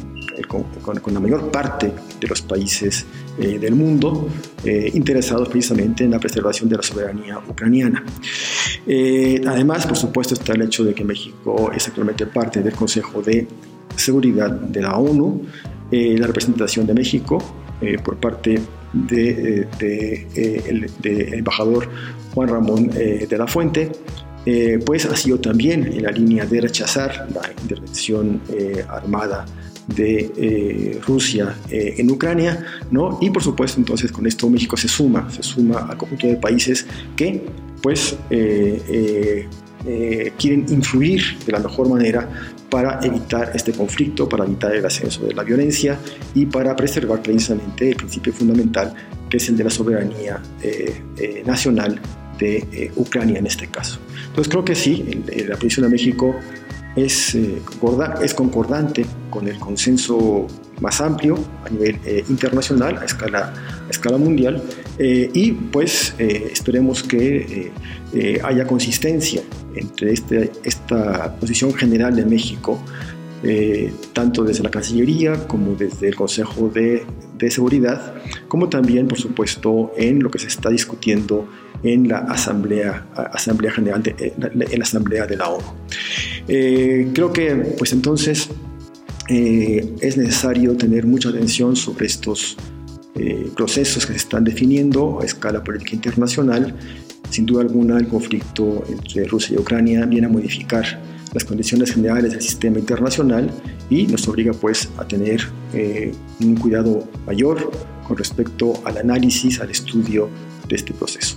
con, 1.01 1.14
la 1.14 1.20
mayor 1.20 1.51
parte 1.51 1.93
de 2.20 2.26
los 2.26 2.43
países 2.43 3.05
del 3.39 3.74
mundo 3.74 4.28
interesados 4.64 5.49
precisamente 5.49 6.05
en 6.05 6.11
la 6.11 6.18
preservación 6.18 6.68
de 6.68 6.76
la 6.76 6.83
soberanía 6.83 7.39
ucraniana. 7.39 8.05
además, 9.47 9.87
por 9.87 9.97
supuesto, 9.97 10.35
está 10.35 10.55
el 10.55 10.62
hecho 10.62 10.85
de 10.85 10.95
que 10.95 11.05
México 11.05 11.70
es 11.74 11.89
actualmente 11.89 12.26
parte 12.26 12.62
del 12.62 12.74
Consejo 12.74 13.22
de 13.22 13.47
Seguridad 13.97 14.51
de 14.51 14.81
la 14.81 14.97
ONU, 14.97 15.43
la 15.91 16.26
representación 16.26 16.87
de 16.87 16.95
México 16.95 17.43
eh, 17.81 17.97
por 18.03 18.16
parte 18.16 18.61
del 18.93 19.68
de, 19.78 20.26
eh, 20.37 20.87
de, 21.01 21.39
embajador 21.39 21.89
Juan 22.35 22.49
Ramón 22.49 22.91
de 22.91 23.39
la 23.39 23.47
Fuente, 23.47 23.91
pues 24.85 25.05
ha 25.07 25.16
sido 25.16 25.39
también 25.41 25.87
en 25.87 26.03
la 26.03 26.11
línea 26.11 26.47
de 26.47 26.61
rechazar 26.61 27.28
la 27.35 27.43
intervención 27.61 28.41
armada 28.89 29.45
de 29.89 31.01
Rusia 31.07 31.57
en 31.70 32.11
Ucrania, 32.11 32.64
¿no? 32.91 33.18
Y 33.20 33.31
por 33.31 33.43
supuesto 33.43 33.78
entonces 33.78 34.12
con 34.12 34.26
esto 34.26 34.49
México 34.49 34.76
se 34.76 34.87
suma, 34.87 35.28
se 35.31 35.43
suma 35.43 35.87
al 35.91 35.97
conjunto 35.97 36.28
de 36.28 36.37
países 36.37 36.87
que 37.16 37.45
pues 37.83 38.16
quieren 40.39 40.66
influir 40.68 41.39
de 41.45 41.53
la 41.53 41.59
mejor 41.59 41.89
manera 41.89 42.28
para 42.71 43.01
evitar 43.03 43.51
este 43.55 43.73
conflicto, 43.73 44.29
para 44.29 44.45
evitar 44.45 44.75
el 44.75 44.87
ascenso 44.87 45.27
de 45.27 45.35
la 45.35 45.43
violencia 45.43 45.99
y 46.35 46.47
para 46.47 46.75
preservar 46.77 47.21
precisamente 47.21 47.91
el 47.91 47.97
principio 47.97 48.33
fundamental 48.33 48.95
que 49.29 49.37
es 49.37 49.49
el 49.49 49.57
de 49.57 49.64
la 49.64 49.71
soberanía 49.71 50.41
eh, 50.62 51.03
eh, 51.16 51.43
nacional 51.47 52.01
de 52.39 52.57
eh, 52.73 52.93
Ucrania 52.97 53.39
en 53.39 53.47
este 53.47 53.68
caso. 53.68 54.01
Entonces 54.29 54.51
creo 54.51 54.64
que 54.64 54.75
sí, 54.75 55.23
la 55.47 55.57
posición 55.57 55.87
de 55.87 55.93
México 55.93 56.37
es, 56.97 57.34
es 57.34 58.34
concordante 58.34 59.07
con 59.30 59.49
el 59.49 59.59
consenso 59.59 60.47
más 60.80 61.01
amplio 61.01 61.38
a 61.64 61.68
nivel 61.68 61.99
internacional, 62.28 62.99
a 62.99 63.05
escala, 63.05 63.53
escala 63.91 64.16
mundial, 64.16 64.62
y 64.99 65.53
pues 65.53 66.14
esperemos 66.18 67.03
que 67.03 67.70
haya 68.43 68.66
consistencia 68.66 69.43
entre 69.74 70.12
este, 70.12 70.53
esta 70.64 71.36
posición 71.36 71.72
general 71.74 72.16
de 72.16 72.26
México, 72.26 72.80
eh, 73.43 73.93
tanto 74.12 74.45
desde 74.45 74.62
la 74.62 74.70
Cancillería 74.70 75.47
como 75.47 75.74
desde 75.74 76.09
el 76.09 76.14
Consejo 76.14 76.68
de, 76.68 77.07
de, 77.38 77.51
Seguridad, 77.51 78.14
como 78.49 78.68
también, 78.68 79.09
por 79.09 79.18
supuesto, 79.18 79.93
en 79.97 80.22
lo 80.22 80.30
que 80.30 80.38
se 80.38 80.49
está 80.49 80.68
discutiendo 80.68 81.49
en 81.83 82.09
la 82.09 82.18
Asamblea, 82.18 83.07
Asamblea 83.14 83.72
General, 83.72 84.03
de, 84.03 84.35
en 84.39 84.78
la 84.78 84.85
Asamblea 84.85 85.26
de 85.26 85.37
la 85.37 85.49
ONU. 85.49 85.64
Eh, 86.49 87.11
creo 87.14 87.33
que, 87.33 87.55
pues 87.78 87.93
entonces, 87.93 88.49
eh, 89.28 89.95
es 90.01 90.16
necesario 90.16 90.76
tener 90.76 91.07
mucha 91.07 91.28
atención 91.28 91.76
sobre 91.76 92.07
estos 92.07 92.57
procesos 93.55 94.07
que 94.07 94.12
se 94.12 94.18
están 94.18 94.45
definiendo 94.45 95.20
a 95.20 95.26
escala 95.26 95.62
política 95.62 95.95
internacional 95.95 96.74
sin 97.31 97.47
duda 97.47 97.62
alguna, 97.62 97.97
el 97.97 98.09
conflicto 98.09 98.85
entre 98.89 99.24
Rusia 99.24 99.55
y 99.55 99.59
Ucrania 99.59 100.05
viene 100.05 100.26
a 100.26 100.31
modificar 100.31 100.85
las 101.33 101.45
condiciones 101.45 101.93
generales 101.93 102.33
del 102.33 102.43
sistema 102.43 102.81
internacional 102.81 103.49
y 103.89 104.07
nos 104.09 104.26
obliga 104.26 104.53
pues 104.53 104.91
a 104.99 105.07
tener 105.07 105.41
eh, 105.72 106.12
un 106.41 106.57
cuidado 106.57 107.09
mayor 107.26 107.70
con 108.07 108.16
respecto 108.16 108.72
al 108.85 108.99
análisis, 108.99 109.61
al 109.61 109.70
estudio 109.70 110.28
de 110.68 110.74
este 110.74 110.93
proceso. 110.93 111.37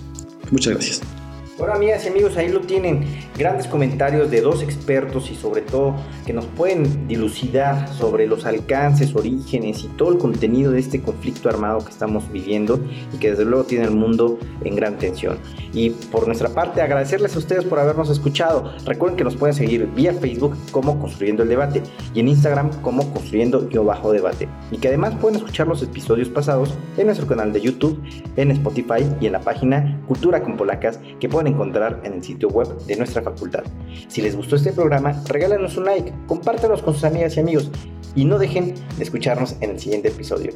Muchas 0.54 0.74
gracias. 0.76 1.23
Bueno, 1.56 1.76
amigas 1.76 2.04
y 2.04 2.08
amigos, 2.08 2.36
ahí 2.36 2.50
lo 2.50 2.62
tienen. 2.62 3.06
Grandes 3.38 3.68
comentarios 3.68 4.32
de 4.32 4.42
dos 4.42 4.64
expertos 4.64 5.30
y 5.30 5.36
sobre 5.36 5.62
todo 5.62 5.96
que 6.26 6.34
nos 6.34 6.48
pueden 6.48 7.08
dilucidar 7.08 7.90
sobre 7.90 8.26
los 8.26 8.48
alcances, 8.48 9.16
orígenes 9.16 9.84
y 9.84 9.88
todo 9.90 10.14
el 10.14 10.18
contenido 10.18 10.72
de 10.72 10.80
este 10.80 11.04
conflicto 11.04 11.50
armado 11.50 11.86
que 11.86 11.92
estamos 11.92 12.32
viviendo 12.32 12.80
y 13.14 13.18
que 13.18 13.32
desde 13.32 13.46
luego 13.46 13.66
tiene 13.66 13.86
el 13.86 13.92
mundo 13.92 14.40
en 14.64 14.76
gran 14.76 14.98
tensión. 14.98 15.38
Y 15.74 15.92
por 15.92 16.26
nuestra 16.26 16.50
parte, 16.50 16.82
agradecerles 16.82 17.36
a 17.36 17.40
ustedes 17.40 17.66
por 17.66 17.78
habernos 17.78 18.10
escuchado. 18.10 18.74
Recuerden 18.86 19.16
que 19.16 19.24
nos 19.24 19.36
pueden 19.36 19.56
seguir 19.56 19.86
vía 19.96 20.14
Facebook 20.14 20.58
como 20.72 21.00
Construyendo 21.00 21.44
el 21.44 21.50
Debate 21.50 21.84
y 22.16 22.20
en 22.20 22.30
Instagram 22.30 22.82
como 22.82 23.14
Construyendo 23.14 23.70
Yo 23.70 23.84
Bajo 23.84 24.12
Debate. 24.12 24.50
Y 24.72 24.78
que 24.78 24.88
además 24.88 25.14
pueden 25.22 25.38
escuchar 25.38 25.68
los 25.68 25.84
episodios 25.84 26.30
pasados 26.30 26.74
en 26.98 27.06
nuestro 27.06 27.28
canal 27.28 27.54
de 27.54 27.62
YouTube, 27.62 28.02
en 28.38 28.50
Spotify 28.50 29.06
y 29.22 29.28
en 29.28 29.34
la 29.34 29.42
página 29.42 30.02
Cultura 30.08 30.42
con 30.42 30.58
Polacas 30.58 31.00
que 31.20 31.30
pueden 31.30 31.43
encontrar 31.48 32.02
en 32.04 32.14
el 32.14 32.24
sitio 32.24 32.50
web 32.50 32.68
de 32.86 32.96
nuestra 32.96 33.22
facultad. 33.22 33.64
Si 34.08 34.22
les 34.22 34.36
gustó 34.36 34.56
este 34.56 34.74
programa, 34.74 35.22
regálanos 35.28 35.78
un 35.78 35.86
like, 35.86 36.14
compártanos 36.28 36.82
con 36.82 36.94
sus 36.94 37.04
amigas 37.04 37.38
y 37.38 37.40
amigos 37.40 37.72
y 38.16 38.26
no 38.26 38.38
dejen 38.38 38.76
de 38.98 39.04
escucharnos 39.04 39.56
en 39.62 39.72
el 39.72 39.80
siguiente 39.80 40.10
episodio. 40.10 40.54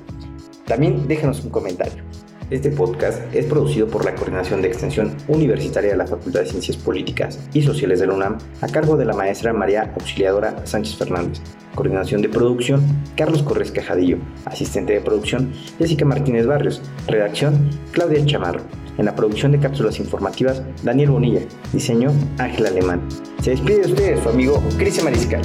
También 0.65 1.07
déjenos 1.07 1.43
un 1.43 1.49
comentario. 1.49 2.03
Este 2.49 2.71
podcast 2.71 3.21
es 3.35 3.45
producido 3.45 3.87
por 3.87 4.05
la 4.05 4.15
Coordinación 4.15 4.61
de 4.61 4.69
Extensión 4.69 5.17
Universitaria 5.27 5.91
de 5.91 5.97
la 5.97 6.07
Facultad 6.07 6.41
de 6.41 6.45
Ciencias 6.45 6.77
Políticas 6.77 7.39
y 7.53 7.61
Sociales 7.61 7.99
de 7.99 8.07
la 8.07 8.13
UNAM 8.13 8.37
a 8.61 8.67
cargo 8.67 8.95
de 8.95 9.03
la 9.03 9.13
maestra 9.13 9.51
María 9.51 9.91
Auxiliadora 9.93 10.65
Sánchez 10.65 10.95
Fernández. 10.95 11.41
Coordinación 11.75 12.21
de 12.21 12.29
producción, 12.29 12.81
Carlos 13.17 13.43
Corres 13.43 13.71
Cajadillo. 13.71 14.19
Asistente 14.45 14.93
de 14.93 15.01
producción, 15.01 15.51
Jessica 15.77 16.05
Martínez 16.05 16.45
Barrios. 16.45 16.81
Redacción, 17.07 17.69
Claudia 17.91 18.25
Chamarro. 18.25 18.61
En 18.97 19.05
la 19.05 19.15
producción 19.15 19.51
de 19.51 19.59
cápsulas 19.59 19.99
informativas, 19.99 20.63
Daniel 20.81 21.11
Bonilla. 21.11 21.41
Diseño, 21.71 22.11
Ángel 22.39 22.65
Alemán. 22.65 23.07
Se 23.43 23.51
despide 23.51 23.81
de 23.81 23.91
ustedes 23.91 24.23
su 24.23 24.29
amigo 24.29 24.63
Cristian 24.77 25.05
Mariscal. 25.05 25.41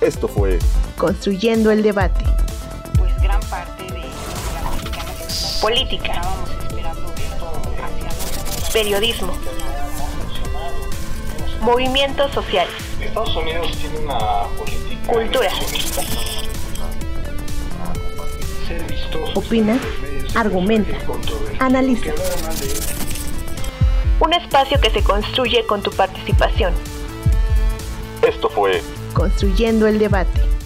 Esto 0.00 0.26
fue 0.26 0.58
Construyendo 0.96 1.70
el 1.70 1.84
debate. 1.84 2.24
Pues 2.98 3.14
gran 3.22 3.40
parte 3.42 3.84
de 3.84 4.00
la 4.00 5.60
política. 5.60 6.12
Estábamos 6.14 6.50
esperando 6.50 7.06
hacia 7.84 8.72
Periodismo 8.72 9.32
Movimientos 11.60 12.32
sociales. 12.32 12.74
Estados 13.00 13.34
Unidos 13.36 13.70
tiene 13.78 13.98
una 13.98 14.18
política. 14.56 15.12
Cultura. 15.12 15.50
Opina, 19.34 19.78
argumenta, 20.34 20.96
analiza. 21.58 22.12
un 24.20 24.32
espacio 24.34 24.80
que 24.80 24.90
se 24.90 25.02
construye 25.02 25.64
con 25.66 25.82
tu 25.82 25.90
participación. 25.90 26.74
Esto 28.26 28.48
fue 28.50 28.82
Construyendo 29.14 29.86
el 29.86 29.98
debate. 29.98 30.57